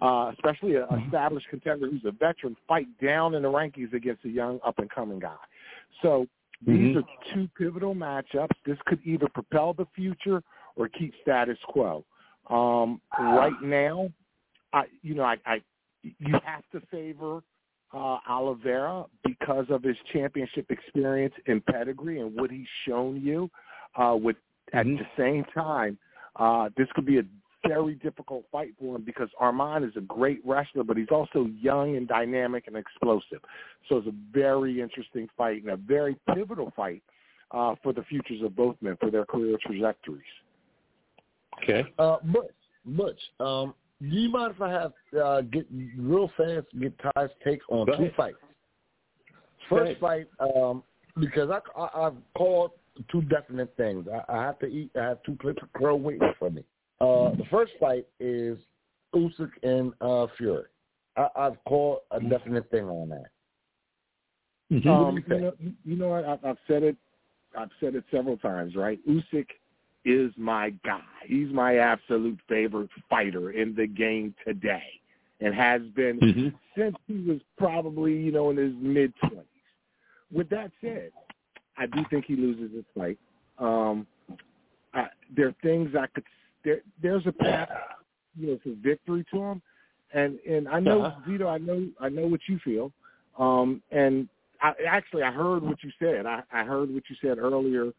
uh, 0.00 0.30
especially 0.34 0.76
an 0.76 0.86
established 1.04 1.48
contender 1.48 1.88
who's 1.88 2.04
a 2.04 2.10
veteran, 2.10 2.56
fight 2.66 2.86
down 3.02 3.34
in 3.34 3.42
the 3.42 3.48
rankings 3.48 3.92
against 3.92 4.24
a 4.24 4.28
young 4.28 4.58
up 4.64 4.78
and 4.78 4.90
coming 4.90 5.18
guy. 5.18 5.36
So 6.02 6.26
these 6.62 6.96
Mhm. 6.96 6.96
are 6.96 7.32
two 7.32 7.48
pivotal 7.56 7.94
matchups. 7.94 8.56
This 8.64 8.78
could 8.86 9.00
either 9.04 9.28
propel 9.28 9.74
the 9.74 9.86
future 9.86 10.42
or 10.76 10.88
keep 10.88 11.14
status 11.22 11.58
quo. 11.64 12.04
Um, 12.48 13.00
right 13.18 13.60
now, 13.60 14.10
I 14.72 14.84
you 15.02 15.14
know 15.14 15.24
I, 15.24 15.36
I 15.46 15.62
you 16.02 16.38
have 16.44 16.68
to 16.72 16.80
favor 16.86 17.42
uh, 17.92 18.18
Oliveira 18.28 19.04
because 19.24 19.66
of 19.70 19.82
his 19.82 19.96
championship 20.12 20.70
experience 20.70 21.34
and 21.46 21.64
pedigree 21.66 22.20
and 22.20 22.34
what 22.34 22.50
he's 22.50 22.66
shown 22.86 23.20
you. 23.22 23.50
Uh, 23.96 24.16
with 24.20 24.36
at 24.72 24.86
Mhm. 24.86 24.98
the 24.98 25.06
same 25.16 25.44
time, 25.44 25.96
uh, 26.36 26.68
this 26.76 26.90
could 26.92 27.06
be 27.06 27.18
a 27.18 27.24
very 27.68 27.94
difficult 27.96 28.44
fight 28.50 28.74
for 28.78 28.96
him 28.96 29.02
because 29.02 29.28
Arman 29.40 29.86
is 29.88 29.94
a 29.96 30.00
great 30.00 30.40
wrestler, 30.44 30.84
but 30.84 30.96
he's 30.96 31.10
also 31.10 31.48
young 31.60 31.96
and 31.96 32.08
dynamic 32.08 32.64
and 32.66 32.76
explosive. 32.76 33.40
So 33.88 33.98
it's 33.98 34.08
a 34.08 34.14
very 34.32 34.80
interesting 34.80 35.28
fight 35.36 35.62
and 35.62 35.72
a 35.72 35.76
very 35.76 36.16
pivotal 36.34 36.72
fight 36.76 37.02
uh, 37.50 37.74
for 37.82 37.92
the 37.92 38.02
futures 38.04 38.42
of 38.42 38.56
both 38.56 38.76
men 38.80 38.96
for 39.00 39.10
their 39.10 39.24
career 39.24 39.56
trajectories. 39.64 40.22
Okay. 41.62 41.84
Uh, 41.98 42.16
Butch, 42.24 42.50
Butch, 42.84 43.20
um, 43.40 43.74
do 44.00 44.08
you 44.08 44.28
mind 44.28 44.54
if 44.54 44.60
I 44.60 44.70
have 44.70 44.92
uh, 45.22 45.40
get 45.42 45.66
real 45.96 46.30
fast 46.36 46.66
get 46.78 46.94
Ty's 46.98 47.30
take 47.44 47.60
on 47.68 47.86
two 47.86 48.10
fights? 48.16 48.36
First 49.70 49.92
ahead. 49.92 50.00
fight, 50.00 50.26
um, 50.40 50.82
because 51.18 51.50
I, 51.50 51.80
I 51.80 52.06
I've 52.06 52.16
called 52.36 52.72
two 53.10 53.22
definite 53.22 53.72
things. 53.76 54.06
I, 54.12 54.32
I 54.32 54.42
have 54.42 54.58
to 54.58 54.66
eat. 54.66 54.90
I 54.96 55.04
have 55.04 55.22
two 55.22 55.36
clips 55.40 55.62
of 55.62 55.72
crow 55.72 55.96
waiting 55.96 56.32
for 56.38 56.50
me. 56.50 56.64
Uh, 57.00 57.30
the 57.36 57.44
first 57.50 57.72
fight 57.80 58.06
is 58.20 58.58
Usyk 59.14 59.50
and 59.62 59.92
uh, 60.00 60.26
Fury. 60.36 60.64
I, 61.16 61.28
I've 61.36 61.62
called 61.64 62.00
a 62.10 62.20
definite 62.20 62.70
thing 62.70 62.84
on 62.84 63.08
that. 63.10 63.26
Mhm. 64.70 64.84
you 64.84 64.90
Um, 64.90 65.24
you 65.28 65.40
know, 65.40 65.52
you 65.84 65.96
know 65.96 66.08
what? 66.08 66.24
I've, 66.24 66.44
I've 66.44 66.58
said 66.66 66.82
it. 66.82 66.96
I've 67.56 67.70
said 67.80 67.94
it 67.94 68.04
several 68.10 68.36
times. 68.36 68.74
Right? 68.76 68.98
Usyk 69.08 69.46
is 70.04 70.32
my 70.36 70.70
guy. 70.84 71.02
He's 71.24 71.48
my 71.50 71.78
absolute 71.78 72.38
favorite 72.48 72.90
fighter 73.08 73.52
in 73.52 73.74
the 73.74 73.86
game 73.86 74.34
today, 74.46 75.00
and 75.40 75.54
has 75.54 75.82
been 75.94 76.20
Mhm. 76.20 76.54
since 76.76 76.96
he 77.06 77.20
was 77.20 77.40
probably 77.56 78.16
you 78.16 78.32
know 78.32 78.50
in 78.50 78.56
his 78.56 78.74
mid 78.76 79.12
twenties. 79.16 79.46
With 80.32 80.48
that 80.50 80.72
said, 80.80 81.12
I 81.76 81.86
do 81.86 82.04
think 82.10 82.24
he 82.24 82.34
loses 82.36 82.72
this 82.72 82.84
fight. 82.96 83.18
Um, 83.58 84.06
I, 84.94 85.08
there 85.36 85.48
are 85.48 85.56
things 85.62 85.94
I 85.94 86.06
could. 86.08 86.24
There, 86.64 86.78
there's 87.02 87.26
a 87.26 87.32
path, 87.32 87.68
you 88.36 88.48
know, 88.48 88.58
for 88.62 88.74
victory 88.82 89.24
to 89.32 89.42
him, 89.42 89.62
and 90.12 90.38
and 90.48 90.68
I 90.68 90.80
know 90.80 91.02
Uh-huh. 91.02 91.20
Zito. 91.30 91.46
I 91.46 91.58
know 91.58 91.88
I 92.00 92.08
know 92.08 92.26
what 92.26 92.40
you 92.48 92.58
feel. 92.64 92.90
Um, 93.38 93.82
and 93.90 94.28
I, 94.62 94.72
actually, 94.88 95.22
I 95.22 95.32
heard 95.32 95.62
what 95.62 95.82
you 95.82 95.90
said. 95.98 96.26
I, 96.26 96.42
I 96.52 96.64
heard 96.64 96.92
what 96.92 97.02
you 97.10 97.16
said 97.20 97.38
earlier 97.38 97.92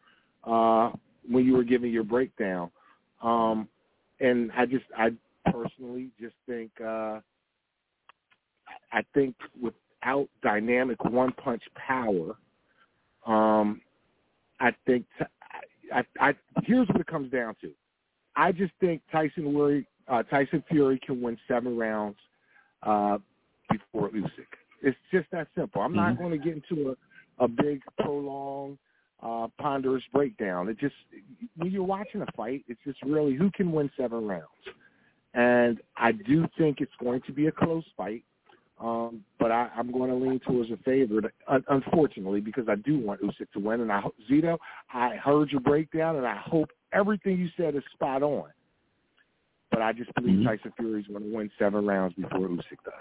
uh, 0.44 0.90
when 1.28 1.44
you 1.44 1.54
were 1.54 1.62
giving 1.64 1.92
your 1.92 2.04
breakdown. 2.04 2.70
Um, 3.22 3.68
and 4.20 4.50
I 4.56 4.66
just, 4.66 4.84
I 4.96 5.10
personally 5.50 6.08
just 6.20 6.34
think, 6.46 6.70
uh, 6.80 7.20
I 8.92 9.02
think 9.14 9.34
without 9.62 10.28
dynamic 10.42 11.04
one 11.04 11.32
punch 11.32 11.62
power, 11.74 12.36
um, 13.26 13.80
I 14.58 14.70
think 14.86 15.04
I, 15.92 16.02
I, 16.20 16.28
I 16.30 16.34
here's 16.64 16.88
what 16.88 17.00
it 17.00 17.06
comes 17.06 17.30
down 17.30 17.54
to. 17.60 17.70
I 18.36 18.52
just 18.52 18.72
think 18.80 19.02
Tyson 19.10 19.44
Fury, 19.50 19.86
uh, 20.08 20.22
Tyson 20.24 20.62
Fury 20.68 21.00
can 21.04 21.20
win 21.20 21.38
seven 21.48 21.76
rounds 21.76 22.18
uh, 22.82 23.18
before 23.70 24.10
Usyk. 24.10 24.46
It's 24.82 24.96
just 25.10 25.30
that 25.32 25.48
simple. 25.56 25.82
I'm 25.82 25.94
not 25.94 26.14
Mhm. 26.14 26.18
going 26.18 26.30
to 26.32 26.38
get 26.38 26.54
into 26.54 26.90
a, 26.90 27.44
a 27.44 27.48
big, 27.48 27.82
prolonged, 27.98 28.78
uh, 29.22 29.48
ponderous 29.58 30.04
breakdown. 30.12 30.68
It 30.68 30.78
just 30.78 30.94
when 31.56 31.70
you're 31.70 31.82
watching 31.82 32.20
a 32.22 32.26
fight, 32.36 32.64
it's 32.68 32.80
just 32.84 33.02
really 33.02 33.34
who 33.34 33.50
can 33.50 33.72
win 33.72 33.90
seven 33.96 34.26
rounds. 34.26 34.44
And 35.34 35.80
I 35.96 36.12
do 36.12 36.46
think 36.56 36.80
it's 36.80 36.94
going 37.02 37.22
to 37.22 37.32
be 37.32 37.46
a 37.46 37.52
close 37.52 37.84
fight. 37.96 38.22
Um, 38.78 39.24
but 39.38 39.50
I, 39.50 39.70
I'm 39.74 39.90
going 39.90 40.10
to 40.10 40.16
lean 40.16 40.38
towards 40.40 40.70
a 40.70 40.76
favorite, 40.78 41.32
un- 41.48 41.64
unfortunately, 41.68 42.42
because 42.42 42.68
I 42.68 42.74
do 42.76 42.98
want 42.98 43.22
Usyk 43.22 43.50
to 43.54 43.58
win. 43.58 43.80
And 43.80 43.90
I, 43.90 44.00
ho- 44.00 44.14
Zito, 44.30 44.58
I 44.92 45.16
heard 45.16 45.50
your 45.50 45.62
breakdown, 45.62 46.16
and 46.16 46.26
I 46.26 46.36
hope 46.36 46.68
everything 46.92 47.38
you 47.38 47.48
said 47.56 47.74
is 47.74 47.82
spot 47.92 48.22
on. 48.22 48.50
But 49.70 49.82
I 49.82 49.92
just 49.92 50.12
believe 50.14 50.38
Mhm. 50.38 50.44
Tyson 50.44 50.72
Fury 50.76 51.00
is 51.00 51.06
going 51.08 51.22
to 51.22 51.36
win 51.36 51.50
seven 51.58 51.86
rounds 51.86 52.14
before 52.14 52.48
Usyk 52.48 52.82
does. 52.84 52.94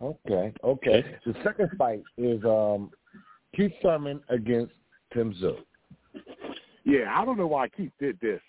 Okay, 0.00 0.52
okay. 0.62 1.18
The 1.24 1.34
second 1.42 1.70
fight 1.78 2.02
is 2.16 2.44
um, 2.44 2.90
Keith 3.54 3.72
Thurman 3.82 4.22
against 4.28 4.74
Tim 5.12 5.32
Tszyu. 5.32 5.56
Yeah, 6.84 7.18
I 7.18 7.24
don't 7.24 7.38
know 7.38 7.46
why 7.46 7.68
Keith 7.68 7.92
did 7.98 8.20
this. 8.20 8.40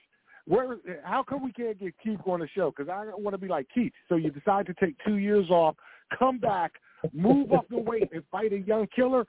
Where? 0.45 0.77
How 1.03 1.23
come 1.23 1.43
we 1.43 1.51
can't 1.51 1.79
get 1.79 1.93
Keith 2.03 2.19
on 2.25 2.41
the 2.41 2.47
show? 2.49 2.71
Because 2.71 2.89
I 2.89 3.05
want 3.17 3.33
to 3.33 3.37
be 3.37 3.47
like 3.47 3.67
Keith. 3.73 3.93
So 4.07 4.15
you 4.15 4.29
decide 4.29 4.65
to 4.67 4.73
take 4.73 4.95
two 5.05 5.15
years 5.15 5.49
off, 5.49 5.75
come 6.17 6.37
back, 6.37 6.73
move 7.13 7.51
up 7.51 7.67
the 7.69 7.77
weight, 7.77 8.09
and 8.13 8.23
fight 8.31 8.53
a 8.53 8.59
young 8.59 8.87
killer. 8.95 9.25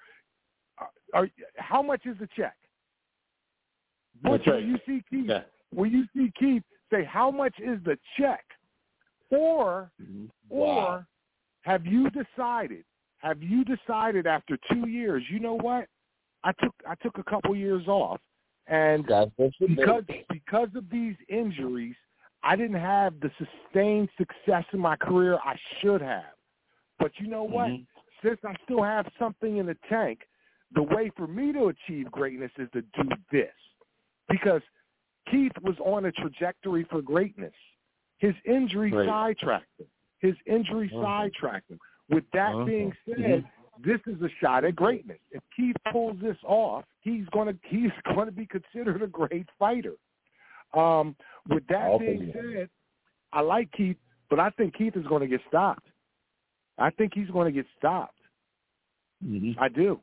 Are, 0.78 0.90
are, 1.14 1.28
how 1.56 1.82
much 1.82 2.02
is 2.04 2.16
the 2.18 2.28
check? 2.36 2.54
Right. 4.22 4.46
when 4.46 4.68
you 4.68 4.78
see 4.86 5.02
Keith, 5.10 5.26
Yeah. 5.28 5.42
when 5.70 5.92
you 5.92 6.06
see 6.14 6.32
Keith, 6.38 6.62
say 6.90 7.04
how 7.04 7.30
much 7.30 7.58
is 7.58 7.82
the 7.84 7.98
check, 8.16 8.44
or 9.30 9.90
or 10.50 11.06
have 11.62 11.86
you 11.86 12.10
decided? 12.10 12.84
Have 13.18 13.42
you 13.42 13.64
decided 13.64 14.26
after 14.26 14.56
two 14.70 14.88
years? 14.88 15.22
You 15.28 15.40
know 15.40 15.54
what? 15.54 15.88
I 16.44 16.52
took 16.52 16.74
I 16.86 16.94
took 16.96 17.18
a 17.18 17.24
couple 17.24 17.54
years 17.56 17.86
off, 17.88 18.20
and 18.66 19.06
Guys, 19.06 19.28
what's 19.36 19.56
the 19.58 19.66
because 19.66 20.04
because 20.30 20.68
of 20.74 20.88
these 20.90 21.16
injuries, 21.28 21.96
I 22.42 22.56
didn't 22.56 22.80
have 22.80 23.18
the 23.20 23.30
sustained 23.38 24.08
success 24.16 24.64
in 24.72 24.78
my 24.80 24.96
career 24.96 25.38
I 25.44 25.56
should 25.80 26.00
have. 26.00 26.32
But 26.98 27.12
you 27.18 27.28
know 27.28 27.44
what? 27.44 27.68
Mhm. 27.68 27.86
Since 28.22 28.44
I 28.44 28.54
still 28.64 28.82
have 28.82 29.06
something 29.18 29.58
in 29.58 29.66
the 29.66 29.76
tank, 29.88 30.26
the 30.72 30.82
way 30.82 31.10
for 31.10 31.26
me 31.26 31.52
to 31.52 31.68
achieve 31.68 32.10
greatness 32.10 32.50
is 32.58 32.70
to 32.72 32.82
do 32.82 33.08
this. 33.30 33.54
Because 34.28 34.62
Keith 35.30 35.52
was 35.62 35.76
on 35.80 36.06
a 36.06 36.12
trajectory 36.12 36.84
for 36.84 37.02
greatness. 37.02 37.54
His 38.18 38.34
injury 38.44 38.90
Right. 38.92 39.06
sidetracked 39.08 39.78
him. 39.78 39.86
His 40.20 40.36
injury 40.46 40.90
Uh-huh. 40.92 41.02
sidetracked 41.02 41.70
him. 41.70 41.78
With 42.08 42.28
that 42.32 42.54
Uh-huh. 42.54 42.64
being 42.64 42.96
said, 43.04 43.44
this 43.78 44.00
is 44.06 44.20
a 44.22 44.28
shot 44.40 44.64
at 44.64 44.74
greatness. 44.74 45.20
If 45.30 45.42
Keith 45.54 45.76
pulls 45.92 46.18
this 46.18 46.38
off, 46.42 46.84
he's 47.00 47.26
gonna 47.28 47.56
he's 47.64 47.92
gonna 48.04 48.32
be 48.32 48.46
considered 48.46 49.02
a 49.02 49.06
great 49.06 49.48
fighter. 49.58 49.94
Um, 50.74 51.14
with 51.48 51.66
that 51.68 51.84
I'll 51.84 51.98
being 51.98 52.32
said, 52.32 52.68
I 53.32 53.40
like 53.40 53.70
Keith, 53.72 53.98
but 54.28 54.40
I 54.40 54.50
think 54.50 54.74
Keith 54.74 54.96
is 54.96 55.06
going 55.06 55.20
to 55.20 55.28
get 55.28 55.40
stopped. 55.48 55.86
I 56.76 56.90
think 56.90 57.14
he's 57.14 57.30
going 57.30 57.46
to 57.46 57.52
get 57.52 57.66
stopped. 57.76 58.20
Mhm. 59.24 59.56
I 59.58 59.68
do, 59.68 60.00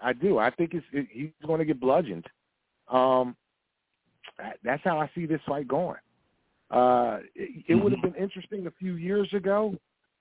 I 0.00 0.12
do. 0.12 0.38
I 0.38 0.50
think 0.50 0.74
it's, 0.74 0.86
it, 0.92 1.08
he's 1.10 1.32
going 1.46 1.58
to 1.58 1.64
get 1.64 1.78
bludgeoned. 1.80 2.26
Um, 2.88 3.36
that's 4.64 4.82
how 4.84 4.98
I 4.98 5.10
see 5.14 5.26
this 5.26 5.40
fight 5.46 5.68
going. 5.68 5.98
Uh, 6.70 7.18
it, 7.34 7.64
it 7.68 7.74
would 7.74 7.92
have 7.92 8.02
been 8.02 8.14
interesting 8.14 8.66
a 8.66 8.70
few 8.72 8.94
years 8.94 9.32
ago 9.32 9.74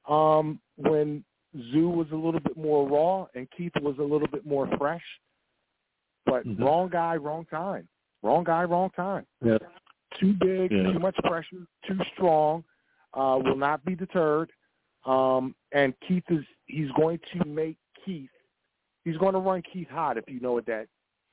um, 0.07 0.59
when 0.77 1.23
Tszyu 1.55 1.93
was 1.93 2.07
a 2.11 2.15
little 2.15 2.39
bit 2.39 2.57
more 2.57 2.87
raw 2.87 3.27
and 3.35 3.47
Keith 3.55 3.73
was 3.81 3.95
a 3.99 4.03
little 4.03 4.27
bit 4.27 4.45
more 4.45 4.67
fresh. 4.77 5.03
But 6.25 6.45
Mhm. 6.45 6.59
wrong 6.59 6.89
guy, 6.89 7.15
wrong 7.15 7.45
time. 7.45 7.87
Wrong 8.21 8.43
guy, 8.43 8.63
wrong 8.63 8.89
time. 8.91 9.25
Yeah. 9.43 9.57
Too 10.19 10.33
big, 10.33 10.71
Yeah. 10.71 10.91
too 10.91 10.99
much 10.99 11.15
pressure, 11.17 11.67
too 11.83 11.99
strong. 12.13 12.63
Uh, 13.13 13.39
will 13.43 13.55
not 13.55 13.83
be 13.85 13.95
deterred. 13.95 14.51
Um, 15.05 15.55
and 15.71 15.97
Keith 16.01 16.29
is 16.29 16.45
he's 16.65 16.91
going 16.91 17.19
to 17.31 17.45
make 17.45 17.77
Keith. 18.03 18.29
He's 19.05 19.17
going 19.17 19.33
to 19.33 19.39
run 19.39 19.61
Keith 19.61 19.89
hot 19.89 20.17
if 20.17 20.29
you 20.29 20.39
know 20.41 20.53
what 20.53 20.65
that 20.65 20.87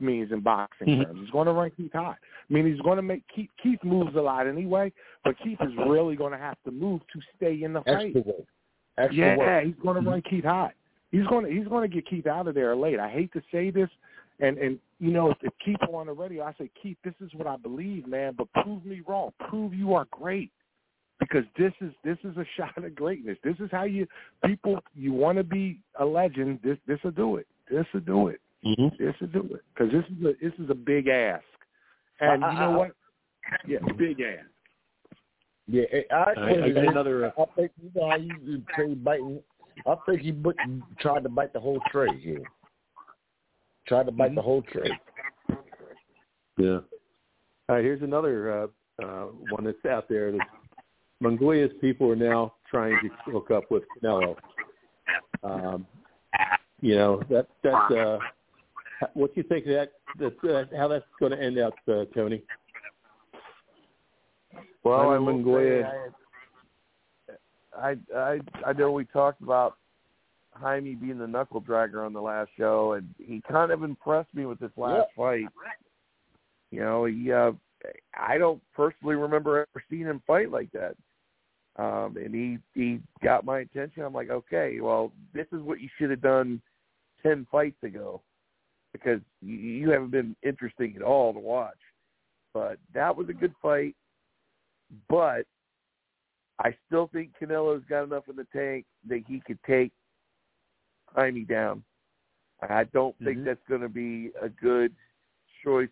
means 0.04 0.30
in 0.32 0.40
boxing 0.40 0.86
Mhm. 0.86 1.04
terms. 1.06 1.20
He's 1.20 1.30
going 1.30 1.46
to 1.46 1.52
run 1.52 1.70
Keith 1.70 1.92
hot. 1.92 2.18
I 2.48 2.52
mean, 2.52 2.66
he's 2.66 2.80
going 2.82 2.96
to 2.96 3.02
make 3.02 3.26
Keith. 3.28 3.50
Keith 3.62 3.82
moves 3.82 4.14
a 4.16 4.20
lot 4.20 4.46
anyway, 4.46 4.92
but 5.24 5.36
Keith 5.38 5.58
is 5.62 5.74
really 5.76 6.14
going 6.16 6.32
to 6.32 6.38
have 6.38 6.56
to 6.64 6.70
move 6.70 7.00
to 7.12 7.20
stay 7.36 7.62
in 7.62 7.72
the 7.72 7.82
fight. 7.82 8.14
Extra 8.14 8.20
work. 8.22 8.46
Extra 8.98 9.16
Yeah, 9.16 9.36
work. 9.36 9.64
he's 9.64 9.74
going 9.76 10.02
to 10.02 10.08
run 10.08 10.22
Keith 10.22 10.44
hot. 10.44 10.74
He's 11.10 11.26
going 11.26 11.44
to 11.46 11.50
he's 11.50 11.66
going 11.68 11.88
to 11.88 11.94
get 11.94 12.06
Keith 12.06 12.26
out 12.26 12.46
of 12.48 12.54
there 12.54 12.74
late. 12.76 12.98
I 13.00 13.08
hate 13.08 13.32
to 13.32 13.42
say 13.50 13.70
this, 13.70 13.88
and 14.40 14.58
and 14.58 14.78
you 15.00 15.10
know 15.10 15.30
if, 15.30 15.38
if 15.42 15.52
Keith 15.64 15.78
were 15.88 16.00
on 16.00 16.06
the 16.06 16.12
radio, 16.12 16.44
I 16.44 16.52
say 16.54 16.70
Keith, 16.80 16.98
this 17.04 17.14
is 17.20 17.32
what 17.34 17.46
I 17.46 17.56
believe, 17.56 18.06
man. 18.06 18.34
But 18.36 18.52
prove 18.52 18.84
me 18.84 19.00
wrong. 19.06 19.32
Prove 19.48 19.74
you 19.74 19.94
are 19.94 20.06
great, 20.10 20.50
because 21.20 21.44
this 21.56 21.72
is 21.80 21.92
this 22.02 22.18
is 22.24 22.36
a 22.36 22.44
shot 22.56 22.82
at 22.82 22.94
greatness. 22.94 23.38
This 23.44 23.56
is 23.60 23.70
how 23.70 23.84
you 23.84 24.06
people 24.44 24.80
you 24.94 25.12
want 25.12 25.38
to 25.38 25.44
be 25.44 25.78
a 26.00 26.04
legend. 26.04 26.58
This 26.64 26.78
this 26.86 26.98
will 27.04 27.12
do 27.12 27.36
it. 27.36 27.46
This 27.70 27.86
will 27.94 28.00
do 28.00 28.28
it. 28.28 28.40
Mhm. 28.64 28.96
This 28.98 29.14
will 29.20 29.28
do 29.28 29.54
it. 29.54 29.62
Because 29.74 29.92
this 29.92 30.04
is 30.06 30.24
a 30.24 30.32
this 30.42 30.58
is 30.58 30.70
a 30.70 30.74
big 30.74 31.08
ask, 31.08 31.44
and 32.20 32.44
I- 32.44 32.52
you 32.52 32.58
know 32.58 32.72
I- 32.72 32.76
what? 32.76 32.90
Yeah, 33.66 33.78
big 33.98 34.20
ass. 34.20 34.44
Yeah, 35.66 35.84
I, 36.10 36.14
I, 36.14 36.32
I, 36.32 36.64
I 36.64 36.70
got 36.70 36.88
another. 36.88 37.26
Uh, 37.26 37.42
I 37.42 37.44
think 37.56 37.72
you 37.82 37.90
know 37.94 38.10
how 38.10 38.16
you, 38.16 38.34
you 38.42 38.62
say 38.76 38.94
biting. 38.94 39.40
I 39.86 39.94
think 40.06 40.20
he 40.22 40.30
but, 40.30 40.56
tried 40.98 41.24
to 41.24 41.28
bite 41.28 41.52
the 41.52 41.60
whole 41.60 41.80
tray 41.90 42.18
here. 42.18 42.42
Tried 43.86 44.06
to 44.06 44.12
bite 44.12 44.34
the 44.34 44.42
whole 44.42 44.62
tray. 44.62 44.90
Yeah. 46.56 46.78
All 47.68 47.76
right, 47.76 47.84
here's 47.84 48.02
another 48.02 48.70
uh, 49.00 49.04
uh, 49.04 49.26
one 49.50 49.64
that's 49.64 49.84
out 49.86 50.08
there. 50.08 50.32
That 50.32 50.46
Munguia's 51.22 51.72
people 51.80 52.10
are 52.10 52.16
now 52.16 52.54
trying 52.70 52.96
to 53.02 53.32
hook 53.32 53.50
up 53.50 53.70
with 53.70 53.82
Canelo. 54.02 54.36
Um, 55.42 55.86
you 56.80 56.94
know 56.96 57.22
that 57.30 57.46
that. 57.62 57.74
Uh, 57.74 58.18
what 59.14 59.34
do 59.34 59.40
you 59.40 59.48
think 59.48 59.66
of 59.66 59.72
that? 59.72 59.92
That 60.18 60.50
uh, 60.72 60.76
how 60.76 60.88
that's 60.88 61.04
going 61.20 61.32
to 61.32 61.42
end 61.42 61.58
up, 61.58 61.74
uh, 61.88 62.04
Tony? 62.14 62.42
Well, 64.84 64.98
Jaime 64.98 65.14
I 65.14 65.18
will 65.18 65.38
Munguia- 65.38 65.82
say 65.82 67.36
I, 67.76 67.96
I 68.16 68.40
I 68.66 68.72
know 68.72 68.92
we 68.92 69.04
talked 69.06 69.42
about 69.42 69.76
Jaime 70.52 70.94
being 70.94 71.18
the 71.18 71.26
knuckle 71.26 71.60
dragger 71.60 72.04
on 72.04 72.12
the 72.12 72.20
last 72.20 72.50
show, 72.56 72.92
and 72.92 73.12
he 73.18 73.42
kind 73.50 73.72
of 73.72 73.82
impressed 73.82 74.32
me 74.34 74.46
with 74.46 74.60
this 74.60 74.70
last 74.76 75.08
fight. 75.16 75.46
You 76.70 76.80
know, 76.80 77.04
he 77.06 77.32
uh, 77.32 77.52
I 78.18 78.38
don't 78.38 78.62
personally 78.74 79.16
remember 79.16 79.58
ever 79.58 79.84
seeing 79.90 80.02
him 80.02 80.22
fight 80.26 80.50
like 80.50 80.70
that. 80.72 80.96
Um, 81.76 82.16
and 82.16 82.32
he 82.32 82.58
he 82.74 83.00
got 83.22 83.44
my 83.44 83.60
attention. 83.60 84.04
I'm 84.04 84.14
like, 84.14 84.30
okay, 84.30 84.78
well, 84.80 85.12
this 85.32 85.46
is 85.52 85.60
what 85.60 85.80
you 85.80 85.88
should 85.98 86.10
have 86.10 86.20
done 86.22 86.62
ten 87.22 87.46
fights 87.50 87.82
ago, 87.82 88.22
because 88.94 89.20
you, 89.42 89.56
you 89.56 89.90
haven't 89.90 90.12
been 90.12 90.34
interesting 90.42 90.94
at 90.96 91.02
all 91.02 91.34
to 91.34 91.40
watch. 91.40 91.76
But 92.54 92.78
that 92.94 93.14
was 93.14 93.28
a 93.28 93.34
good 93.34 93.52
fight. 93.60 93.94
But 95.10 95.44
I 96.60 96.74
still 96.86 97.10
think 97.12 97.32
Canelo's 97.38 97.82
got 97.88 98.04
enough 98.04 98.28
in 98.30 98.36
the 98.36 98.46
tank 98.54 98.86
that 99.08 99.24
he 99.26 99.42
could 99.44 99.58
take 99.66 99.92
Jaime 101.14 101.44
down. 101.44 101.82
I 102.62 102.84
don't 102.84 103.16
think 103.18 103.38
Mhm. 103.38 103.44
that's 103.44 103.66
going 103.68 103.80
to 103.80 103.88
be 103.88 104.30
a 104.40 104.48
good 104.48 104.94
choice 105.62 105.90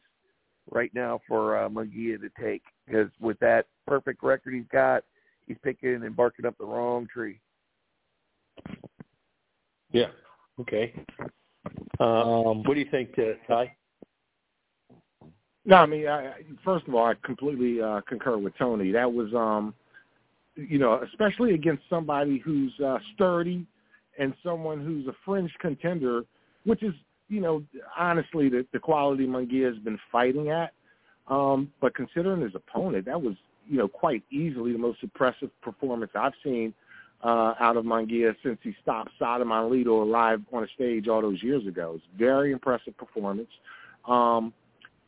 right 0.71 0.95
now 0.95 1.21
for 1.27 1.59
uh, 1.59 1.69
Munguia 1.69 2.21
to 2.21 2.31
take 2.41 2.63
because 2.87 3.11
with 3.19 3.39
that 3.41 3.67
perfect 3.87 4.23
record 4.23 4.55
he's 4.55 4.67
got, 4.69 5.05
he's 5.47 5.59
picking 5.59 6.05
and 6.05 6.17
barking 6.17 6.47
up 6.47 6.57
the 6.59 6.65
wrong 6.65 7.07
tree. 7.09 7.41
Yeah. 9.91 10.11
Okay. 10.61 10.95
Uh, 12.03 12.51
Um, 12.51 12.63
what 12.65 12.75
do 12.75 12.81
you 12.81 12.91
think, 12.91 13.11
uh, 13.19 13.35
Ty? 13.47 13.77
No, 15.65 15.77
I 15.77 15.87
mean, 15.87 16.09
I, 16.09 16.29
I- 16.29 16.43
first 16.65 16.89
of 16.89 16.95
all, 16.95 17.07
I 17.07 17.15
completely 17.25 17.81
uh, 17.81 18.01
concur 18.09 18.37
with 18.39 18.57
Tony. 18.59 18.91
That 18.91 19.13
was, 19.13 19.33
um, 19.35 19.75
you 20.57 20.79
know, 20.79 21.01
especially 21.03 21.55
against 21.55 21.83
somebody 21.89 22.39
who's 22.39 22.73
uh, 22.85 22.99
sturdy 23.15 23.65
and 24.19 24.35
someone 24.43 24.85
who's 24.85 25.07
a 25.07 25.15
fringe 25.25 25.53
contender, 25.61 26.23
which 26.65 26.83
is, 26.83 26.93
you 27.29 27.41
know, 27.41 27.63
honestly 27.97 28.49
the, 28.49 28.67
the 28.73 28.79
quality 28.79 29.27
Munguia 29.27 29.73
has 29.73 29.79
been 29.83 29.99
fighting 30.11 30.51
at. 30.51 30.73
Um, 31.29 31.73
but 31.81 31.95
considering 31.95 32.43
his 32.43 32.55
opponent, 32.55 33.07
that 33.07 33.21
was, 33.21 33.35
you 33.69 33.79
know, 33.79 33.89
quite 33.89 34.25
easily 34.31 34.73
the 34.73 34.79
most 34.79 34.99
impressive 35.03 35.51
performance 35.63 36.11
I've 36.15 36.33
seen 36.45 36.75
uh, 37.23 37.55
out 37.61 37.77
of 37.77 37.85
Munguia 37.85 38.35
since 38.43 38.59
he 38.63 38.75
stopped 38.83 39.11
Sadam 39.21 39.47
Alito 39.47 40.03
alive 40.03 40.41
on 40.53 40.65
a 40.65 40.69
stage 40.75 41.09
all 41.09 41.23
those 41.23 41.43
years 41.43 41.67
ago. 41.67 41.95
It's 41.97 42.05
very 42.19 42.53
impressive 42.53 42.97
performance. 42.97 43.49
Um, 44.09 44.53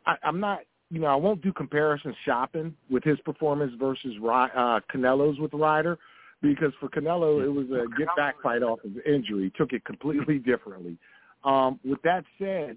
I, 0.06 0.16
I'm 0.22 0.38
not, 0.38 0.60
you 0.90 1.00
know, 1.00 1.08
I 1.08 1.16
won't 1.16 1.42
do 1.42 1.52
comparison 1.52 2.14
shopping 2.24 2.74
with 2.88 3.02
his 3.02 3.18
performance 3.20 3.72
versus 3.78 4.14
uh, 4.22 4.80
Canelo's 4.92 5.40
with 5.40 5.52
Ryder 5.52 5.98
because 6.40 6.72
for 6.78 6.88
Canelo 6.88 7.42
it 7.42 7.48
was 7.48 7.66
a 7.70 7.86
get 7.98 8.08
back 8.16 8.40
fight 8.42 8.62
off 8.62 8.78
of 8.84 8.92
injury. 9.06 9.52
Took 9.56 9.72
it 9.72 9.84
completely 9.84 10.38
differently. 10.38 10.96
Um, 11.42 11.80
with 11.84 12.00
that 12.02 12.24
said, 12.38 12.76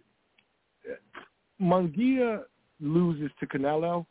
Munguia 1.61 2.43
loses 2.79 3.31
to 3.39 3.45
Canelo, 3.45 4.05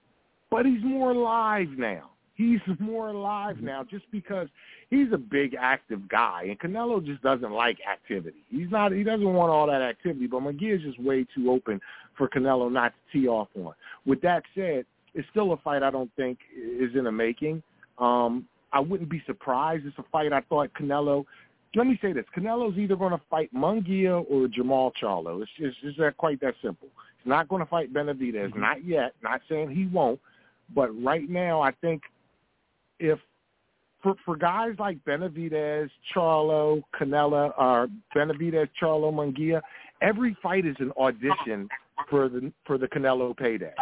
but 0.51 0.67
he's 0.67 0.83
more 0.83 1.13
alive 1.13 1.69
now. 1.77 2.11
He's 2.37 2.61
more 2.79 3.09
alive 3.09 3.63
now 3.63 3.83
just 3.83 4.05
because 4.11 4.49
he's 4.91 5.11
a 5.13 5.19
big 5.19 5.57
active 5.59 6.07
guy, 6.07 6.45
and 6.49 6.61
Canelo 6.61 7.05
just 7.05 7.23
doesn't 7.23 7.51
like 7.51 7.79
activity. 7.91 8.45
He's 8.51 8.71
not. 8.71 8.93
He 8.93 9.03
doesn't 9.03 9.33
want 9.33 9.51
all 9.51 9.67
that 9.69 9.81
activity. 9.81 10.27
But 10.27 10.43
McGee 10.43 10.77
is 10.77 10.83
just 10.83 11.01
way 11.01 11.27
too 11.35 11.51
open 11.51 11.81
for 12.17 12.29
Canelo 12.29 12.71
not 12.71 12.93
to 12.93 13.19
tee 13.19 13.27
off 13.27 13.49
on. 13.57 13.73
With 14.05 14.21
that 14.21 14.43
said, 14.55 14.85
it's 15.15 15.27
still 15.31 15.53
a 15.55 15.57
fight 15.57 15.83
I 15.83 15.91
don't 15.91 16.11
think 16.15 16.39
is 16.55 16.95
in 16.95 17.05
the 17.05 17.13
making. 17.13 17.63
Um, 17.99 18.47
I 18.71 18.81
wouldn't 18.81 19.09
be 19.09 19.23
surprised. 19.27 19.87
It's 19.87 19.99
a 19.99 20.05
fight 20.13 20.33
I 20.33 20.43
thought 20.43 20.71
Canelo. 20.79 21.25
Let 21.75 21.87
me 21.87 21.99
say 22.03 22.13
this: 22.13 22.27
Canelo's 22.37 22.77
either 22.77 22.97
going 22.97 23.13
to 23.13 23.21
fight 23.31 23.53
Munguia 23.55 24.25
or 24.31 24.47
Jermall 24.47 24.93
Charlo. 25.03 25.41
It's 25.41 25.51
just 25.59 25.79
it's 25.83 25.99
not 25.99 26.19
quite 26.19 26.41
that 26.43 26.55
simple. 26.63 26.89
He's 27.23 27.31
not 27.31 27.49
going 27.49 27.61
to 27.61 27.67
fight 27.67 27.95
Benavidez, 27.95 28.55
not 28.55 28.85
yet. 28.85 29.15
Not 29.23 29.41
saying 29.49 29.71
he 29.71 29.87
won't, 29.87 30.21
but 30.75 30.89
right 31.03 31.29
now 31.31 31.63
I 31.63 31.71
think 31.71 32.03
if 32.99 33.19
for 34.03 34.15
for 34.25 34.37
guys 34.37 34.75
like 34.79 35.03
Benavidez, 35.05 35.91
Charlo, 36.15 36.83
Canelo, 36.99 37.53
or 37.59 37.89
Benavidez, 38.15 38.69
Charlo, 38.81 39.13
Munguia, 39.13 39.61
every 40.03 40.37
fight 40.43 40.67
is 40.67 40.77
an 40.79 40.93
audition 40.99 41.69
for 42.09 42.29
the 42.29 42.53
for 42.65 42.79
the 42.79 42.87
Canelo 42.89 43.37
payday. 43.37 43.75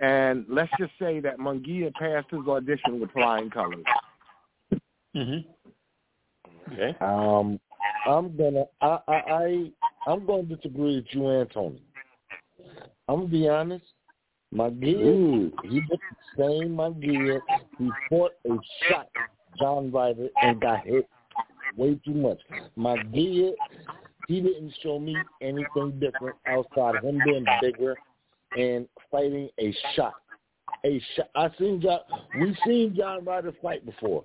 And 0.00 0.44
let's 0.48 0.70
just 0.78 0.92
say 0.98 1.20
that 1.20 1.38
Munguia 1.38 1.92
passed 1.94 2.28
his 2.30 2.46
audition 2.46 3.00
with 3.00 3.10
flying 3.12 3.48
colors. 3.48 3.84
Mm-hmm. 5.14 6.72
Okay. 6.72 6.96
Um, 7.00 7.58
I'm 8.06 8.36
gonna 8.36 8.64
I 8.80 8.98
I, 9.08 9.14
I 9.14 9.72
I'm 10.06 10.26
going 10.26 10.48
to 10.48 10.56
disagree 10.56 10.96
with 10.96 11.06
you, 11.10 11.28
Anthony. 11.28 11.82
I'm 13.08 13.20
gonna 13.20 13.28
be 13.28 13.48
honest. 13.48 13.84
Munguia, 14.54 15.50
he 15.64 15.80
did 15.80 15.90
the 15.90 15.98
same 16.38 16.76
Munguia. 16.76 17.40
He 17.78 17.90
fought 18.08 18.32
a 18.46 18.56
shot 18.88 19.08
John 19.58 19.90
Ryder 19.90 20.28
and 20.42 20.60
got 20.60 20.86
hit 20.86 21.08
way 21.76 21.98
too 22.04 22.14
much. 22.14 22.38
Munguia, 22.76 23.52
he 24.28 24.40
didn't 24.40 24.72
show 24.82 24.98
me 24.98 25.16
anything 25.40 25.98
different 26.00 26.36
outside 26.46 26.96
of 26.96 27.04
him 27.04 27.20
being 27.24 27.44
bigger 27.60 27.96
and 28.56 28.88
fighting 29.10 29.48
a 29.58 29.74
shot. 29.94 30.14
A 30.84 31.00
shot. 31.14 31.30
I 31.34 31.50
seen 31.58 31.80
John. 31.80 32.00
We've 32.40 32.56
seen 32.66 32.94
John 32.96 33.24
Ryder 33.24 33.52
fight 33.62 33.84
before. 33.84 34.24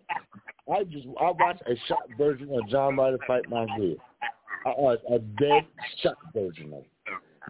I 0.72 0.84
just 0.84 1.08
I 1.20 1.32
watched 1.32 1.64
a 1.68 1.76
shot 1.88 2.04
version 2.18 2.50
of 2.54 2.68
John 2.70 2.96
Ryder 2.96 3.20
fight 3.28 3.50
Munguia. 3.50 3.96
A, 4.66 4.98
a 5.14 5.20
dead 5.40 5.66
shot 6.02 6.18
version 6.34 6.74
of 6.74 6.80
it. 6.80 6.88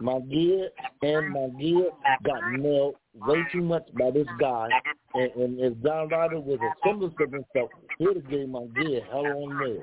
Munguia 0.02 0.68
and 1.02 1.30
my 1.30 1.48
gear 1.60 1.90
got 2.24 2.52
nailed 2.52 2.96
way 3.14 3.42
too 3.52 3.62
much 3.62 3.86
by 3.98 4.10
this 4.10 4.26
guy. 4.38 4.68
And, 5.14 5.30
and 5.32 5.60
if 5.60 5.82
John 5.82 6.08
Ryder 6.08 6.40
was 6.40 6.58
a 6.60 6.88
similar 6.88 7.10
to 7.10 7.24
himself, 7.24 7.70
he 7.98 8.06
would 8.06 8.16
have 8.16 8.28
gave 8.28 8.48
Munguia 8.48 9.06
hell 9.10 9.26
on 9.26 9.58
nails. 9.58 9.82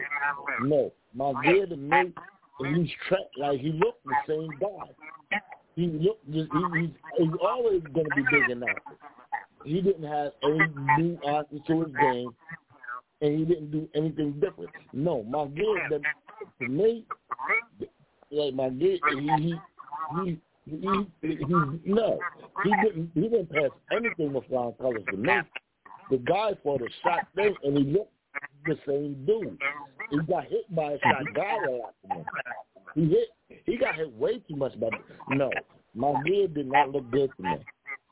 No, 0.61 0.91
my 1.13 1.41
gear 1.43 1.65
to 1.67 1.75
me, 1.77 2.13
he's 2.59 2.89
trapped 3.07 3.37
like 3.37 3.59
he 3.59 3.71
looked 3.71 4.03
the 4.05 4.15
same 4.27 4.49
guy. 4.59 5.39
He 5.75 5.87
looked 5.87 6.29
just 6.31 6.49
he, 6.51 6.79
he's, 6.81 6.89
he's 7.17 7.37
always 7.41 7.81
going 7.93 8.05
to 8.05 8.15
be 8.15 8.23
big 8.31 8.63
active. 8.67 8.83
He 9.65 9.81
didn't 9.81 10.07
have 10.07 10.31
any 10.43 10.59
new 10.97 11.19
answers 11.27 11.61
to 11.67 11.83
his 11.83 11.95
game, 11.95 12.29
and 13.21 13.39
he 13.39 13.45
didn't 13.45 13.71
do 13.71 13.87
anything 13.95 14.33
different. 14.39 14.71
No, 14.93 15.23
my 15.23 15.45
gear, 15.47 15.89
to 16.61 16.67
me, 16.67 17.05
like 18.31 18.53
Munguia, 18.53 18.97
he 19.13 19.29
he 19.43 19.49
he 19.49 19.55
he, 20.23 20.39
he, 20.65 21.07
he 21.21 21.35
no, 21.85 22.19
he 22.63 22.71
didn't 22.83 23.11
he 23.13 23.21
didn't 23.21 23.51
pass 23.51 23.69
anything 23.91 24.33
with 24.33 24.45
flying 24.47 24.73
colors 24.73 25.03
to 25.11 25.17
me. 25.17 25.33
The 26.11 26.17
guy 26.17 26.51
fought 26.63 26.81
a 26.81 26.87
shot 27.03 27.27
thing, 27.35 27.55
and 27.63 27.77
he 27.77 27.83
looked 27.83 28.11
the 28.65 28.75
same 28.87 29.25
dude. 29.25 29.57
He 30.11 30.17
got 30.19 30.45
hit 30.45 30.73
by 30.75 30.93
a 30.93 30.99
shot 30.99 31.23
guy 31.35 31.57
a 31.67 31.71
lot. 31.71 31.95
He 32.95 33.07
hit. 33.07 33.29
He 33.65 33.77
got 33.77 33.95
hit 33.95 34.11
way 34.13 34.39
too 34.39 34.55
much 34.55 34.79
by. 34.79 34.89
No, 35.29 35.49
my 35.95 36.13
head 36.27 36.53
did 36.53 36.67
not 36.67 36.91
look 36.91 37.09
good 37.11 37.29
to 37.37 37.43
me. 37.43 37.57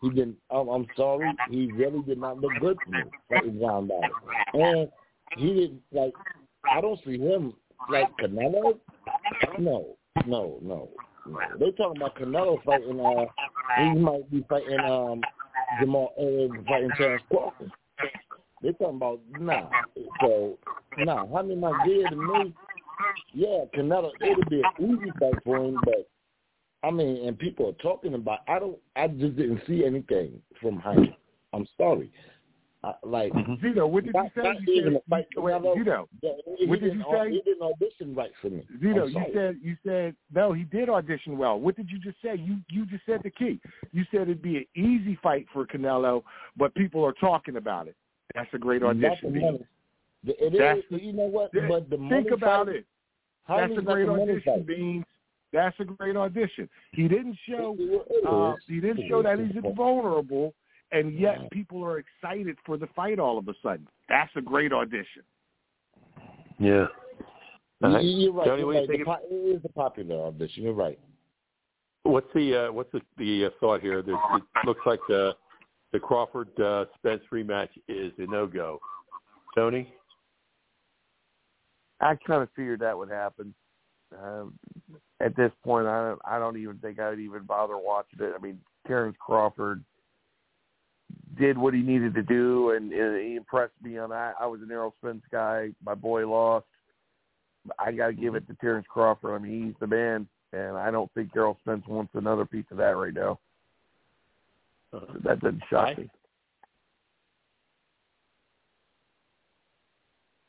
He 0.02 0.10
didn't. 0.10 0.38
I'm, 0.50 0.68
I'm 0.68 0.88
sorry. 0.96 1.32
He 1.50 1.72
really 1.72 2.02
did 2.04 2.20
not 2.20 2.40
look 2.40 2.54
good 2.60 2.78
to 2.86 2.92
me. 2.92 3.00
And 4.54 4.90
he 5.38 5.54
didn't 5.54 5.82
like. 5.92 6.14
I 6.72 6.82
don't 6.82 7.00
see 7.06 7.18
him 7.18 7.54
like 7.90 8.08
Canelo. 8.22 8.78
No, 9.60 9.96
no, 10.26 10.60
no. 10.62 10.90
They 11.60 11.72
talking 11.72 12.02
about 12.02 12.16
Canelo 12.16 12.64
fighting. 12.64 13.00
Uh, 13.00 13.26
he 13.82 14.00
might 14.00 14.30
be 14.32 14.46
fighting 14.50 14.80
um 14.80 15.22
Jermall 15.82 16.12
uh, 16.18 16.64
fighting 16.68 16.92
Terrence 16.98 17.24
Crawford. 17.30 17.72
They 18.62 18.72
talking 18.74 18.98
about 18.98 19.20
nah. 19.40 19.70
So 20.22 20.58
nah. 20.98 21.26
My 21.26 21.86
gear 21.86 22.10
to 22.10 22.16
me? 22.16 22.54
Yeah, 23.34 23.66
Canelo. 23.76 24.12
It'll 24.22 24.50
be 24.50 24.62
an 24.62 24.72
easy 24.80 25.12
fight 25.20 25.44
for 25.44 25.58
him, 25.58 25.80
but 25.84 26.10
I 26.84 26.92
mean, 26.92 27.28
and 27.28 27.38
people 27.38 27.70
are 27.70 27.84
talking 27.84 28.14
about. 28.14 28.40
I 28.48 28.60
don't. 28.60 28.78
I 28.96 29.08
just 29.08 29.36
didn't 29.36 29.62
see 29.68 29.84
anything 29.86 30.42
from 30.62 30.80
him. 30.82 31.14
I'm 31.54 31.68
sorry. 31.78 32.12
Uh, 32.84 32.94
like 33.04 33.34
Zito, 33.34 33.90
what 33.90 34.04
did 34.06 34.14
not, 34.14 34.26
you 34.36 34.44
say? 34.44 34.50
You 34.68 34.74
even 34.82 34.94
said 34.94 35.02
fight. 35.10 35.26
wait, 35.36 35.54
Canelo. 35.56 35.76
Zito, 35.76 36.08
Yeah, 36.22 36.32
he 36.60 36.68
what 36.68 36.80
did 36.80 36.86
didn't 36.92 37.00
you 37.00 37.06
say? 37.12 37.32
He 37.32 37.42
didn't 37.42 37.62
audition 37.64 38.16
right 38.16 38.32
for 38.40 38.50
me. 38.52 38.64
Zito, 38.82 39.04
I'm 39.04 39.10
you 39.10 39.26
said 39.34 39.56
you 39.64 39.78
said 39.84 40.16
no, 40.34 40.54
he 40.54 40.64
did 40.64 40.88
audition 40.88 41.38
well. 41.40 41.60
What 41.60 41.76
did 41.76 41.90
you 41.90 41.98
just 41.98 42.18
say? 42.22 42.36
You 42.36 42.58
you 42.70 42.86
just 42.86 43.04
said 43.08 43.22
the 43.24 43.32
key. 43.32 43.60
You 43.94 44.06
said 44.12 44.22
it'd 44.22 44.44
be 44.44 44.58
an 44.58 44.66
easy 44.76 45.18
fight 45.24 45.48
for 45.52 45.66
Canelo, 45.66 46.22
but 46.56 46.74
people 46.76 47.04
are 47.04 47.14
talking 47.14 47.56
about 47.56 47.88
it. 47.88 47.96
That's 48.36 48.50
a 48.54 48.60
great 48.60 48.84
Not 48.84 49.00
the 49.00 49.08
audition. 49.08 49.32
Zito. 49.34 49.66
The- 50.24 50.46
It 50.46 50.54
That's 50.58 50.80
is. 50.80 50.84
the- 50.92 51.02
you 51.04 51.14
know 51.14 51.24
what? 51.26 51.52
Th- 51.54 51.66
But 51.68 51.90
the 51.90 51.98
Think 52.10 52.30
about 52.32 52.68
fight, 52.68 52.76
it. 52.76 52.86
How 53.46 53.58
That's 53.58 53.78
a 53.78 53.82
great 53.82 54.08
audition, 54.08 54.42
fight? 54.46 54.68
Beans. 54.68 55.06
That's 55.52 55.80
a 55.80 55.86
great 55.86 56.16
audition. 56.16 56.70
He 56.92 57.08
didn't 57.08 57.38
show 57.50 57.76
It- 57.80 58.06
it 58.10 58.26
uh, 58.28 58.54
he 58.68 58.80
didn't 58.80 59.00
It 59.00 59.10
show 59.10 59.20
is. 59.20 59.24
that 59.24 59.40
he's 59.40 59.56
invulnerable, 59.64 60.54
and 60.92 61.18
yet 61.18 61.50
people 61.52 61.84
are 61.84 62.00
excited 62.00 62.58
for 62.66 62.78
the 62.78 62.88
fight 62.96 63.20
all 63.20 63.38
of 63.38 63.48
a 63.48 63.54
sudden. 63.62 63.88
That's 64.10 64.32
a 64.36 64.42
great 64.42 64.72
audition. 64.72 65.24
Yeah. 66.60 66.88
You- 67.82 68.00
You're 68.00 68.34
right. 68.34 68.46
Tony, 68.48 68.60
You're 68.60 68.68
what 68.68 68.74
you 68.76 68.80
right. 68.90 69.00
The 69.00 69.06
po- 69.06 69.18
it 69.30 69.56
is 69.58 69.62
a 69.66 69.70
popular 69.70 70.26
audition. 70.28 70.64
You're 70.64 70.74
right. 70.74 71.00
What's 72.04 72.28
the 72.34 72.68
uh, 72.68 72.72
what's 72.72 72.92
the, 72.92 73.02
the 73.18 73.46
uh, 73.46 73.50
thought 73.60 73.82
here? 73.82 74.02
There's, 74.02 74.18
it 74.36 74.66
looks 74.66 74.82
like 74.86 75.00
the 75.10 75.36
the 75.92 76.00
Crawford 76.00 76.50
uh, 76.60 76.86
Spence 76.98 77.22
rematch 77.32 77.70
is 77.88 78.14
a 78.18 78.26
no 78.26 78.48
go. 78.48 78.80
Tony, 79.56 79.94
I 82.00 82.16
kind 82.16 82.42
of 82.44 82.50
figured 82.56 82.80
that 82.80 82.98
would 82.98 83.10
happen. 83.10 83.54
Um, 84.18 84.54
at 85.20 85.36
this 85.36 85.52
point, 85.64 85.88
I 85.88 86.10
don't, 86.10 86.22
I 86.26 86.40
don't 86.40 86.58
even 86.58 86.78
think 86.78 87.00
I'd 87.00 87.20
even 87.20 87.44
bother 87.44 87.78
watching 87.78 88.20
it. 88.22 88.34
I 88.38 88.42
mean, 88.42 88.60
Terrence 88.88 89.18
Crawford 89.20 89.84
did 91.40 91.58
what 91.58 91.74
he 91.74 91.82
needed 91.82 92.14
to 92.16 92.24
do, 92.24 92.72
and, 92.72 92.92
and 92.92 93.22
he 93.22 93.36
impressed 93.36 93.74
me 93.82 93.98
on 93.98 94.10
that. 94.10 94.36
I 94.40 94.46
was 94.46 94.62
an 94.62 94.72
Errol 94.72 94.94
Spence 95.00 95.24
guy. 95.32 95.70
My 95.84 95.96
boy 95.96 96.28
lost. 96.28 96.66
I 97.80 97.92
got 97.92 98.08
to 98.08 98.14
give 98.14 98.36
it 98.36 98.48
to 98.48 98.56
Terrence 98.56 98.88
Crawford. 98.90 99.34
I 99.34 99.44
mean, 99.44 99.66
he's 99.68 99.76
the 99.80 99.88
man, 99.88 100.28
and 100.54 100.78
I 100.78 100.92
don't 100.92 101.12
think 101.14 101.32
Errol 101.36 101.58
Spence 101.62 101.84
wants 101.88 102.12
another 102.16 102.46
piece 102.46 102.66
of 102.72 102.78
that 102.78 102.98
right 102.98 103.14
now. 103.14 103.40
That 105.24 105.40
doesn't 105.42 105.64
shock 105.70 105.90
Aye. 105.90 105.96
me. 105.98 106.10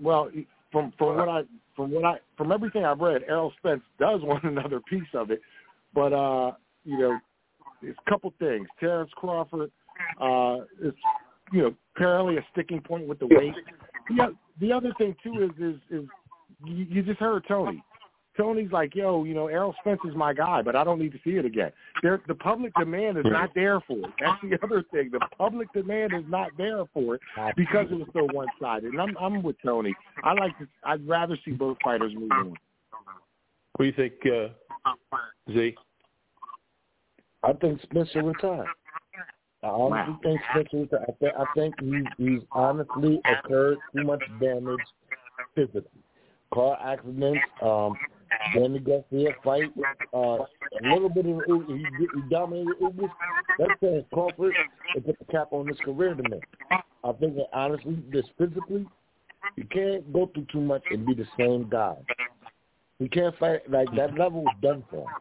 Well, 0.00 0.30
from 0.70 0.92
from 0.96 1.16
what 1.16 1.28
I 1.28 1.42
from 1.74 1.90
what 1.90 2.04
I 2.04 2.18
from 2.36 2.52
everything 2.52 2.84
I've 2.84 3.00
read, 3.00 3.22
Errol 3.28 3.52
Spence 3.58 3.82
does 3.98 4.20
want 4.22 4.44
another 4.44 4.80
piece 4.88 5.02
of 5.14 5.30
it, 5.30 5.40
but 5.92 6.12
uh, 6.12 6.52
you 6.84 6.98
know, 6.98 7.18
it's 7.82 7.98
a 8.06 8.10
couple 8.10 8.32
things. 8.38 8.68
Terrence 8.78 9.10
Crawford 9.16 9.72
uh, 10.20 10.58
is 10.82 10.94
you 11.52 11.62
know 11.62 11.74
apparently 11.96 12.36
a 12.36 12.46
sticking 12.52 12.80
point 12.80 13.06
with 13.06 13.18
the 13.18 13.26
weight. 13.26 13.54
The, 14.16 14.34
the 14.60 14.72
other 14.72 14.92
thing 14.98 15.14
too 15.22 15.42
is 15.42 15.50
is 15.62 15.80
is 15.90 16.08
you, 16.64 16.86
you 16.88 17.02
just 17.02 17.20
heard 17.20 17.44
Tony. 17.46 17.82
Tony's 18.38 18.70
like, 18.70 18.94
yo, 18.94 19.24
you 19.24 19.34
know, 19.34 19.48
Errol 19.48 19.74
Spence 19.80 20.00
is 20.08 20.14
my 20.14 20.32
guy, 20.32 20.62
but 20.62 20.76
I 20.76 20.84
don't 20.84 21.00
need 21.00 21.10
to 21.10 21.18
see 21.24 21.32
it 21.32 21.44
again. 21.44 21.72
There, 22.02 22.22
the 22.28 22.36
public 22.36 22.72
demand 22.78 23.18
is 23.18 23.24
not 23.26 23.50
there 23.54 23.80
for 23.80 23.98
it. 23.98 24.12
That's 24.20 24.40
the 24.42 24.56
other 24.62 24.84
thing. 24.92 25.10
The 25.10 25.20
public 25.36 25.72
demand 25.72 26.12
is 26.14 26.22
not 26.28 26.50
there 26.56 26.84
for 26.94 27.16
it 27.16 27.20
because 27.56 27.86
it 27.90 27.94
was 27.94 28.06
so 28.12 28.28
one 28.32 28.46
sided. 28.60 28.92
And 28.92 29.02
I'm 29.02 29.16
I'm 29.18 29.42
with 29.42 29.56
Tony. 29.62 29.92
I 30.22 30.34
like 30.34 30.56
to 30.58 30.68
I'd 30.84 31.06
rather 31.06 31.36
see 31.44 31.50
both 31.50 31.76
fighters 31.82 32.12
move 32.14 32.30
on. 32.30 32.50
what 32.50 33.80
do 33.80 33.84
you 33.84 33.92
think, 33.92 34.14
uh, 34.26 34.92
Z? 35.52 35.74
I 37.42 37.52
think 37.54 37.82
Spencer 37.82 38.22
retired. 38.22 38.66
I 39.62 39.68
honestly 39.68 40.12
Wow. 40.12 40.20
think 40.22 40.40
Spencer. 40.50 41.00
I, 41.02 41.12
th- 41.18 41.34
I 41.36 41.44
think 41.54 41.74
he, 41.80 42.04
he's 42.16 42.42
honestly 42.52 43.20
occurred 43.24 43.78
too 43.92 44.04
much 44.04 44.22
damage 44.40 44.78
physically. 45.54 46.02
Car 46.54 46.78
accidents, 46.80 47.44
um, 47.60 47.98
Danny 48.54 48.78
Garcia 48.78 49.34
fight, 49.42 49.72
uh, 50.14 50.16
a 50.16 50.46
little 50.82 51.08
bit 51.08 51.26
of 51.26 51.42
he, 51.46 51.86
he 52.14 52.20
dominated 52.30 52.78
Ugas. 52.80 53.10
That's 53.58 53.72
saying 53.80 54.04
Crawford 54.12 54.54
and 54.94 55.04
put 55.04 55.18
the 55.18 55.24
cap 55.26 55.48
on 55.50 55.66
his 55.66 55.78
career 55.80 56.14
to 56.14 56.22
me. 56.22 56.40
I 56.70 57.12
think 57.12 57.34
that 57.36 57.48
honestly, 57.52 57.98
just 58.12 58.30
physically, 58.38 58.86
you 59.56 59.64
can't 59.64 60.10
go 60.12 60.30
through 60.32 60.46
too 60.52 60.60
much 60.60 60.82
and 60.90 61.04
be 61.04 61.14
the 61.14 61.26
same 61.36 61.68
guy. 61.68 61.96
He 62.98 63.08
can't 63.08 63.36
fight 63.38 63.68
like 63.70 63.88
that 63.96 64.14
level 64.14 64.42
is 64.42 64.54
done 64.62 64.84
for 64.90 65.02
him. 65.08 65.16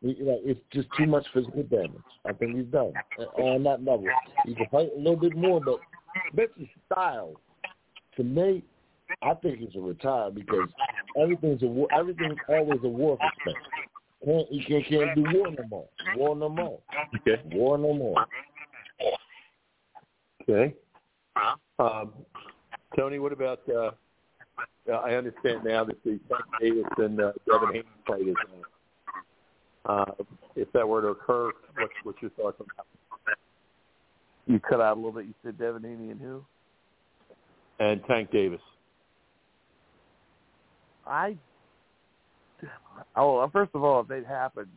He, 0.00 0.08
like, 0.20 0.40
it's 0.44 0.60
just 0.72 0.88
too 0.98 1.06
much 1.06 1.26
physical 1.32 1.62
damage. 1.64 1.92
I 2.26 2.32
think 2.32 2.56
he's 2.56 2.66
done 2.66 2.92
on 3.38 3.62
that 3.64 3.80
level. 3.80 4.06
He 4.44 4.54
can 4.54 4.66
fight 4.70 4.90
a 4.94 4.98
little 4.98 5.16
bit 5.16 5.36
more, 5.36 5.60
but 5.60 5.78
Spencer's 6.32 6.68
style, 6.92 7.40
to 8.16 8.24
me, 8.24 8.62
I 9.22 9.34
think 9.34 9.58
he's 9.58 9.74
a 9.76 9.80
retire 9.80 10.30
because 10.30 10.68
everything's 11.20 11.62
a 11.62 11.66
war. 11.66 11.88
Everything's 11.96 12.38
always 12.48 12.80
a 12.84 12.88
war 12.88 13.16
for 13.16 13.30
Spencer. 13.40 13.60
Can't, 14.24 14.52
you 14.52 14.64
can't, 14.66 14.86
can't 14.88 15.14
do 15.14 15.38
war 15.38 15.50
no 15.50 15.64
more. 15.68 15.88
War 16.16 16.36
no 16.36 16.48
more. 16.48 16.80
Okay. 17.16 17.42
War 17.52 17.76
no 17.76 17.92
more. 17.92 18.26
Okay. 20.42 20.74
Um, 21.78 22.12
Tony, 22.96 23.18
what 23.18 23.32
about? 23.32 23.60
Uh, 23.68 23.90
uh, 24.90 24.92
I 24.92 25.14
understand 25.14 25.64
now 25.64 25.84
that 25.84 26.02
the 26.04 26.20
Tank 26.28 26.42
Davis 26.60 26.84
and 26.98 27.20
uh, 27.20 27.32
Devin 27.50 27.68
Haney 27.72 27.84
fight 28.06 28.20
is. 28.22 28.34
Uh, 29.86 30.04
if 30.56 30.70
that 30.72 30.88
were 30.88 31.02
to 31.02 31.08
occur, 31.08 31.52
what's 31.76 31.92
what's 32.04 32.22
your 32.22 32.30
thoughts 32.32 32.56
on 32.60 32.66
that? 32.76 33.36
You 34.46 34.60
cut 34.60 34.80
out 34.80 34.96
a 34.96 35.00
little 35.00 35.12
bit. 35.12 35.26
You 35.26 35.34
said 35.44 35.58
Devin 35.58 35.82
Haney 35.82 36.10
and 36.10 36.20
who? 36.20 36.44
And 37.80 38.00
Tank 38.06 38.30
Davis. 38.30 38.60
I. 41.06 41.36
Oh, 43.16 43.46
first 43.52 43.72
of 43.74 43.84
all, 43.84 44.00
if 44.00 44.10
it 44.10 44.26
happened, 44.26 44.68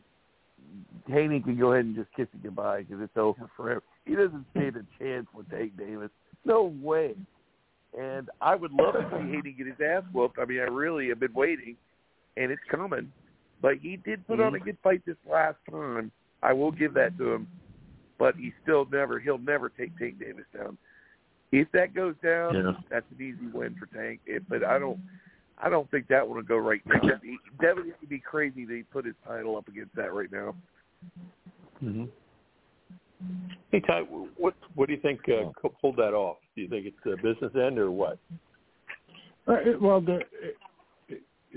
Haney 1.08 1.39
can 1.39 1.58
go 1.58 1.72
ahead 1.72 1.86
and 1.86 1.95
just 1.95 2.10
kiss 2.16 2.28
it 2.34 2.43
goodbye 2.43 2.84
because 2.84 3.01
it's 3.01 3.16
over 3.16 3.49
for 3.55 3.72
him. 3.72 3.82
He 4.05 4.16
doesn't 4.16 4.45
stand 4.51 4.76
a 4.76 5.03
chance 5.03 5.28
with 5.34 5.49
Tank 5.49 5.78
Davis. 5.78 6.10
No 6.43 6.74
way. 6.82 7.16
And 7.97 8.30
I 8.41 8.55
would 8.55 8.72
love 8.74 8.93
to 8.93 9.08
see 9.12 9.32
Haney 9.32 9.55
get 9.58 9.68
his 9.68 9.76
ass 9.86 10.03
whooped. 10.14 10.38
I 10.39 10.45
mean, 10.45 10.60
I 10.60 10.64
really 10.64 11.08
have 11.10 11.20
been 11.20 11.34
waiting, 11.34 11.78
and 12.36 12.51
it's 12.51 12.62
coming. 12.70 13.12
But 13.62 13.78
he 13.82 13.97
did 13.97 14.26
put 14.28 14.39
on 14.39 14.55
a 14.55 14.60
good 14.60 14.78
fight 14.84 15.01
this 15.05 15.16
last 15.30 15.58
time. 15.72 16.12
I 16.43 16.53
will 16.53 16.72
give 16.72 16.93
that 16.93 17.18
to 17.18 17.34
him. 17.34 17.47
But 18.20 18.36
he 18.36 18.51
still 18.64 18.88
never, 18.91 19.20
he'll 19.20 19.38
never 19.38 19.70
take 19.70 19.97
Tank 19.97 20.20
Davis 20.20 20.45
down. 20.55 20.78
If 21.51 21.72
that 21.72 21.93
goes 21.93 22.16
down, 22.24 22.55
Yeah. 22.55 22.72
that's 22.89 23.05
an 23.18 23.24
easy 23.24 23.47
win 23.53 23.76
for 23.80 23.86
Tank. 23.88 24.20
It, 24.26 24.43
but 24.49 24.64
I 24.64 24.78
don't, 24.80 24.99
I 25.58 25.70
don't 25.70 25.89
think 25.91 26.08
that 26.08 26.28
one 26.28 26.38
will 26.38 26.43
go 26.43 26.58
right 26.58 26.82
now. 26.86 26.99
He, 27.24 27.38
Devin 27.62 27.93
would 27.99 28.10
be 28.10 28.20
crazy 28.20 28.66
that 28.66 28.74
he 28.76 28.84
put 28.84 29.05
his 29.05 29.16
title 29.26 29.55
up 29.55 29.68
against 29.68 29.95
that 29.95 30.14
right 30.14 30.32
now. 30.32 30.55
Mm-hmm. 31.84 32.05
Hey 33.72 33.80
Ty, 33.82 34.01
what 34.38 34.53
what 34.76 34.88
do 34.88 34.93
you 34.93 34.99
think 34.99 35.22
uh, 35.28 35.49
pulled 35.82 35.97
that 35.97 36.14
off? 36.14 36.38
Do 36.55 36.62
you 36.62 36.68
think 36.70 36.86
it's 36.86 36.97
a 37.05 37.16
business 37.22 37.51
end 37.55 37.80
or 37.80 37.89
what? 37.89 38.20
Uh, 39.47 39.53
it- 39.53 39.82
well, 39.82 39.99
the, 40.01 40.18
it, 40.18 40.28
it, 40.41 40.55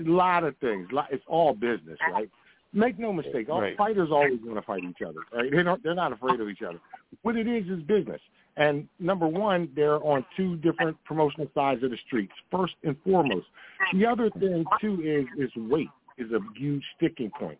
a 0.07 0.11
lot 0.11 0.43
of 0.43 0.55
things. 0.57 0.87
It's 1.11 1.23
all 1.27 1.53
business, 1.53 1.97
uh-huh. 2.01 2.11
right? 2.13 2.29
Make 2.73 2.97
no 2.97 3.11
mistake. 3.11 3.49
All 3.49 3.61
Right. 3.61 3.75
fighters 3.77 4.09
always 4.11 4.39
want 4.43 4.55
to 4.55 4.61
fight 4.61 4.83
each 4.83 5.01
other. 5.01 5.19
Right? 5.33 5.51
They're 5.51 5.63
not. 5.63 5.83
They're 5.83 5.95
not 5.95 6.13
afraid 6.13 6.39
of 6.39 6.49
each 6.49 6.61
other. 6.61 6.79
What 7.21 7.35
it 7.35 7.47
is 7.47 7.67
is 7.67 7.83
business. 7.83 8.21
And 8.57 8.87
number 8.99 9.27
one, 9.27 9.69
they're 9.75 10.03
on 10.03 10.25
two 10.37 10.55
different 10.57 10.97
promotional 11.03 11.47
sides 11.53 11.83
of 11.83 11.91
the 11.91 11.97
streets. 12.05 12.33
First 12.49 12.75
and 12.83 12.95
foremost. 13.03 13.47
The 13.93 14.05
other 14.05 14.29
thing 14.29 14.63
too 14.79 15.01
is 15.03 15.25
is 15.37 15.53
weight 15.55 15.89
is 16.17 16.31
a 16.31 16.39
huge 16.57 16.83
sticking 16.95 17.31
point. 17.31 17.57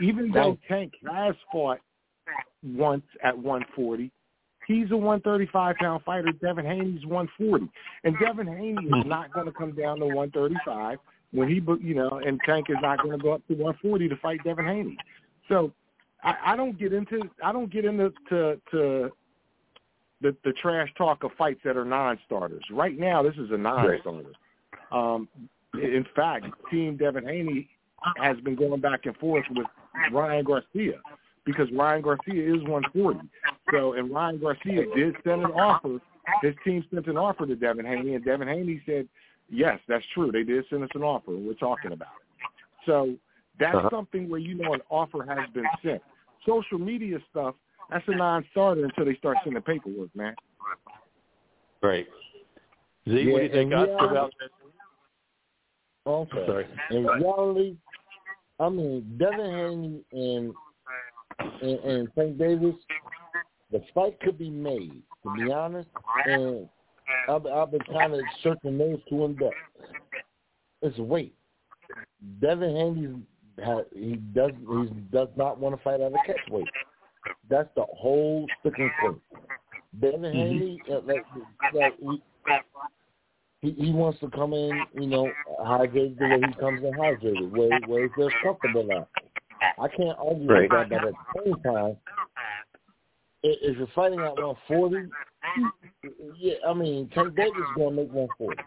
Even 0.00 0.30
though 0.30 0.58
Tank 0.68 0.92
has 1.10 1.34
fought 1.52 1.80
once 2.62 3.04
at 3.22 3.36
140, 3.36 4.10
he's 4.66 4.90
a 4.90 4.96
135 4.96 5.76
pound 5.76 6.02
fighter. 6.04 6.32
Devin 6.32 6.64
Haney's 6.64 7.04
140, 7.06 7.70
and 8.04 8.16
Devin 8.18 8.46
Haney 8.46 8.86
is 8.86 9.02
hmm. 9.02 9.08
not 9.08 9.32
going 9.32 9.46
to 9.46 9.52
come 9.52 9.72
down 9.72 9.98
to 9.98 10.06
135 10.06 10.98
when 11.36 11.48
he, 11.48 11.60
you 11.86 11.94
know, 11.94 12.20
and 12.24 12.40
Tank 12.46 12.66
is 12.70 12.76
not 12.80 12.98
going 13.02 13.16
to 13.16 13.22
go 13.22 13.34
up 13.34 13.46
to 13.48 13.54
140 13.54 14.08
to 14.08 14.16
fight 14.16 14.42
Devin 14.42 14.64
Haney. 14.64 14.96
So 15.48 15.70
I, 16.22 16.34
I 16.46 16.56
don't 16.56 16.78
get 16.78 16.92
into 16.92 17.20
I 17.44 17.52
don't 17.52 17.70
get 17.70 17.84
into 17.84 18.12
to, 18.30 18.60
to 18.70 19.10
the 20.22 20.36
the 20.44 20.52
trash 20.60 20.88
talk 20.96 21.24
of 21.24 21.30
fights 21.36 21.60
that 21.64 21.76
are 21.76 21.84
non-starters. 21.84 22.64
Right 22.70 22.98
now, 22.98 23.22
this 23.22 23.34
is 23.34 23.50
a 23.50 23.58
non-starter. 23.58 24.32
Um, 24.90 25.28
in 25.74 26.06
fact, 26.14 26.46
Team 26.70 26.96
Devin 26.96 27.26
Haney 27.26 27.68
has 28.16 28.38
been 28.40 28.56
going 28.56 28.80
back 28.80 29.04
and 29.04 29.16
forth 29.18 29.44
with 29.50 29.66
Ryan 30.12 30.44
Garcia 30.44 31.00
because 31.44 31.68
Ryan 31.72 32.02
Garcia 32.02 32.54
is 32.54 32.62
140. 32.62 33.20
So, 33.72 33.92
and 33.92 34.10
Ryan 34.10 34.38
Garcia 34.38 34.84
did 34.94 35.16
send 35.22 35.42
an 35.42 35.52
offer. 35.52 35.98
His 36.42 36.54
team 36.64 36.84
sent 36.92 37.06
an 37.06 37.16
offer 37.16 37.46
to 37.46 37.54
Devin 37.54 37.84
Haney, 37.84 38.14
and 38.14 38.24
Devin 38.24 38.48
Haney 38.48 38.82
said, 38.86 39.06
"Yes, 39.48 39.80
that's 39.88 40.04
true. 40.14 40.30
They 40.32 40.42
did 40.42 40.64
send 40.68 40.82
us 40.84 40.90
an 40.94 41.02
offer, 41.02 41.32
and 41.32 41.46
we're 41.46 41.54
talking 41.54 41.92
about 41.92 42.14
it." 42.20 42.46
So 42.84 43.16
that's 43.58 43.76
Uh-huh. 43.76 43.90
something 43.90 44.28
where 44.28 44.40
you 44.40 44.54
know 44.54 44.74
an 44.74 44.82
offer 44.90 45.24
has 45.24 45.48
been 45.50 45.68
sent. 45.82 46.02
Social 46.44 46.78
media 46.78 47.20
stuff, 47.30 47.54
that's 47.90 48.06
a 48.08 48.14
non-starter 48.14 48.84
until 48.84 49.04
they 49.04 49.14
start 49.16 49.38
sending 49.44 49.62
paperwork, 49.62 50.14
man. 50.14 50.36
Right. 51.82 52.08
Z, 53.08 53.32
what 53.32 53.38
do 53.38 53.44
you 53.44 53.50
think 53.50 53.70
yeah, 53.70 53.82
about 53.82 54.32
that? 54.38 54.50
Okay. 56.06 56.38
I'm 56.40 56.46
sorry. 56.46 56.66
In 56.90 57.06
reality, 57.06 57.76
I 58.58 58.68
mean 58.68 59.16
Devin 59.18 59.50
Haney 59.50 60.04
and 60.12 60.54
and, 61.62 61.78
and 61.80 62.14
Tank 62.14 62.38
Davis, 62.38 62.74
the 63.70 63.84
fight 63.94 64.18
could 64.20 64.38
be 64.38 64.50
made. 64.50 65.02
To 65.22 65.34
be 65.34 65.50
honest, 65.50 65.88
and 66.24 66.68
I've, 67.28 67.46
I've 67.46 67.70
been 67.70 67.80
kind 67.92 68.14
of 68.14 68.20
searching 68.42 68.78
those 68.78 68.98
two 69.08 69.24
in 69.24 69.34
depth. 69.34 69.56
It's 70.82 70.98
weight. 70.98 71.34
Devin 72.40 72.76
Haney 72.76 73.22
ha 73.64 73.80
he 73.94 74.16
does 74.34 74.52
he 74.68 74.86
does 75.12 75.28
not 75.36 75.58
want 75.58 75.76
to 75.76 75.82
fight 75.82 76.00
at 76.00 76.12
a 76.12 76.18
catch 76.26 76.48
weight. 76.50 76.68
That's 77.48 77.68
the 77.76 77.84
whole 77.96 78.46
sticking 78.60 78.90
point. 79.00 79.20
Devin 80.00 80.22
Haney, 80.24 80.82
uh, 80.90 81.00
like, 81.04 81.24
like 81.72 81.94
he, 82.00 82.22
he 83.62 83.70
he 83.72 83.92
wants 83.92 84.20
to 84.20 84.30
come 84.30 84.52
in, 84.52 84.86
you 84.94 85.06
know, 85.06 85.32
hydrated 85.60 86.18
the 86.18 86.26
way 86.26 86.40
he 86.46 86.52
comes 86.54 86.82
in 86.82 86.94
hydrated, 86.94 87.50
where 87.50 87.78
where 87.86 88.02
he 88.02 88.08
feels 88.14 88.32
comfortable 88.42 88.86
at. 88.92 89.08
I 89.78 89.88
can't 89.88 90.18
argue 90.18 90.48
Right. 90.48 90.70
with 90.70 90.90
that, 90.90 90.90
but 90.90 91.04
at 91.04 91.14
the 91.34 91.44
same 91.44 91.62
time, 91.62 91.96
if 93.62 93.76
you're 93.78 93.86
fighting 93.94 94.20
at 94.20 94.34
140, 94.36 95.08
yeah, 96.38 96.54
I 96.66 96.74
mean, 96.74 97.08
Tank 97.14 97.36
Davis 97.36 97.52
is 97.56 97.76
going 97.76 97.96
to 97.96 98.02
make 98.02 98.12
140. 98.12 98.62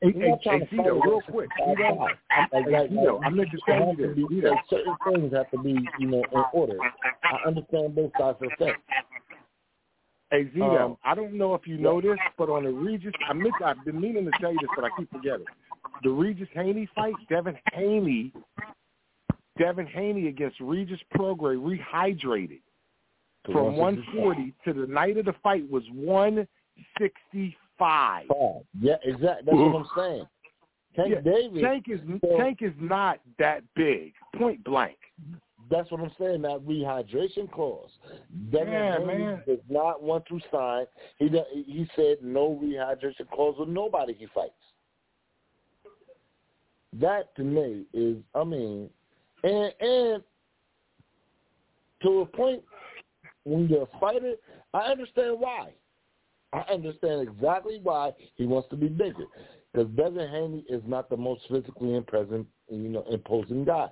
Hey, 0.00 0.12
hey, 0.12 0.34
hey, 0.42 0.58
to 0.60 0.76
fight 0.76 0.92
real 0.92 1.20
quick. 1.28 1.48
Zito, 1.58 1.96
155. 1.96 2.16
I'm, 2.30 2.48
Like, 2.52 2.66
like, 2.70 2.90
like, 2.90 2.90
I'm 3.24 3.34
going 3.36 3.50
to 3.50 3.56
it 3.56 3.62
tell 3.66 3.80
you 3.80 3.86
has 3.86 3.96
to 3.96 4.06
this. 4.14 4.28
be, 4.28 4.40
like, 4.48 4.58
certain 4.70 4.96
things 5.10 5.32
have 5.32 5.50
to 5.50 5.58
be, 5.58 5.76
you 5.98 6.06
know, 6.06 6.22
in 6.32 6.44
order. 6.52 6.78
I 7.24 7.48
understand 7.48 7.94
both 7.94 8.12
sides 8.18 8.38
of 8.40 8.48
the 8.50 8.64
fence. 8.64 8.78
Hey 10.30 10.44
Zito, 10.54 10.78
Um, 10.78 10.96
I 11.04 11.14
don't 11.14 11.32
know 11.32 11.54
if 11.54 11.66
you 11.66 11.78
know 11.78 12.02
this, 12.02 12.18
but 12.36 12.50
on 12.50 12.64
the 12.64 12.70
Regis, 12.70 13.14
I 13.28 13.32
meant, 13.32 13.54
I've 13.64 13.82
been 13.86 13.98
meaning 13.98 14.26
to 14.26 14.30
tell 14.38 14.52
you 14.52 14.58
this, 14.60 14.68
but 14.76 14.84
I 14.84 14.88
keep 14.98 15.10
forgetting. 15.10 15.46
The 16.02 16.10
Regis 16.10 16.48
Haney 16.52 16.86
fight, 16.94 17.14
Devin 17.30 17.56
Haney, 17.72 18.32
Devin 19.58 19.86
Haney 19.86 20.28
against 20.28 20.60
Regis 20.60 21.00
Prograis 21.16 21.56
rehydrated 21.56 22.60
To 23.46 23.52
from 23.52 23.76
140 23.76 24.52
to 24.64 24.72
the 24.72 24.86
night 24.86 25.16
of 25.16 25.24
the 25.24 25.34
fight 25.42 25.68
was 25.70 25.84
165. 25.92 27.54
Five. 27.78 28.26
Yeah, 28.80 28.96
exactly. 29.04 29.44
That's 29.46 29.56
what 29.56 29.76
I'm 29.76 29.86
saying. 29.96 30.26
Tank 30.96 31.10
Yeah, 31.14 31.20
Davis. 31.20 31.62
Tank 31.62 31.84
is 31.88 32.00
Tank 32.36 32.58
is 32.60 32.74
not 32.80 33.20
that 33.38 33.62
big, 33.76 34.14
point 34.36 34.64
blank. 34.64 34.98
That's 35.70 35.88
what 35.90 36.00
I'm 36.00 36.10
saying. 36.18 36.42
That 36.42 36.60
rehydration 36.66 37.48
clause. 37.52 37.90
Devin 38.50 38.72
Yeah, 38.72 38.98
man. 38.98 39.42
does 39.46 39.58
not 39.68 40.02
want 40.02 40.26
to 40.26 40.40
sign. 40.50 40.86
He 41.18 41.28
he 41.52 41.88
said 41.94 42.16
no 42.22 42.58
rehydration 42.60 43.30
clause 43.32 43.54
with 43.58 43.68
nobody 43.68 44.14
he 44.14 44.26
fights. 44.34 44.52
That 46.94 47.34
to 47.36 47.44
me 47.44 47.84
is, 47.92 48.16
I 48.34 48.44
mean, 48.44 48.90
and 49.44 49.72
and 49.80 50.22
to 52.02 52.20
a 52.22 52.26
point 52.26 52.62
when 53.48 53.68
you're 53.68 53.82
a 53.82 53.98
fighter, 53.98 54.34
I 54.74 54.90
understand 54.90 55.40
why. 55.40 55.72
I 56.52 56.60
understand 56.72 57.28
exactly 57.28 57.80
why 57.82 58.12
he 58.36 58.46
wants 58.46 58.68
to 58.70 58.76
be 58.76 58.88
bigger. 58.88 59.24
Because 59.72 59.88
Devin 59.96 60.30
Haney 60.30 60.64
is 60.68 60.82
not 60.86 61.10
the 61.10 61.16
most 61.16 61.42
physically 61.48 61.94
impressive, 61.94 62.46
you 62.70 62.88
know, 62.88 63.04
imposing 63.10 63.64
guy. 63.64 63.88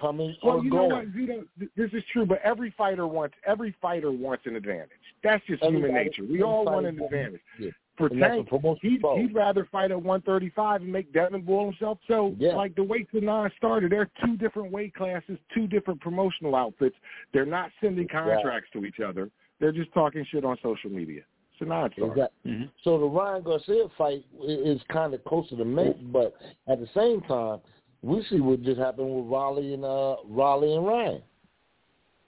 Coming 0.00 0.36
Well, 0.42 0.58
or 0.58 0.64
you 0.64 0.70
know 0.70 0.88
going. 0.88 0.90
what, 0.90 1.14
Zito? 1.14 1.44
Th- 1.58 1.70
This 1.76 1.90
is 1.92 2.02
true, 2.12 2.24
but 2.24 2.40
every 2.42 2.72
fighter 2.78 3.06
wants 3.06 3.34
every 3.44 3.74
fighter 3.82 4.12
wants 4.12 4.46
an 4.46 4.54
advantage. 4.54 4.90
That's 5.22 5.44
just 5.46 5.62
human 5.64 5.92
nature. 5.92 6.22
We 6.22 6.42
all 6.42 6.64
want 6.64 6.86
an 6.86 7.00
advantage. 7.00 7.40
Yeah. 7.58 7.70
For 7.96 8.06
And 8.06 8.22
that's 8.22 8.34
Tank, 8.34 8.46
a 8.46 8.50
promotion 8.50 8.90
he'd, 8.90 9.02
he'd 9.20 9.34
rather 9.34 9.66
fight 9.70 9.90
at 9.90 9.96
135 10.02 10.82
and 10.82 10.90
make 10.92 11.12
Devin 11.12 11.42
boil 11.42 11.66
himself. 11.66 11.98
So, 12.08 12.34
Yeah. 12.38 12.54
like 12.54 12.74
the 12.74 12.82
weights 12.84 13.12
are 13.14 13.20
non-starter. 13.20 13.88
They're 13.90 14.10
two 14.24 14.36
different 14.38 14.72
weight 14.72 14.94
classes, 14.94 15.38
two 15.54 15.66
different 15.66 16.00
promotional 16.00 16.56
outfits. 16.56 16.96
They're 17.32 17.44
not 17.44 17.70
sending 17.80 18.08
contracts 18.08 18.70
to 18.72 18.84
each 18.86 19.00
other. 19.00 19.30
They're 19.58 19.72
just 19.72 19.92
talking 19.92 20.24
shit 20.30 20.44
on 20.46 20.56
social 20.62 20.88
media. 20.90 21.22
It's 21.52 21.60
a 21.60 21.64
non-starter. 21.66 22.12
Exactly. 22.12 22.70
So 22.82 22.98
the 22.98 23.04
Ryan 23.06 23.42
Garcia 23.42 23.84
fight 23.98 24.24
is 24.42 24.80
kind 24.90 25.12
of 25.12 25.22
closer 25.24 25.56
to 25.56 25.64
make, 25.64 25.96
but 26.10 26.34
at 26.68 26.80
the 26.80 26.88
same 26.94 27.20
time, 27.22 27.58
we 28.02 28.22
see 28.30 28.40
what 28.40 28.62
just 28.62 28.78
happened 28.80 29.14
with 29.14 29.26
Rolly 29.26 29.74
and 29.74 29.84
uh, 29.84 30.16
Rolly 30.24 30.74
and 30.74 30.86
Ryan. 30.86 31.22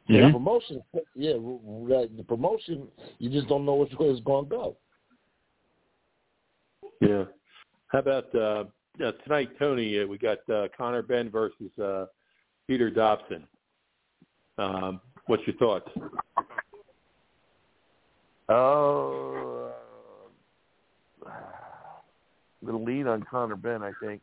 The 0.09 0.31
promotion, 0.33 0.83
yeah, 1.15 1.33
r- 1.35 1.97
r- 1.97 2.07
the 2.15 2.25
promotion, 2.27 2.89
you 3.19 3.31
just 3.31 3.49
don't 3.49 3.65
know 3.65 3.77
which 3.77 3.93
way 3.95 4.09
it's 4.09 4.21
going 4.21 4.45
to 4.47 4.51
go. 4.51 4.77
Yeah. 7.03 7.25
How 7.89 7.99
about 7.99 8.33
uh, 8.33 8.65
uh, 9.05 9.13
tonight, 9.25 9.51
Tony? 9.59 10.01
Uh, 10.01 10.07
we 10.07 10.19
got 10.19 10.39
uh, 10.49 10.69
Conor 10.77 11.03
Benn 11.03 11.31
versus 11.31 11.77
uh, 11.83 12.07
Peter 12.69 12.91
Dobson. 12.91 13.45
Um, 14.57 15.01
what's 15.27 15.43
your 15.45 15.57
thoughts? 15.57 15.91
Oh, 18.49 19.73
uh, 21.27 21.31
the 22.63 22.73
lead 22.73 23.09
on 23.09 23.25
Conor 23.29 23.57
Benn, 23.57 23.83
I 23.83 23.91
think, 24.01 24.23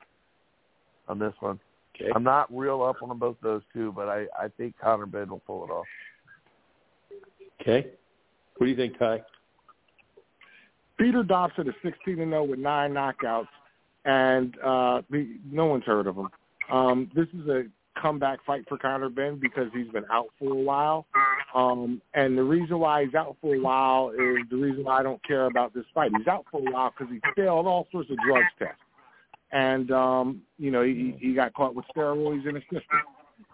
on 1.09 1.19
this 1.19 1.33
one. 1.41 1.59
Okay. 1.95 2.09
I'm 2.15 2.23
not 2.23 2.47
real 2.55 2.81
up 2.81 3.03
on 3.03 3.17
both 3.19 3.35
those 3.43 3.61
two, 3.73 3.91
but 3.93 4.07
I 4.07 4.25
I 4.39 4.47
think 4.57 4.75
Conor 4.81 5.05
Benn 5.05 5.29
will 5.29 5.39
pull 5.39 5.65
it 5.65 5.69
off. 5.69 5.85
Okay. 7.59 7.91
What 8.55 8.67
do 8.67 8.71
you 8.71 8.77
think, 8.77 8.97
Ty? 8.97 9.21
Peter 10.99 11.23
Dobson 11.23 11.67
is 11.67 11.75
16 11.81 12.19
and 12.19 12.31
0 12.31 12.43
with 12.43 12.59
nine 12.59 12.93
knockouts, 12.93 13.47
and 14.05 14.55
uh, 14.59 15.01
the- 15.09 15.39
no 15.49 15.65
one's 15.65 15.85
heard 15.85 16.07
of 16.07 16.15
him. 16.15 16.29
Um, 16.69 17.09
this 17.15 17.27
is 17.33 17.47
a 17.47 17.63
comeback 17.99 18.39
fight 18.45 18.63
for 18.67 18.77
Conor 18.77 19.09
Benn 19.09 19.39
because 19.39 19.69
he's 19.73 19.87
been 19.91 20.05
out 20.11 20.27
for 20.37 20.51
a 20.51 20.55
while. 20.55 21.05
Um, 21.55 22.01
and 22.13 22.37
the 22.37 22.43
reason 22.43 22.79
why 22.79 23.05
he's 23.05 23.15
out 23.15 23.35
for 23.41 23.55
a 23.55 23.59
while 23.59 24.11
is 24.11 24.37
the 24.49 24.55
reason 24.55 24.83
why 24.83 24.99
I 24.99 25.03
don't 25.03 25.23
care 25.25 25.45
about 25.45 25.73
this 25.73 25.85
fight. 25.93 26.11
He's 26.17 26.27
out 26.27 26.45
for 26.51 26.59
a 26.59 26.71
while 26.71 26.93
because 26.97 27.11
he 27.11 27.19
failed 27.35 27.65
all 27.65 27.87
sorts 27.91 28.09
of 28.11 28.17
drugs 28.25 28.47
tests. 28.57 28.75
And, 29.51 29.91
um, 29.91 30.41
you 30.59 30.69
know, 30.69 30.83
he, 30.83 31.15
he 31.19 31.33
got 31.33 31.53
caught 31.53 31.73
with 31.73 31.85
steroids 31.95 32.47
in 32.47 32.55
his 32.55 32.63
system. 32.65 32.99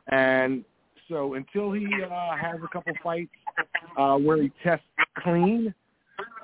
And 0.10 0.66
so 1.08 1.36
until 1.36 1.72
he 1.72 1.88
uh, 2.04 2.36
has 2.36 2.58
a 2.64 2.68
couple 2.68 2.94
fights 3.02 3.32
uh, 3.98 4.18
where 4.18 4.42
he 4.42 4.52
tests 4.62 4.86
clean, 5.20 5.74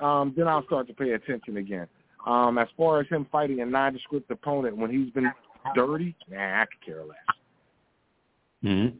um, 0.02 0.34
then 0.36 0.48
I'll 0.48 0.64
start 0.64 0.86
to 0.88 0.94
pay 0.94 1.12
attention 1.12 1.56
again. 1.56 1.86
Um, 2.26 2.58
as 2.58 2.68
far 2.76 3.00
as 3.00 3.08
him 3.08 3.26
fighting 3.32 3.60
a 3.60 3.66
nondescript 3.66 4.30
opponent 4.30 4.76
when 4.76 4.90
he's 4.90 5.10
been 5.12 5.32
dirty, 5.74 6.14
nah, 6.30 6.62
I 6.62 6.66
could 6.66 6.86
care 6.86 7.04
less. 7.04 7.18
Mm-hmm. 8.64 8.96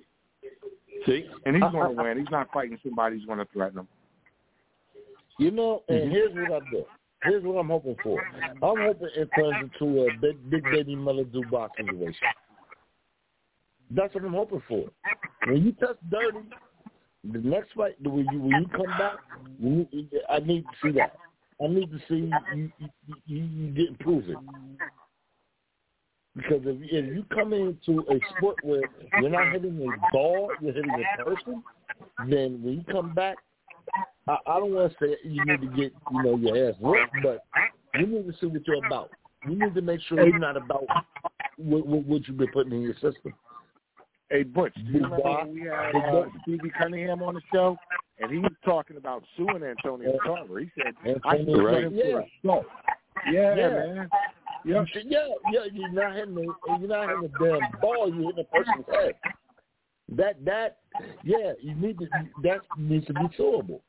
See? 1.06 1.24
And 1.46 1.56
he's 1.56 1.72
going 1.72 1.96
to 1.96 2.02
win. 2.02 2.18
He's 2.18 2.30
not 2.30 2.48
fighting 2.52 2.78
somebody 2.82 3.16
who's 3.16 3.26
going 3.26 3.38
to 3.38 3.46
threaten 3.52 3.80
him. 3.80 3.88
You 5.38 5.50
know, 5.50 5.82
and 5.88 6.02
Mm-hmm. 6.02 6.10
here's 6.10 6.34
what 6.34 6.62
I 6.62 6.70
do. 6.70 6.84
Here's 7.24 7.44
what 7.44 7.54
I'm 7.54 7.68
hoping 7.68 7.96
for. 8.02 8.20
I'm 8.62 8.78
hoping 8.80 9.08
it 9.16 9.28
turns 9.36 9.56
into 9.62 10.06
a 10.06 10.10
big, 10.20 10.50
big 10.50 10.64
baby 10.64 10.96
Miller 10.96 11.24
Dubois 11.24 11.68
situation. 11.76 12.26
That's 13.90 14.14
what 14.14 14.24
I'm 14.24 14.32
hoping 14.32 14.62
for. 14.68 14.86
When 15.46 15.64
you 15.64 15.72
touch 15.72 15.96
dirty, 16.10 16.38
the 17.24 17.38
next 17.38 17.72
fight, 17.74 17.94
when 18.02 18.26
you 18.32 18.40
when 18.40 18.62
you 18.62 18.66
come 18.68 18.98
back, 18.98 19.16
you, 19.58 19.86
I 20.28 20.40
need 20.40 20.64
to 20.64 20.70
see 20.82 20.92
that. 20.98 21.16
I 21.62 21.68
need 21.68 21.90
to 21.92 21.98
see 22.08 22.30
you 22.54 22.72
you, 22.78 22.88
you, 23.26 23.44
you 23.44 23.70
get 23.70 23.98
proven. 24.00 24.36
Because 26.34 26.62
if, 26.64 26.78
if 26.80 27.14
you 27.14 27.24
come 27.32 27.52
into 27.52 28.00
a 28.10 28.18
sport 28.36 28.56
where 28.62 28.82
you're 29.20 29.30
not 29.30 29.52
hitting 29.52 29.78
a 29.80 30.12
ball, 30.12 30.50
you're 30.60 30.72
hitting 30.72 30.90
a 30.90 31.24
person, 31.24 31.62
then 32.28 32.60
when 32.62 32.74
you 32.74 32.84
come 32.90 33.12
back, 33.14 33.36
I, 34.26 34.36
I 34.46 34.58
don't 34.58 34.72
want 34.72 34.92
to 34.92 34.96
say 35.04 35.16
you 35.24 35.44
need 35.44 35.60
to 35.60 35.66
get 35.68 35.92
you 36.10 36.22
know 36.22 36.36
your 36.36 36.70
ass 36.70 36.74
whooped, 36.80 37.12
but 37.22 37.44
you 37.94 38.06
need 38.06 38.26
to 38.26 38.32
see 38.40 38.46
what 38.46 38.66
you're 38.66 38.84
about. 38.84 39.10
You 39.46 39.56
need 39.58 39.74
to 39.74 39.82
make 39.82 40.00
sure 40.02 40.26
you're 40.26 40.38
not 40.38 40.56
about 40.56 40.84
what, 41.56 41.86
what, 41.86 42.04
what 42.04 42.26
you've 42.26 42.38
been 42.38 42.50
putting 42.52 42.72
in 42.72 42.82
your 42.82 42.94
system. 42.94 43.34
Hey, 44.32 44.44
Butch, 44.44 44.72
do 44.74 44.80
you 44.92 45.04
remember 45.04 45.18
when 45.18 45.52
we 45.52 45.60
had 45.68 45.94
uh, 45.94 46.24
Stevie 46.40 46.72
Cunningham 46.80 47.22
on 47.22 47.34
the 47.34 47.42
show, 47.52 47.76
and 48.18 48.32
he 48.32 48.38
was 48.38 48.52
talking 48.64 48.96
about 48.96 49.22
suing 49.36 49.62
Antonio 49.62 50.16
Tarver. 50.24 50.60
He 50.60 50.70
said, 50.74 50.94
"I 51.26 51.36
Antonio, 51.36 51.54
sued 51.54 51.64
right. 51.66 51.84
him 51.84 51.94
Yeah. 51.94 52.12
for 52.12 52.24
assault." 52.42 52.66
Yeah, 53.30 53.54
Yeah. 53.56 53.68
man. 53.68 54.08
Yep. 54.64 54.86
Yeah, 55.04 55.28
yeah, 55.52 55.60
you're 55.70 55.92
not 55.92 56.14
hitting 56.14 56.34
the, 56.34 56.54
you're 56.78 56.88
not 56.88 57.08
hitting 57.10 57.24
a 57.24 57.38
damn 57.38 57.80
ball. 57.82 58.08
You're 58.08 58.32
hitting 58.32 58.38
a 58.38 58.56
person's 58.56 58.86
head. 58.90 59.14
That 60.08 60.42
that 60.46 60.78
yeah, 61.22 61.52
you 61.60 61.74
need 61.74 61.98
to 61.98 62.06
that 62.42 62.60
needs 62.78 63.06
to 63.08 63.12
be 63.12 63.28
suable. 63.36 63.82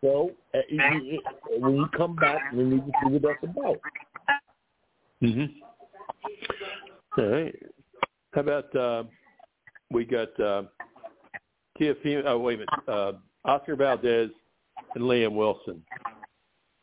So 0.00 0.30
uh, 0.54 0.58
it, 0.58 0.64
it, 0.70 1.22
it, 1.50 1.60
when 1.60 1.74
you 1.74 1.86
come 1.94 2.16
back, 2.16 2.50
we 2.54 2.64
need 2.64 2.86
to 2.86 2.92
see 3.04 3.12
what 3.12 3.22
that's 3.22 3.44
about. 3.44 3.76
Mm-hmm. 5.22 7.20
All 7.20 7.28
right. 7.28 7.54
How 8.32 8.40
about 8.40 8.76
uh, 8.76 9.02
we 9.90 10.04
got 10.04 10.38
uh, 10.40 10.62
Teofimo? 11.78 12.22
Oh, 12.26 12.38
wait 12.38 12.54
a 12.54 12.58
minute. 12.58 12.88
Uh, 12.88 13.12
Oscar 13.44 13.76
Valdez 13.76 14.30
and 14.94 15.04
Liam 15.04 15.32
Wilson. 15.32 15.82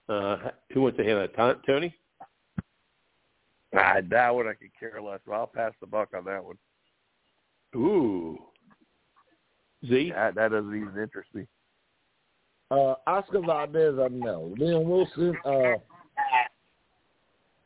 Uh, 0.10 0.38
who 0.72 0.82
wants 0.82 0.98
to 0.98 1.04
handle 1.04 1.28
that? 1.36 1.66
Tony? 1.66 1.94
I 3.78 4.02
that 4.10 4.34
one 4.34 4.48
I 4.48 4.54
could 4.54 4.72
care 4.80 5.02
less. 5.02 5.20
But 5.26 5.34
I'll 5.34 5.48
pass 5.48 5.74
the 5.82 5.88
buck 5.88 6.10
on 6.16 6.26
that 6.26 6.44
one. 6.44 6.58
Ooh. 7.76 8.38
Z? 9.86 10.12
That 10.16 10.36
that 10.36 10.52
doesn't 10.52 10.76
even 10.76 11.02
interest 11.02 11.30
me. 11.34 11.46
Uh, 12.72 12.96
Oscar 13.06 13.42
Valdez, 13.42 13.96
I 14.00 14.08
know. 14.10 14.54
Liam 14.60 14.86
Wilson, 14.86 15.36
uh, 15.46 15.78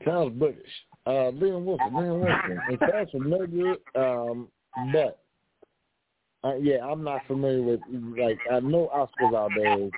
sounds 0.05 0.37
British. 0.37 0.69
Uh, 1.07 1.31
Liam 1.31 1.63
Wilson, 1.63 1.91
Liam 1.91 2.19
Wilson. 2.19 2.59
It 2.69 2.79
sounds 2.91 3.11
familiar, 3.11 3.75
um, 3.95 4.47
but 4.91 5.19
uh, 6.43 6.55
yeah, 6.55 6.85
I'm 6.85 7.03
not 7.03 7.21
familiar 7.27 7.61
with. 7.61 7.79
Like, 8.17 8.39
I 8.51 8.59
know 8.59 8.89
Oscar 8.89 9.29
Valdez. 9.29 9.91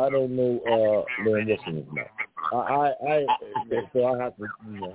I 0.00 0.08
don't 0.08 0.36
know 0.36 0.60
uh, 0.66 1.22
Liam 1.22 1.46
Wilson 1.46 1.78
is 1.78 1.86
not. 1.92 2.06
I, 2.52 2.56
I, 2.56 2.92
I, 3.06 3.26
so 3.92 4.06
I 4.06 4.22
have 4.22 4.36
to, 4.36 4.46
you 4.70 4.80
know. 4.80 4.94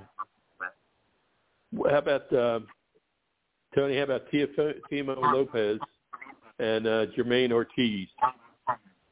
How 1.90 1.98
about 1.98 2.32
uh, 2.32 2.60
Tony? 3.74 3.96
How 3.96 4.04
about 4.04 4.30
Teofimo 4.32 5.16
Lopez 5.32 5.80
and 6.58 6.86
uh, 6.86 7.06
Jermaine 7.16 7.52
Ortiz 7.52 8.08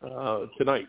uh, 0.02 0.46
tonight? 0.58 0.88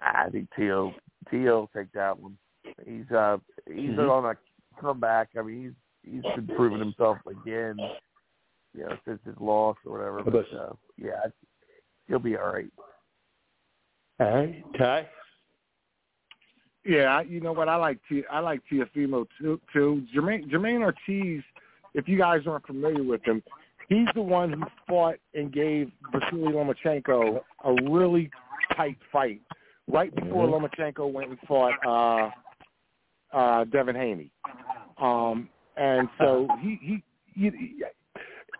I 0.00 0.28
think 0.30 0.48
Tio 0.56 0.94
Tio 1.30 1.60
will 1.60 1.70
take 1.76 1.92
that 1.92 2.18
one. 2.18 2.38
He's 2.86 3.10
uh 3.10 3.38
he's 3.66 3.90
Mhm. 3.90 4.10
on 4.10 4.24
a 4.26 4.80
comeback. 4.80 5.30
I 5.36 5.42
mean 5.42 5.74
he's 6.04 6.22
he's 6.22 6.34
been 6.34 6.46
proving 6.56 6.78
himself 6.78 7.18
again. 7.26 7.76
You 8.74 8.86
know 8.86 8.96
since 9.06 9.20
his 9.24 9.34
loss 9.40 9.76
or 9.84 9.98
whatever. 9.98 10.22
But 10.22 10.46
uh, 10.56 10.72
yeah, 10.96 11.26
he'll 12.06 12.18
be 12.18 12.36
all 12.36 12.52
right. 12.52 12.70
All 14.20 14.34
right, 14.34 14.64
Ty. 14.78 15.08
Yeah, 16.84 17.20
you 17.22 17.40
know 17.40 17.52
what? 17.52 17.68
I 17.68 17.76
like 17.76 17.98
T. 18.08 18.22
I 18.30 18.40
like 18.40 18.60
Teofimo 18.70 19.26
too. 19.40 19.60
Too 19.72 20.04
Jermaine 20.14 20.50
Jermaine 20.50 20.80
Ortiz. 20.80 21.42
If 21.94 22.08
you 22.08 22.18
guys 22.18 22.42
aren't 22.46 22.66
familiar 22.66 23.02
with 23.02 23.22
him, 23.24 23.42
he's 23.88 24.06
the 24.14 24.22
one 24.22 24.52
who 24.52 24.62
fought 24.86 25.16
and 25.34 25.52
gave 25.52 25.90
Vasily 26.12 26.52
Lomachenko 26.52 27.40
a 27.64 27.90
really 27.90 28.30
tight 28.76 28.98
fight 29.10 29.40
right 29.88 30.14
before 30.14 30.46
Lomachenko 30.46 31.10
went 31.10 31.30
and 31.30 31.38
fought 31.48 31.74
uh, 31.86 33.36
uh, 33.36 33.64
Devin 33.64 33.96
Haney. 33.96 34.30
Um, 35.00 35.48
and 35.76 36.08
so 36.18 36.46
he, 36.60 36.78
he 36.82 37.02
he 37.34 37.50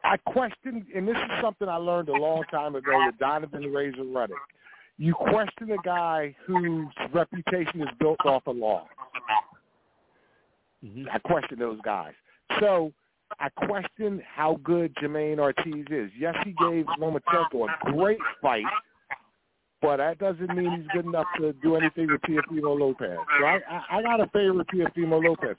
I 0.04 0.16
question, 0.16 0.86
and 0.94 1.06
this 1.06 1.16
is 1.16 1.30
something 1.42 1.68
I 1.68 1.76
learned 1.76 2.08
a 2.08 2.12
long 2.12 2.44
time 2.50 2.74
ago 2.76 2.92
with 3.06 3.18
Donovan 3.18 3.72
Razor 3.72 4.04
Ruddock. 4.04 4.38
You 4.96 5.14
question 5.14 5.70
a 5.72 5.76
guy 5.84 6.34
whose 6.46 6.88
reputation 7.12 7.82
is 7.82 7.88
built 8.00 8.18
off 8.24 8.46
a 8.46 8.50
loss. 8.50 8.88
Mm-hmm. 10.84 11.04
I 11.12 11.18
question 11.18 11.58
those 11.58 11.78
guys. 11.84 12.12
So 12.60 12.92
I 13.38 13.48
question 13.66 14.22
how 14.26 14.58
good 14.64 14.94
Jermaine 14.96 15.38
Ortiz 15.38 15.86
is. 15.90 16.10
Yes, 16.18 16.34
he 16.44 16.52
gave 16.52 16.86
Lomachenko 17.00 17.66
a 17.66 17.92
great 17.92 18.18
fight, 18.40 18.64
but 19.80 19.98
that 19.98 20.18
doesn't 20.18 20.54
mean 20.56 20.70
he's 20.72 20.88
good 20.92 21.06
enough 21.06 21.26
to 21.40 21.52
do 21.54 21.76
anything 21.76 22.08
with 22.10 22.20
Teofimo 22.22 22.78
Lopez. 22.78 23.16
So 23.38 23.46
I, 23.46 23.60
I, 23.70 23.98
I 23.98 24.02
got 24.02 24.20
a 24.20 24.26
favor 24.28 24.54
with 24.54 24.66
Teofimo 24.68 25.22
Lopez. 25.24 25.56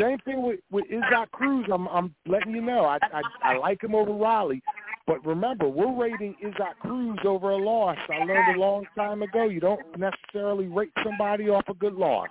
Same 0.00 0.18
thing 0.18 0.42
with, 0.42 0.60
with 0.70 0.84
Isaac 0.86 1.30
Cruz. 1.32 1.66
I'm, 1.72 1.86
I'm 1.88 2.14
letting 2.26 2.54
you 2.54 2.62
know. 2.62 2.84
I, 2.84 2.98
I, 3.12 3.22
I 3.42 3.56
like 3.58 3.82
him 3.82 3.94
over 3.94 4.12
Riley. 4.12 4.62
But 5.06 5.24
remember, 5.24 5.68
we're 5.68 5.94
rating 5.94 6.34
Isaac 6.44 6.78
Cruz 6.80 7.18
over 7.24 7.50
a 7.50 7.56
loss. 7.56 7.98
I 8.08 8.24
learned 8.24 8.56
a 8.56 8.60
long 8.60 8.84
time 8.96 9.22
ago 9.22 9.44
you 9.44 9.60
don't 9.60 9.80
necessarily 9.98 10.66
rate 10.66 10.92
somebody 11.04 11.48
off 11.48 11.64
a 11.68 11.74
good 11.74 11.94
loss. 11.94 12.28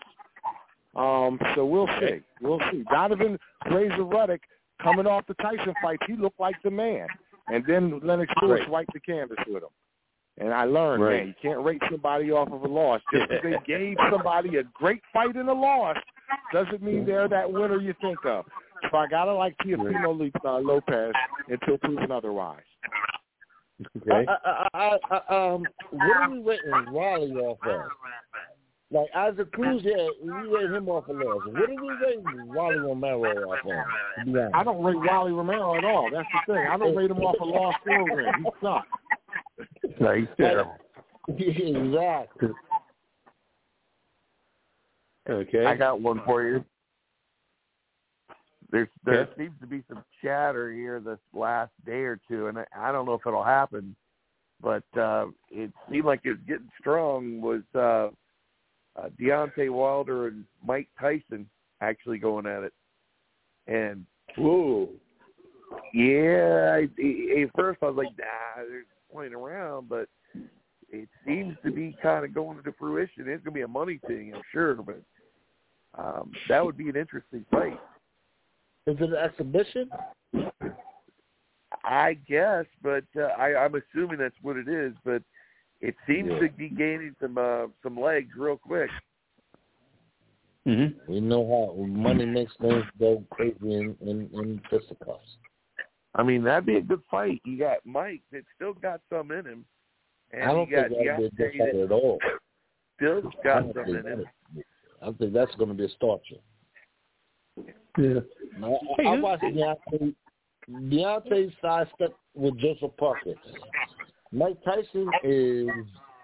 Um, 0.96 1.40
so 1.56 1.66
we'll 1.66 1.90
see. 2.02 2.20
We'll 2.42 2.62
see. 2.72 2.84
Donovan 2.92 3.38
Razor 3.72 4.04
Ruddock 4.04 4.42
coming 4.82 5.08
off 5.08 5.26
the 5.28 5.34
Tyson 5.36 5.74
fights, 5.82 6.04
he 6.08 6.16
looked 6.16 6.40
like 6.40 6.56
the 6.64 6.72
man. 6.72 7.08
And 7.48 7.64
then 7.68 8.00
Lennox 8.04 8.32
Lewis 8.42 8.62
wiped 8.70 8.94
the 8.94 9.00
canvas 9.00 9.38
with 9.48 9.64
him. 9.64 9.70
And 10.42 10.52
I 10.54 10.64
learned, 10.66 11.04
Right. 11.04 11.18
man, 11.20 11.28
you 11.28 11.34
can't 11.42 11.64
rate 11.64 11.82
somebody 11.92 12.32
off 12.32 12.52
of 12.52 12.64
a 12.64 12.68
loss. 12.68 13.00
Just 13.14 13.30
because 13.30 13.44
they 13.44 13.58
gave 13.68 13.96
somebody 14.10 14.58
a 14.58 14.64
great 14.74 15.02
fight 15.14 15.36
in 15.36 15.48
a 15.48 15.54
loss 15.54 15.98
doesn't 16.52 16.82
mean 16.82 17.06
they're 17.06 17.28
that 17.28 17.52
winner 17.52 17.78
you 17.78 17.94
think 18.02 18.18
of. 18.26 18.46
So 18.90 18.98
I 18.98 19.06
gotta 19.08 19.34
like 19.34 19.56
Teofimo 19.60 20.18
Le- 20.18 20.50
uh, 20.50 20.60
Lopez 20.60 21.14
until 21.48 21.78
proven 21.78 22.12
otherwise. 22.12 22.64
Okay. 23.98 24.26
I, 24.28 24.68
I, 24.74 24.98
I, 25.12 25.20
I, 25.30 25.54
um, 25.54 25.64
what 25.92 26.18
are 26.18 26.30
we 26.32 26.40
rating 26.40 26.72
Riley 26.94 27.32
off 27.34 27.58
of? 27.66 27.82
Like 28.92 29.08
Isaac 29.16 29.52
Cruz, 29.54 29.82
yeah, 29.86 30.08
we 30.24 30.32
rate 30.58 30.70
him 30.72 30.90
off 30.90 31.08
a 31.08 31.14
loss. 31.14 31.42
What 31.46 31.68
do 31.70 31.76
we 31.82 31.90
rate 32.06 32.20
Rolly 32.48 32.78
Romero 32.80 33.52
off 33.52 33.60
on? 33.66 34.26
To 34.26 34.32
be 34.32 34.38
honest? 34.40 34.56
I 34.56 34.64
don't 34.64 34.84
rate 34.84 34.98
Rolly 35.10 35.32
Romero 35.32 35.78
at 35.78 35.86
all. 35.86 36.10
That's 36.12 36.28
the 36.48 36.54
thing. 36.54 36.66
I 36.70 36.78
don't 36.78 36.96
rate 36.96 37.10
him 37.12 37.20
off 37.22 37.36
a 37.40 37.46
loss 37.46 37.76
or 37.88 38.04
win. 38.04 38.26
He 38.40 38.50
sucks. 38.62 38.88
No, 40.00 40.14
he's 40.16 40.28
terrible. 40.38 40.76
exactly. 41.28 42.50
Okay. 45.30 45.66
I 45.66 45.76
got 45.76 46.02
one 46.02 46.22
for 46.26 46.44
you. 46.44 46.66
There's 48.72 48.88
there 49.04 49.28
Yeah. 49.30 49.36
seems 49.38 49.60
to 49.62 49.68
be 49.68 49.84
some 49.88 50.04
chatter 50.24 50.72
here 50.72 51.00
this 51.00 51.20
last 51.34 51.72
day 51.86 52.02
or 52.04 52.20
two, 52.28 52.48
and 52.48 52.58
I, 52.58 52.66
I 52.76 52.92
don't 52.92 53.06
know 53.06 53.14
if 53.14 53.28
it'll 53.28 53.44
happen, 53.44 53.96
but 54.62 54.84
uh, 54.98 55.28
it 55.50 55.72
seemed 55.92 56.06
like 56.06 56.22
it 56.24 56.30
was 56.32 56.40
getting 56.48 56.70
strong. 56.80 57.42
Was 57.42 57.62
uh, 57.76 58.10
uh, 59.00 59.10
Deontay 59.20 59.70
Wilder 59.70 60.28
and 60.28 60.46
Mike 60.66 60.88
Tyson 61.00 61.50
actually 61.82 62.18
going 62.18 62.46
at 62.46 62.64
it? 62.64 62.74
And 63.68 64.06
Whoa. 64.38 64.90
yeah, 65.94 66.72
I, 66.74 66.90
I- 67.02 67.42
at 67.44 67.50
first 67.56 67.80
I 67.84 67.88
was 67.88 67.96
like, 67.98 68.18
nah, 68.18 68.64
they're 68.64 68.86
playing 69.14 69.34
around, 69.34 69.90
but 69.90 70.08
it 70.90 71.08
seems 71.26 71.56
to 71.64 71.72
be 71.72 71.96
kind 72.02 72.26
of 72.26 72.34
going 72.34 72.58
into 72.58 72.74
fruition. 72.78 73.28
It's 73.28 73.44
going 73.44 73.46
to 73.46 73.52
be 73.52 73.62
a 73.62 73.68
money 73.68 74.00
thing, 74.08 74.34
I'm 74.36 74.42
sure, 74.52 74.76
but 74.76 75.02
um, 75.98 76.32
that 76.48 76.64
would 76.64 76.78
be 76.78 76.90
an 76.90 76.96
interesting 76.96 77.46
fight. 77.52 77.80
Is 78.88 78.98
it 79.00 79.10
an 79.10 79.16
exhibition? 79.16 79.90
I 81.84 82.14
guess, 82.28 82.66
but 82.84 83.06
uh, 83.18 83.30
I, 83.38 83.56
I'm 83.56 83.76
assuming 83.76 84.18
that's 84.18 84.36
what 84.42 84.58
it 84.58 84.68
is. 84.68 84.94
But 85.04 85.24
it 85.80 85.96
seems 86.08 86.30
Yeah. 86.32 86.40
to 86.40 86.50
be 86.50 86.70
gaining 86.70 87.16
some 87.22 87.38
uh, 87.38 87.68
some 87.84 88.00
legs 88.00 88.32
real 88.38 88.58
quick. 88.58 88.90
Mhm. 90.68 90.96
We 91.08 91.20
know 91.20 91.44
how 91.48 91.84
money 91.84 92.26
makes 92.26 92.54
things 92.62 92.84
go 93.00 93.24
crazy 93.32 93.56
in, 93.62 93.98
in, 94.02 94.30
in 94.34 94.62
fisticuffs. 94.70 95.38
I 96.16 96.24
mean, 96.24 96.44
that'd 96.44 96.66
be 96.66 96.76
a 96.78 96.82
good 96.82 97.02
fight. 97.10 97.42
You 97.46 97.58
got 97.58 97.86
Mike 97.86 98.22
that 98.32 98.44
still 98.56 98.74
got 98.74 99.02
some 99.10 99.32
in 99.32 99.46
him, 99.46 99.66
and 100.32 100.44
I 100.44 100.48
don't 100.48 100.70
you 100.70 100.76
got 100.76 100.90
think 100.90 101.08
that'd 101.08 101.18
be 101.18 101.44
a 101.44 101.50
good 101.50 101.58
fight 101.58 101.74
that 101.74 101.84
at 101.84 101.92
all. 101.92 102.20
still 102.98 103.18
I 103.20 103.44
got 103.44 103.60
don't 103.62 103.74
some 103.74 103.86
think 103.86 104.06
in 104.06 104.12
him. 104.12 104.26
I 105.02 105.12
think 105.12 105.34
that's 105.34 105.56
going 105.56 105.70
to 105.70 105.76
be 105.76 105.86
a 105.86 105.90
starcher. 105.90 106.36
Yeah. 107.98 108.20
I, 108.64 108.68
I, 108.68 109.14
I 109.14 109.20
watched 109.20 109.44
Deontay. 109.44 110.16
Deontay 110.70 111.54
sidestep 111.62 112.14
with 112.36 112.58
Joseph 112.60 112.96
Parker. 112.98 113.34
Mike 114.32 114.58
Tyson 114.64 115.10
is 115.24 115.68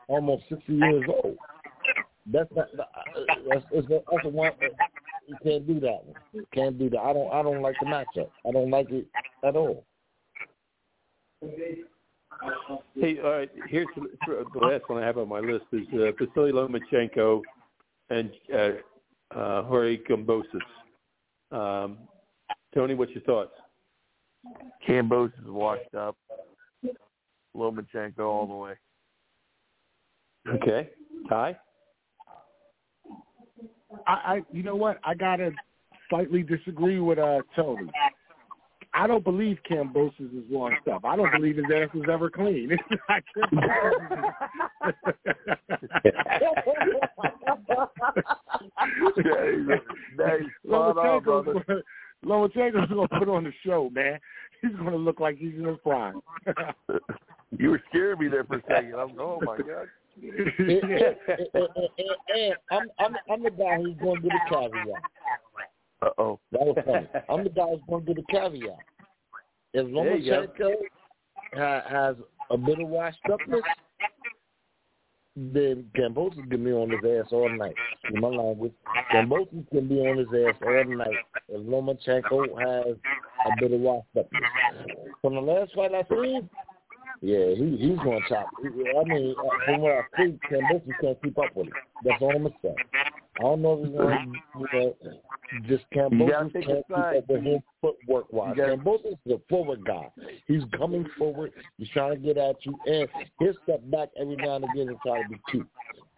almost 0.08 0.44
sixty 0.50 0.74
years 0.74 1.04
old. 1.24 1.38
That's 2.32 2.50
not. 2.56 2.68
Uh, 2.78 2.84
that's, 3.50 3.66
that's, 3.74 3.88
that's 3.90 4.26
a 4.26 4.30
one. 4.30 4.52
You 5.28 5.36
can't 5.44 5.68
do 5.68 5.80
that 5.82 6.06
one. 6.06 6.16
You 6.32 6.48
can't 6.54 6.80
do 6.80 6.90
that. 6.90 7.00
I 7.00 7.14
don't. 7.14 7.32
I 7.34 7.42
don't 7.44 7.62
like 7.62 7.76
the 7.82 7.86
matchup. 7.86 8.30
I 8.48 8.52
don't 8.52 8.72
like 8.72 8.90
it 8.90 9.06
at 9.44 9.56
all. 9.56 9.84
Hey, 12.96 13.20
all 13.24 13.32
right. 13.32 13.50
Here's 13.68 13.88
the, 13.96 14.46
the 14.54 14.66
last 14.66 14.84
one 14.88 15.04
I 15.04 15.06
have 15.06 15.18
on 15.18 15.28
my 15.28 15.40
list 15.40 15.66
is 15.74 15.86
uh, 15.94 16.12
Vasily 16.18 16.52
Lomachenko 16.52 17.42
and 18.10 18.32
uh, 18.54 18.70
uh, 19.38 19.64
Jorge 19.64 19.98
Kambosos. 19.98 20.46
Um, 21.52 21.98
Tony, 22.74 22.94
what's 22.94 23.12
your 23.12 23.24
thoughts? 23.24 23.52
Cambos 24.88 25.32
is 25.42 25.48
washed 25.48 25.94
up. 25.94 26.16
Lomachenko 27.56 28.20
all 28.20 28.48
the 28.48 28.54
way. 28.54 28.74
Okay. 30.48 30.90
Ty? 31.28 31.58
I, 34.06 34.12
I 34.12 34.42
you 34.52 34.64
know 34.64 34.76
what? 34.76 35.00
I 35.04 35.14
gotta 35.14 35.52
slightly 36.10 36.44
disagree 36.44 37.00
with 37.00 37.20
uh 37.20 37.42
Tony. 37.56 37.90
I 38.94 39.06
don't 39.06 39.24
believe 39.24 39.58
Kambosos 39.70 40.20
is 40.20 40.44
washed 40.50 40.88
up. 40.88 41.06
I 41.06 41.16
don't 41.16 41.32
believe 41.32 41.58
his 41.58 41.66
ass 41.74 41.90
is 41.94 42.04
ever 42.12 42.30
clean. 42.30 42.76
I 43.10 43.20
That 50.18 50.40
is 50.40 50.48
spot 50.66 50.98
on, 50.98 51.24
brother. 51.24 51.84
Lomachenko's 52.26 52.90
Lomachenko's 52.90 52.90
gonna 52.90 53.08
put 53.20 53.30
on 53.30 53.44
the 53.44 53.54
show, 53.66 53.90
man. 53.92 54.20
He's 54.62 54.72
gonna 54.72 54.96
look 54.96 55.20
like 55.20 55.38
he's 55.38 55.54
in 55.54 55.66
his 55.66 55.78
prime. 55.84 56.22
You 57.58 57.70
were 57.72 57.82
scaring 57.90 58.20
me 58.20 58.28
there 58.28 58.44
for 58.44 58.58
a 58.58 58.62
second. 58.68 58.96
I'm 58.96 59.18
oh 59.20 59.40
my 59.42 59.58
god. 59.58 59.88
And, 60.22 60.60
and, 60.60 60.84
and, 61.54 61.68
and, 61.76 62.10
and 62.36 62.56
I'm, 62.72 62.90
I'm, 63.00 63.16
I'm 63.30 63.44
the 63.44 63.52
guy 63.52 63.78
who's 63.78 63.96
going 64.02 64.22
to 64.22 64.22
do 64.22 64.30
the 64.30 64.40
caveat. 64.50 65.02
Uh 66.02 66.10
oh. 66.18 66.40
That 66.52 66.62
was 66.62 66.78
funny. 66.86 67.08
I'm 67.30 67.44
the 67.44 67.50
guy 67.50 67.68
who's 67.70 67.82
going 67.88 68.06
to 68.06 68.14
do 68.14 68.22
the 68.22 68.28
caveat. 68.32 68.80
If 69.74 69.94
There 69.94 70.18
you 70.18 70.32
go. 70.32 70.48
Lomachenko 70.48 70.74
ha, 71.54 71.82
has 71.90 72.16
a 72.50 72.58
bit 72.58 72.80
of 72.80 72.88
washed 72.88 73.20
upness, 73.32 73.62
then 75.36 75.86
Kambosos 75.96 76.50
can 76.50 76.64
be 76.64 76.72
on 76.72 76.90
his 76.90 77.00
ass 77.00 77.32
all 77.32 77.50
night. 77.50 77.76
In 78.12 78.20
my 78.20 78.30
language, 78.30 78.74
Kambosos 79.14 79.70
can 79.70 79.88
be 79.88 80.00
on 80.00 80.18
his 80.18 80.28
ass 80.28 80.56
all 80.66 80.98
night 80.98 81.16
if 81.50 81.62
Lomachenko 81.62 82.58
has 82.60 82.96
a 83.46 83.52
bit 83.60 83.72
of 83.72 83.80
washed 83.80 84.08
upness. 84.18 84.42
From 85.22 85.36
the 85.36 85.42
last 85.42 85.74
fight 85.76 85.94
I 85.94 86.04
seen, 86.10 86.50
yeah, 87.22 87.56
he 87.56 87.78
he's 87.80 87.98
going 88.00 88.22
to 88.22 88.30
chop. 88.30 88.48
I 88.64 89.04
mean, 89.06 89.36
uh, 89.38 89.66
from 89.66 89.82
what 89.82 89.92
I 89.92 90.02
see, 90.18 90.40
Kambosos 90.52 90.92
can't 91.02 91.24
keep 91.24 91.38
up 91.38 91.56
with 91.56 91.68
him. 91.68 91.74
That's 92.04 92.22
all 92.22 92.36
I'm 92.36 92.44
gonna 92.44 92.56
say. 92.62 92.76
I 93.40 93.42
don't 93.42 93.62
know 93.62 93.74
if 93.74 93.88
he's 93.88 93.98
going 93.98 94.10
to, 94.10 94.60
you 94.60 94.68
know, 94.74 94.96
just 95.68 95.84
gotta 95.94 96.10
Kambosos 96.10 96.54
can't 96.54 96.88
keep 96.88 96.98
up 96.98 97.30
with 97.30 97.44
him 97.44 97.60
footwork 97.82 98.32
wise. 98.32 98.56
Kambosos 98.58 99.18
is 99.26 99.34
a 99.34 99.40
forward 99.50 99.86
guy. 99.86 100.10
He's 100.48 100.64
coming 100.78 101.06
forward. 101.18 101.54
He's 101.78 101.90
trying 101.90 102.16
to 102.16 102.18
get 102.18 102.38
at 102.38 102.56
you, 102.66 102.76
and 102.86 103.08
he'll 103.40 103.54
step 103.64 103.82
back 103.90 104.10
every 104.20 104.36
now 104.36 104.58
and 104.58 104.66
again 104.66 104.90
and 104.90 104.98
try 105.06 105.22
to 105.24 105.30
be 105.30 105.40
cute. 105.50 105.68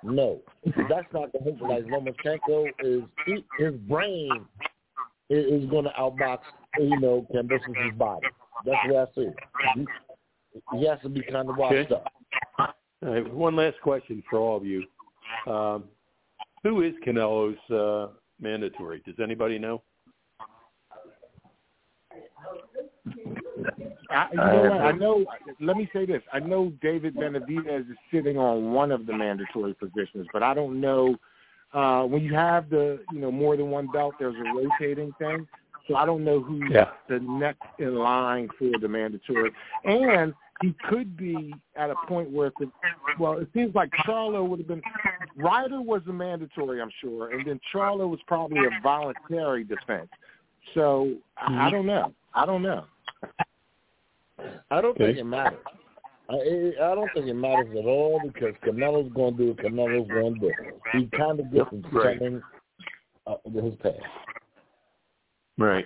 No, 0.04 0.42
that's 0.90 1.08
not 1.14 1.32
the 1.34 1.40
hope. 1.44 1.62
Like 1.62 1.86
Lomachenko 1.86 2.68
is, 2.80 3.04
he, 3.26 3.44
his 3.58 3.74
brain 3.88 4.46
is, 5.30 5.64
is 5.64 5.70
going 5.70 5.86
to 5.86 5.92
outbox, 6.00 6.40
you 6.78 7.00
know, 7.00 7.26
Kambosos's 7.34 7.98
body. 7.98 8.28
That's 8.66 8.78
way 8.88 8.98
I 8.98 9.06
see. 9.16 9.86
He, 10.72 10.78
he 10.80 10.88
has 10.88 11.00
to 11.02 11.10
be 11.10 11.22
kind 11.22 11.50
of 11.50 11.56
washed 11.56 11.92
Okay. 11.92 11.96
up. 11.96 12.12
All 13.02 13.14
right, 13.14 13.34
one 13.34 13.56
last 13.56 13.80
question 13.82 14.22
for 14.30 14.40
all 14.40 14.58
of 14.58 14.66
you. 14.66 14.84
Um, 15.48 15.86
who 16.64 16.82
is 16.82 16.94
Canelo's 17.06 17.58
uh, 17.72 18.14
mandatory? 18.42 19.02
Does 19.06 19.16
anybody 19.22 19.58
know? 19.58 19.82
I, 24.10 24.28
you 24.32 24.38
know 24.38 24.64
what? 24.70 24.82
I 24.82 24.92
know. 24.92 25.26
Let 25.62 25.78
me 25.78 25.90
say 25.94 26.06
this. 26.06 26.22
I 26.34 26.40
know 26.40 26.74
David 26.82 27.16
Benavidez 27.16 27.90
is 27.90 27.98
sitting 28.12 28.38
on 28.38 28.74
one 28.74 28.92
of 28.92 29.06
the 29.06 29.14
mandatory 29.14 29.74
positions, 29.74 30.28
but 30.34 30.44
I 30.44 30.54
don't 30.54 30.82
know. 30.82 31.16
Uh, 31.74 32.04
when 32.04 32.24
you 32.24 32.34
have 32.34 32.70
the, 32.70 33.00
you 33.10 33.20
know, 33.20 33.32
more 33.32 33.56
than 33.56 33.70
one 33.70 33.88
belt, 33.88 34.16
there's 34.20 34.36
a 34.36 34.44
rotating 34.44 35.14
thing. 35.20 35.48
So 35.88 35.96
I 35.96 36.06
don't 36.06 36.24
know 36.24 36.42
who's 36.42 36.72
Yeah. 36.72 36.92
the 37.08 37.20
next 37.20 37.62
in 37.78 37.96
line 37.96 38.50
for 38.58 38.78
the 38.80 38.88
mandatory. 38.88 39.52
And 39.86 40.34
he 40.62 40.76
could 40.90 41.16
be 41.16 41.54
at 41.76 41.90
a 41.90 41.96
point 42.08 42.30
where, 42.32 42.52
the, 42.60 42.70
well, 43.20 43.38
it 43.38 43.50
seems 43.54 43.74
like 43.76 43.90
Charlo 44.06 44.48
would 44.48 44.60
have 44.60 44.68
been. 44.68 44.82
Ryder 45.38 45.82
was 45.82 46.02
a 46.10 46.14
mandatory, 46.14 46.82
I'm 46.82 46.92
sure, 47.02 47.32
and 47.32 47.46
then 47.46 47.60
Charlo 47.74 48.10
was 48.10 48.20
probably 48.28 48.60
a 48.66 48.82
voluntary 48.84 49.64
defense. 49.64 50.10
So 50.74 51.16
I, 51.38 51.68
I 51.68 51.70
don't 51.70 51.86
know. 51.86 52.14
I 52.34 52.46
don't 52.46 52.62
know. 52.62 52.86
I 54.72 54.82
don't 54.82 54.92
Okay. 54.92 55.08
think 55.08 55.18
it 55.18 55.24
matters. 55.24 55.60
I, 56.30 56.36
I 56.36 56.96
don't 56.96 57.12
think 57.14 57.28
it 57.28 57.34
matters 57.34 57.76
at 57.78 57.86
all 57.86 58.22
because 58.24 58.54
Canelo's 58.64 59.12
going 59.14 59.36
to 59.36 59.44
do 59.44 59.48
what 59.50 59.58
Canelo's 59.58 60.08
going 60.10 60.36
to 60.36 60.40
do. 60.40 60.54
He 60.94 61.08
kind 61.18 61.40
of 61.40 61.52
gets 61.52 61.70
right. 61.92 62.20
coming 62.20 62.42
uh, 63.26 63.36
his 63.46 63.74
past. 63.82 63.98
Right. 65.58 65.86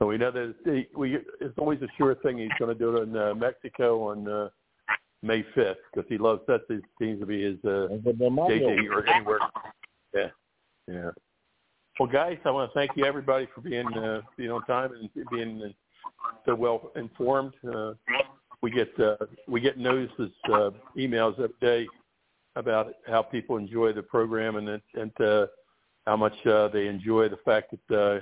So 0.00 0.06
we 0.06 0.16
know 0.16 0.30
that 0.30 0.54
it's, 0.64 0.88
we, 0.96 1.18
it's 1.40 1.58
always 1.58 1.80
a 1.82 1.88
sure 1.98 2.14
thing 2.16 2.38
he's 2.38 2.48
going 2.58 2.72
to 2.72 2.78
do 2.78 2.96
it 2.96 3.02
in 3.02 3.16
uh, 3.16 3.34
Mexico 3.34 4.08
on 4.08 4.26
uh, 4.26 4.48
May 5.22 5.44
5th 5.54 5.76
because 5.92 6.08
he 6.08 6.16
loves 6.16 6.40
that. 6.48 6.62
It 6.70 6.82
seems 6.98 7.20
to 7.20 7.26
be 7.26 7.42
his 7.42 7.58
uh, 7.64 7.88
And 7.88 8.02
for 8.02 8.14
the 8.14 8.30
Mario, 8.30 8.70
JJ 8.70 8.90
or 8.90 9.06
anywhere. 9.06 9.38
Yeah. 10.14 10.28
Yeah. 10.88 11.10
Well, 11.98 12.08
guys, 12.08 12.38
I 12.46 12.50
want 12.50 12.72
to 12.72 12.74
thank 12.74 12.92
you 12.96 13.04
everybody 13.04 13.46
for 13.54 13.60
being 13.60 13.86
uh, 13.92 14.22
being 14.38 14.50
on 14.50 14.64
time 14.64 14.92
and 14.94 15.10
being 15.30 15.62
uh, 15.62 15.68
so 16.46 16.54
well 16.54 16.92
informed. 16.96 17.52
Uh, 17.62 17.92
we 18.62 18.70
get 18.70 18.98
uh, 18.98 19.16
we 19.46 19.60
get 19.60 19.76
notices, 19.76 20.30
uh, 20.50 20.70
emails 20.96 21.34
every 21.34 21.50
day 21.60 21.86
about 22.56 22.94
how 23.06 23.20
people 23.20 23.58
enjoy 23.58 23.92
the 23.92 24.02
program 24.02 24.56
and 24.56 24.80
and 24.94 25.20
uh, 25.20 25.46
how 26.06 26.16
much 26.16 26.34
uh, 26.46 26.68
they 26.68 26.86
enjoy 26.86 27.28
the 27.28 27.38
fact 27.44 27.74
that 27.88 27.96
uh, 27.96 28.20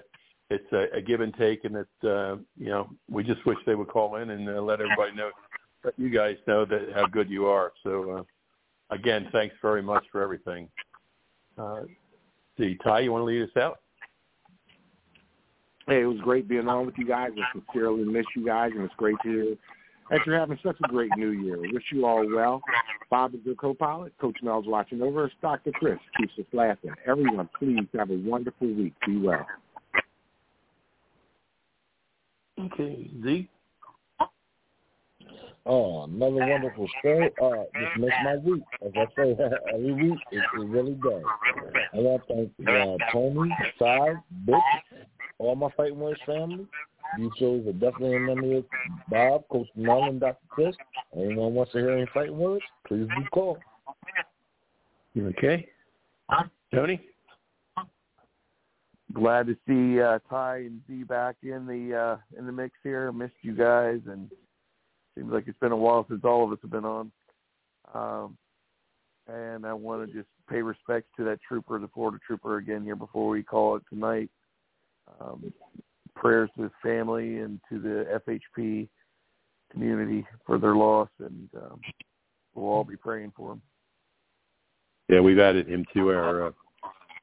it's 0.50 0.72
a, 0.72 0.96
a 0.96 1.00
give 1.00 1.20
and 1.20 1.34
take, 1.34 1.64
and 1.64 1.74
that 1.74 2.08
uh, 2.08 2.36
you 2.56 2.68
know 2.68 2.88
we 3.10 3.22
just 3.22 3.44
wish 3.46 3.58
they 3.66 3.74
would 3.74 3.88
call 3.88 4.16
in 4.16 4.30
and 4.30 4.48
uh, 4.48 4.60
let 4.62 4.80
everybody 4.80 5.14
know, 5.14 5.30
let 5.84 5.98
you 5.98 6.10
guys 6.10 6.36
know 6.46 6.64
that 6.64 6.88
how 6.94 7.06
good 7.06 7.28
you 7.28 7.46
are. 7.46 7.72
So 7.82 8.10
uh, 8.90 8.94
again, 8.94 9.28
thanks 9.32 9.54
very 9.60 9.82
much 9.82 10.04
for 10.10 10.22
everything. 10.22 10.68
Uh, 11.58 11.82
see, 12.56 12.76
Ty, 12.82 13.00
you 13.00 13.12
want 13.12 13.22
to 13.22 13.26
lead 13.26 13.42
us 13.42 13.56
out? 13.56 13.80
Hey, 15.86 16.02
it 16.02 16.06
was 16.06 16.18
great 16.20 16.48
being 16.48 16.68
on 16.68 16.86
with 16.86 16.96
you 16.98 17.06
guys. 17.06 17.30
I 17.36 17.58
sincerely 17.58 18.04
miss 18.04 18.26
you 18.36 18.44
guys, 18.44 18.72
and 18.74 18.84
it's 18.84 18.94
great 18.96 19.16
to 19.22 19.28
hear 19.28 19.56
that 20.10 20.20
you're 20.26 20.38
having 20.38 20.58
such 20.62 20.76
a 20.82 20.88
great 20.88 21.10
new 21.16 21.30
year. 21.30 21.58
Wish 21.72 21.84
you 21.92 22.06
all 22.06 22.26
well. 22.34 22.60
Bob 23.10 23.34
is 23.34 23.40
your 23.44 23.54
co-pilot. 23.54 24.12
Coach 24.18 24.36
Mel's 24.42 24.66
watching 24.66 25.02
over. 25.02 25.24
us. 25.24 25.30
Dr. 25.42 25.70
Chris 25.72 25.98
keeps 26.18 26.32
us 26.38 26.46
laughing. 26.52 26.92
Everyone, 27.06 27.48
please 27.58 27.86
have 27.96 28.10
a 28.10 28.18
wonderful 28.18 28.68
week. 28.68 28.94
Be 29.06 29.18
well. 29.18 29.46
Okay, 32.60 33.10
Z. 33.22 33.48
Oh, 35.66 36.04
another 36.04 36.46
wonderful 36.46 36.88
show. 37.02 37.28
Uh, 37.42 37.64
this 37.78 37.88
makes 37.98 38.14
my 38.24 38.36
week. 38.36 38.62
As 38.84 38.92
I 38.96 39.06
say 39.16 39.36
every 39.74 39.92
week, 39.92 40.18
it, 40.32 40.42
it 40.54 40.66
really 40.66 40.94
does. 40.94 41.22
I 41.92 41.98
want 41.98 42.22
to 42.26 42.34
thank 42.34 42.68
uh, 42.68 42.96
Tony, 43.12 43.50
Cy, 43.78 44.14
Butch, 44.46 44.62
all 45.38 45.56
my 45.56 45.68
Fighting 45.76 46.00
Words 46.00 46.20
family. 46.24 46.66
These 47.18 47.30
shows 47.38 47.66
are 47.66 47.72
definitely 47.72 48.16
in 48.16 48.26
memory 48.26 48.56
of 48.58 48.64
Bob, 49.10 49.44
Coach 49.50 49.68
Mel, 49.76 50.04
and 50.04 50.20
Dr. 50.20 50.38
Chris. 50.48 50.74
Anyone 51.14 51.54
wants 51.54 51.72
to 51.72 51.78
hear 51.78 51.90
any 51.90 52.06
fighting 52.12 52.38
words, 52.38 52.64
please 52.86 53.06
do 53.06 53.24
call. 53.32 53.58
Okay. 55.16 55.68
Tony. 56.74 57.00
Glad 59.14 59.46
to 59.46 59.56
see 59.66 60.00
uh, 60.00 60.18
Ty 60.28 60.56
and 60.58 60.80
Z 60.86 61.04
back 61.04 61.36
in 61.42 61.66
the 61.66 61.96
uh, 61.96 62.38
in 62.38 62.46
the 62.46 62.52
mix 62.52 62.74
here. 62.82 63.10
Missed 63.10 63.32
you 63.40 63.54
guys, 63.54 64.00
and 64.06 64.30
seems 65.16 65.32
like 65.32 65.44
it's 65.46 65.58
been 65.60 65.72
a 65.72 65.76
while 65.76 66.04
since 66.08 66.20
all 66.24 66.44
of 66.44 66.52
us 66.52 66.58
have 66.62 66.70
been 66.70 66.84
on. 66.84 67.10
Um, 67.94 68.36
and 69.26 69.66
I 69.66 69.72
want 69.72 70.06
to 70.06 70.14
just 70.14 70.28
pay 70.50 70.60
respects 70.60 71.08
to 71.16 71.24
that 71.24 71.38
trooper, 71.46 71.78
the 71.78 71.88
Florida 71.88 72.18
trooper, 72.26 72.58
again 72.58 72.84
here 72.84 72.96
before 72.96 73.28
we 73.28 73.42
call 73.42 73.76
it 73.76 73.82
tonight. 73.88 74.30
Um, 75.20 75.52
prayers 76.14 76.50
to 76.56 76.64
his 76.64 76.72
family 76.82 77.38
and 77.38 77.60
to 77.70 77.78
the 77.78 78.20
FHP 78.26 78.88
community 79.72 80.26
for 80.44 80.58
their 80.58 80.74
loss, 80.74 81.08
and 81.18 81.48
um, 81.56 81.80
we'll 82.54 82.66
all 82.66 82.84
be 82.84 82.96
praying 82.96 83.32
for 83.36 83.52
him. 83.52 83.62
Yeah, 85.08 85.20
we've 85.20 85.38
added 85.38 85.68
him 85.68 85.86
to 85.94 86.10
our 86.10 86.48
uh, 86.48 86.50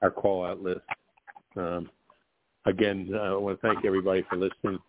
our 0.01 0.11
call 0.11 0.45
out 0.45 0.61
list. 0.61 0.81
Um, 1.55 1.89
again, 2.65 3.09
uh, 3.13 3.17
I 3.17 3.35
want 3.35 3.59
to 3.59 3.67
thank 3.67 3.85
everybody 3.85 4.23
for 4.29 4.37
listening. 4.37 4.79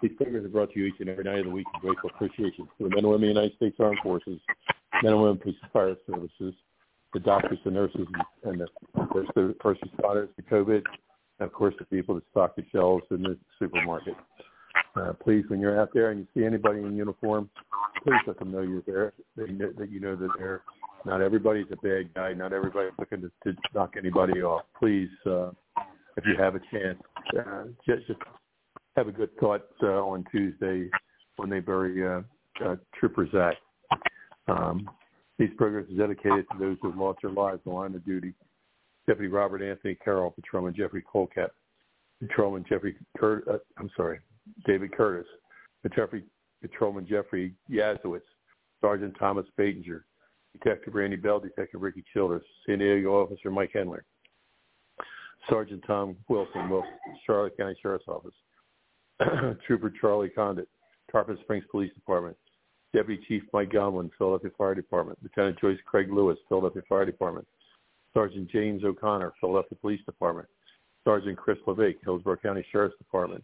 These 0.00 0.12
programs 0.16 0.46
are 0.46 0.48
brought 0.48 0.72
to 0.72 0.80
you 0.80 0.86
each 0.86 1.00
and 1.00 1.08
every 1.08 1.24
night 1.24 1.38
of 1.38 1.46
the 1.46 1.50
week 1.50 1.66
in 1.74 1.80
grateful 1.80 2.10
appreciation 2.14 2.66
for 2.76 2.84
the 2.84 2.90
men 2.90 2.98
and 2.98 3.08
women 3.08 3.28
of 3.28 3.34
the 3.34 3.40
United 3.40 3.56
States 3.56 3.76
Armed 3.78 3.98
Forces, 4.02 4.40
men 5.02 5.12
and 5.12 5.22
women 5.22 5.38
police 5.38 5.56
and 5.62 5.72
fire 5.72 5.96
services, 6.10 6.54
the 7.12 7.20
doctors, 7.20 7.58
the 7.64 7.70
nurses, 7.70 8.06
and 8.44 8.60
the, 8.60 8.66
the 8.94 9.54
first 9.62 9.80
responders 9.82 10.34
to 10.36 10.42
COVID, 10.42 10.82
and 11.38 11.46
of 11.46 11.52
course 11.52 11.74
the 11.78 11.84
people 11.84 12.16
that 12.16 12.24
stock 12.30 12.56
the 12.56 12.64
shelves 12.72 13.04
in 13.10 13.22
the 13.22 13.38
supermarket. 13.58 14.14
Uh, 14.96 15.12
please, 15.12 15.44
when 15.48 15.60
you're 15.60 15.80
out 15.80 15.90
there 15.94 16.10
and 16.10 16.20
you 16.20 16.26
see 16.34 16.44
anybody 16.44 16.80
in 16.80 16.96
uniform, 16.96 17.48
please 18.02 18.20
let 18.26 18.38
them 18.38 18.50
know 18.50 18.62
you're 18.62 18.82
there, 18.86 19.12
that 19.36 19.48
you 19.48 19.54
know, 19.54 19.72
that 19.78 19.90
you 19.90 20.00
know 20.00 20.16
they're 20.16 20.28
there. 20.38 20.62
Not 21.04 21.20
everybody's 21.20 21.66
a 21.72 21.76
bad 21.76 22.14
guy. 22.14 22.32
Not 22.32 22.52
everybody's 22.52 22.92
looking 22.98 23.22
to, 23.22 23.30
to 23.44 23.58
knock 23.74 23.94
anybody 23.96 24.42
off. 24.42 24.62
Please, 24.78 25.10
uh, 25.26 25.50
if 26.16 26.24
you 26.26 26.34
have 26.38 26.54
a 26.54 26.60
chance, 26.70 26.98
uh, 27.38 27.64
just, 27.86 28.06
just 28.06 28.20
have 28.96 29.08
a 29.08 29.12
good 29.12 29.30
thought 29.38 29.66
uh, 29.82 29.86
on 29.86 30.24
Tuesday 30.30 30.88
when 31.36 31.48
they 31.48 31.60
bury 31.60 32.06
uh, 32.06 32.20
uh, 32.64 32.76
Trooper 32.98 33.28
Zach. 33.32 33.56
Um, 34.48 34.88
these 35.38 35.50
programs 35.56 35.90
are 35.92 36.06
dedicated 36.06 36.46
to 36.52 36.58
those 36.58 36.76
who 36.82 36.90
have 36.90 36.98
lost 36.98 37.20
their 37.22 37.30
lives 37.30 37.60
in 37.64 37.72
the 37.72 37.76
line 37.76 37.94
of 37.94 38.04
duty. 38.04 38.34
Deputy 39.06 39.28
Robert 39.28 39.62
Anthony 39.62 39.96
Carroll, 39.96 40.30
Patrolman 40.30 40.74
Jeffrey 40.74 41.02
Colcat, 41.12 41.48
Patrolman 42.20 42.64
Jeffrey 42.68 42.94
Cur- 43.18 43.42
uh, 43.50 43.58
I'm 43.78 43.90
sorry, 43.96 44.20
David 44.66 44.92
Curtis, 44.92 45.26
Jeffrey 45.96 46.24
Patrolman 46.60 47.06
Jeffrey 47.08 47.54
Yazowitz, 47.70 48.20
Sergeant 48.80 49.16
Thomas 49.18 49.46
Batinger, 49.58 50.02
Detective 50.52 50.94
Randy 50.94 51.16
Bell, 51.16 51.40
Detective 51.40 51.80
Ricky 51.80 52.04
Childers, 52.12 52.42
San 52.66 52.78
Diego 52.78 53.22
Officer 53.22 53.50
Mike 53.50 53.72
Henler, 53.74 54.02
Sergeant 55.48 55.82
Tom 55.86 56.16
Wilson, 56.28 56.68
Wilson 56.68 56.90
Charlotte 57.26 57.56
County 57.56 57.76
Sheriff's 57.82 58.06
Office, 58.08 58.34
Trooper 59.66 59.92
Charlie 60.00 60.28
Condit, 60.28 60.68
Tarpon 61.10 61.38
Springs 61.42 61.64
Police 61.70 61.92
Department, 61.94 62.36
Deputy 62.94 63.22
Chief 63.26 63.42
Mike 63.52 63.70
Gomlin, 63.70 64.10
Philadelphia 64.18 64.50
Fire 64.56 64.74
Department, 64.74 65.18
Lieutenant 65.22 65.58
Joyce 65.60 65.78
Craig 65.86 66.12
Lewis, 66.12 66.38
Philadelphia 66.48 66.82
Fire 66.88 67.06
Department, 67.06 67.46
Sergeant 68.14 68.50
James 68.50 68.84
O'Connor, 68.84 69.32
Philadelphia 69.40 69.78
Police 69.80 70.04
Department, 70.04 70.48
Sergeant 71.04 71.36
Chris 71.36 71.58
LeVake, 71.66 71.96
Hillsborough 72.04 72.36
County 72.36 72.64
Sheriff's 72.70 72.98
Department, 72.98 73.42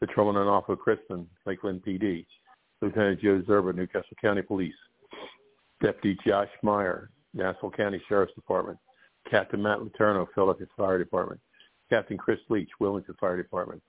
Patrolman 0.00 0.36
Arnulfo 0.36 0.76
Crispin, 0.76 1.26
Lakeland 1.44 1.82
PD, 1.86 2.26
Lieutenant 2.82 3.20
Joe 3.20 3.42
Szczerba, 3.46 3.74
Newcastle 3.74 4.16
County 4.20 4.42
Police, 4.42 4.74
Deputy 5.82 6.18
Josh 6.26 6.48
Meyer, 6.62 7.10
Nassau 7.34 7.70
County 7.70 8.00
Sheriff's 8.08 8.34
Department, 8.34 8.78
Captain 9.30 9.62
Matt 9.62 9.78
Letourneau, 9.78 10.26
Philadelphia 10.34 10.66
Fire 10.76 10.98
Department, 10.98 11.40
Captain 11.90 12.16
Chris 12.16 12.38
Leach, 12.48 12.70
Wilmington 12.80 13.14
Fire 13.20 13.36
Department, 13.36 13.82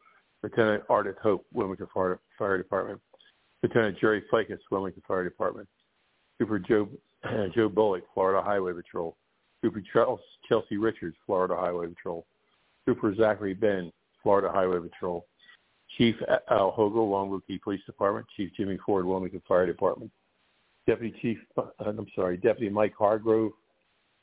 Lieutenant 0.43 0.83
Ardith 0.88 1.17
Hope, 1.19 1.45
Wilmington 1.53 1.88
Fire, 1.93 2.19
Fire 2.38 2.57
Department, 2.57 3.01
Lieutenant 3.63 3.97
Jerry 3.99 4.23
Fickes, 4.31 4.59
Wilmington 4.71 5.03
Fire 5.07 5.23
Department, 5.23 5.67
Super 6.39 6.59
Joe 6.59 6.89
Joe 7.55 7.69
Bullock, 7.69 8.03
Florida 8.13 8.41
Highway 8.41 8.73
Patrol, 8.73 9.17
Super 9.63 9.81
Charles 9.91 10.19
Chelsea 10.47 10.77
Richards, 10.77 11.15
Florida 11.25 11.55
Highway 11.55 11.88
Patrol, 11.88 12.25
Super 12.85 13.15
Zachary 13.15 13.53
Ben, 13.53 13.91
Florida 14.21 14.51
Highway 14.51 14.79
Patrol, 14.79 15.25
Chief 15.97 16.15
Al 16.51 16.71
Hogle, 16.71 17.09
Longwood 17.09 17.41
Key 17.47 17.59
Police 17.63 17.81
Department, 17.85 18.27
Chief 18.35 18.51
Jimmy 18.55 18.77
Ford, 18.85 19.05
Wilmington 19.05 19.41
Fire 19.47 19.65
Department, 19.65 20.11
Deputy 20.85 21.17
Chief, 21.21 21.38
uh, 21.57 21.63
I'm 21.79 22.07
sorry, 22.15 22.38
Deputy 22.38 22.69
Mike 22.69 22.93
Hargrove, 22.97 23.51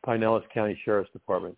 Pinellas 0.06 0.42
County 0.52 0.78
Sheriff's 0.84 1.12
Department, 1.12 1.56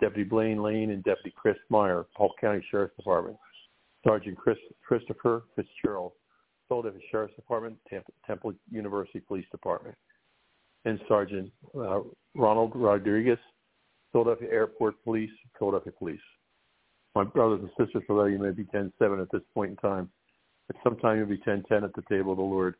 Deputy 0.00 0.24
Blaine 0.24 0.62
Lane 0.62 0.90
and 0.90 1.04
Deputy 1.04 1.32
Chris 1.36 1.56
Meyer, 1.70 2.06
Polk 2.16 2.32
County 2.40 2.64
Sheriff's 2.70 2.96
Department, 2.96 3.36
Sergeant 4.06 4.36
Chris, 4.36 4.58
Christopher 4.86 5.44
Fitzgerald, 5.56 6.12
Philadelphia 6.68 7.00
Sheriff's 7.10 7.36
Department, 7.36 7.76
Temple, 8.26 8.54
University 8.70 9.20
Police 9.20 9.46
Department, 9.50 9.96
and 10.84 10.98
Sergeant 11.08 11.50
uh, 11.78 12.00
Ronald 12.34 12.72
Rodriguez, 12.74 13.38
Philadelphia 14.12 14.48
Airport 14.50 15.02
Police, 15.04 15.30
Philadelphia 15.58 15.92
Police. 15.98 16.20
My 17.14 17.24
brothers 17.24 17.60
and 17.60 17.70
sisters, 17.78 18.02
although 18.08 18.24
you 18.24 18.38
may 18.38 18.50
be 18.50 18.64
10-7 18.64 18.92
at 19.22 19.28
this 19.32 19.42
point 19.54 19.70
in 19.70 19.76
time, 19.76 20.10
but 20.66 20.76
sometime 20.82 21.18
you'll 21.18 21.26
be 21.26 21.38
10-10 21.38 21.84
at 21.84 21.94
the 21.94 22.02
table 22.08 22.32
of 22.32 22.38
the 22.38 22.44
Lord. 22.44 22.74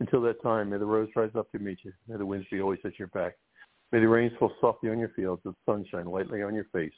Until 0.00 0.20
that 0.22 0.42
time, 0.42 0.70
may 0.70 0.78
the 0.78 0.84
rose 0.84 1.08
rise 1.16 1.30
up 1.36 1.50
to 1.52 1.58
meet 1.58 1.78
you. 1.82 1.92
May 2.08 2.16
the 2.16 2.26
winds 2.26 2.46
be 2.50 2.60
always 2.60 2.80
at 2.84 2.98
your 2.98 3.08
back. 3.08 3.34
May 3.92 4.00
the 4.00 4.08
rains 4.08 4.32
fall 4.38 4.52
softly 4.60 4.90
on 4.90 4.98
your 4.98 5.10
fields, 5.10 5.42
the 5.44 5.54
sunshine 5.64 6.06
lightly 6.06 6.42
on 6.42 6.54
your 6.54 6.66
face. 6.72 6.92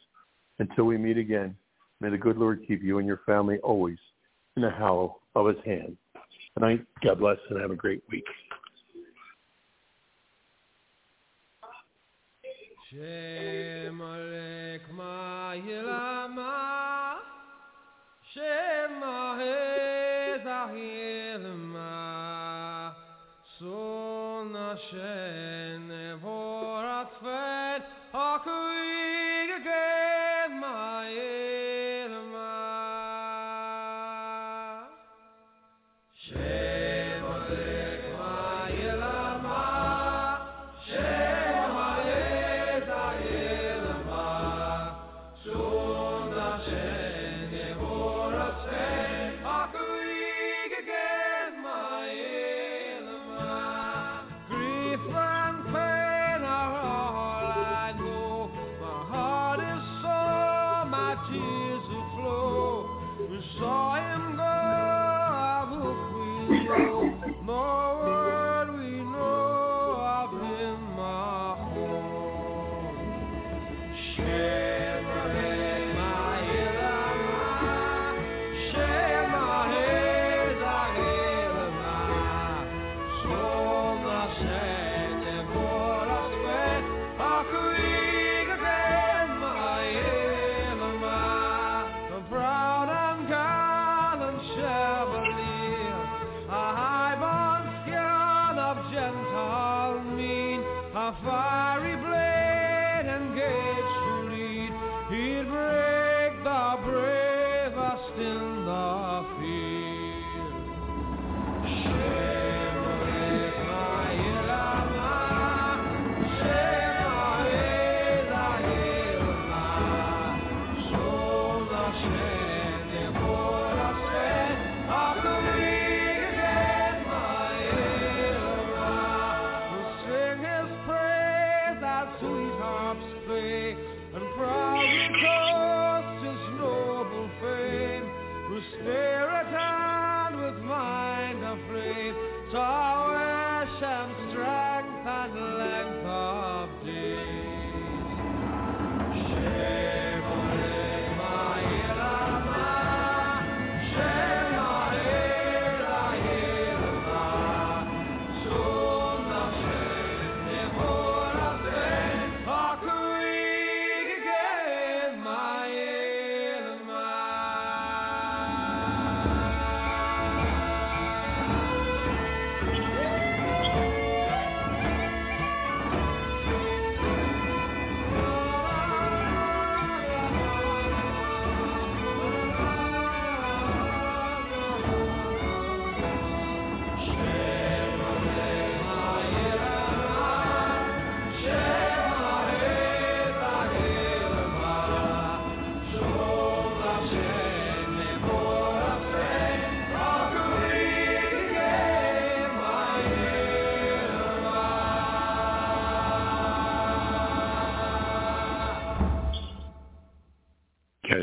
Until 0.59 0.85
we 0.85 0.97
meet 0.97 1.19
again, 1.19 1.55
may 2.01 2.11
the 2.11 2.19
good 2.19 2.37
Lord 2.37 2.65
keep 2.67 2.83
you 2.83 2.99
and 2.99 3.07
your 3.07 3.21
family 3.27 3.59
always 3.59 3.99
in 4.57 4.63
the 4.63 4.71
hollow 4.71 5.21
of 5.35 5.47
his 5.47 5.65
hand. 5.65 5.97
Good 6.55 6.61
night. 6.61 6.87
God 7.05 7.21
bless 7.21 7.39
and 7.51 7.61
have 7.61 7.71
a 7.71 7.77
great 7.77 8.03
week. 8.11 8.25
Nevorat 27.21 27.58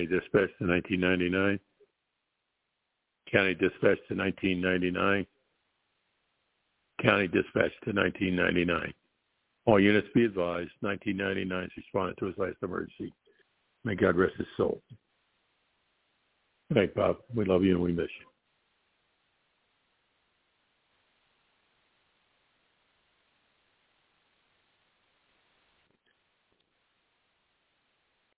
Dispatch 0.05 0.49
to 0.59 0.67
1999. 0.67 1.59
County 3.31 3.53
Dispatch 3.53 3.99
to 4.07 4.15
1999. 4.15 5.25
County 7.01 7.27
Dispatch 7.27 7.71
to 7.83 7.91
1999. 7.91 8.93
All 9.65 9.79
units 9.79 10.07
be 10.13 10.25
advised, 10.25 10.71
1999 10.81 11.69
responded 11.75 12.17
to 12.19 12.25
his 12.27 12.37
last 12.37 12.57
emergency. 12.61 13.11
May 13.83 13.95
God 13.95 14.15
rest 14.15 14.35
his 14.37 14.47
soul. 14.57 14.81
Night, 16.69 16.93
Bob. 16.95 17.17
We 17.33 17.45
love 17.45 17.63
you 17.63 17.73
and 17.73 17.83
we 17.83 17.91
miss 17.91 18.09
you. 18.19 18.34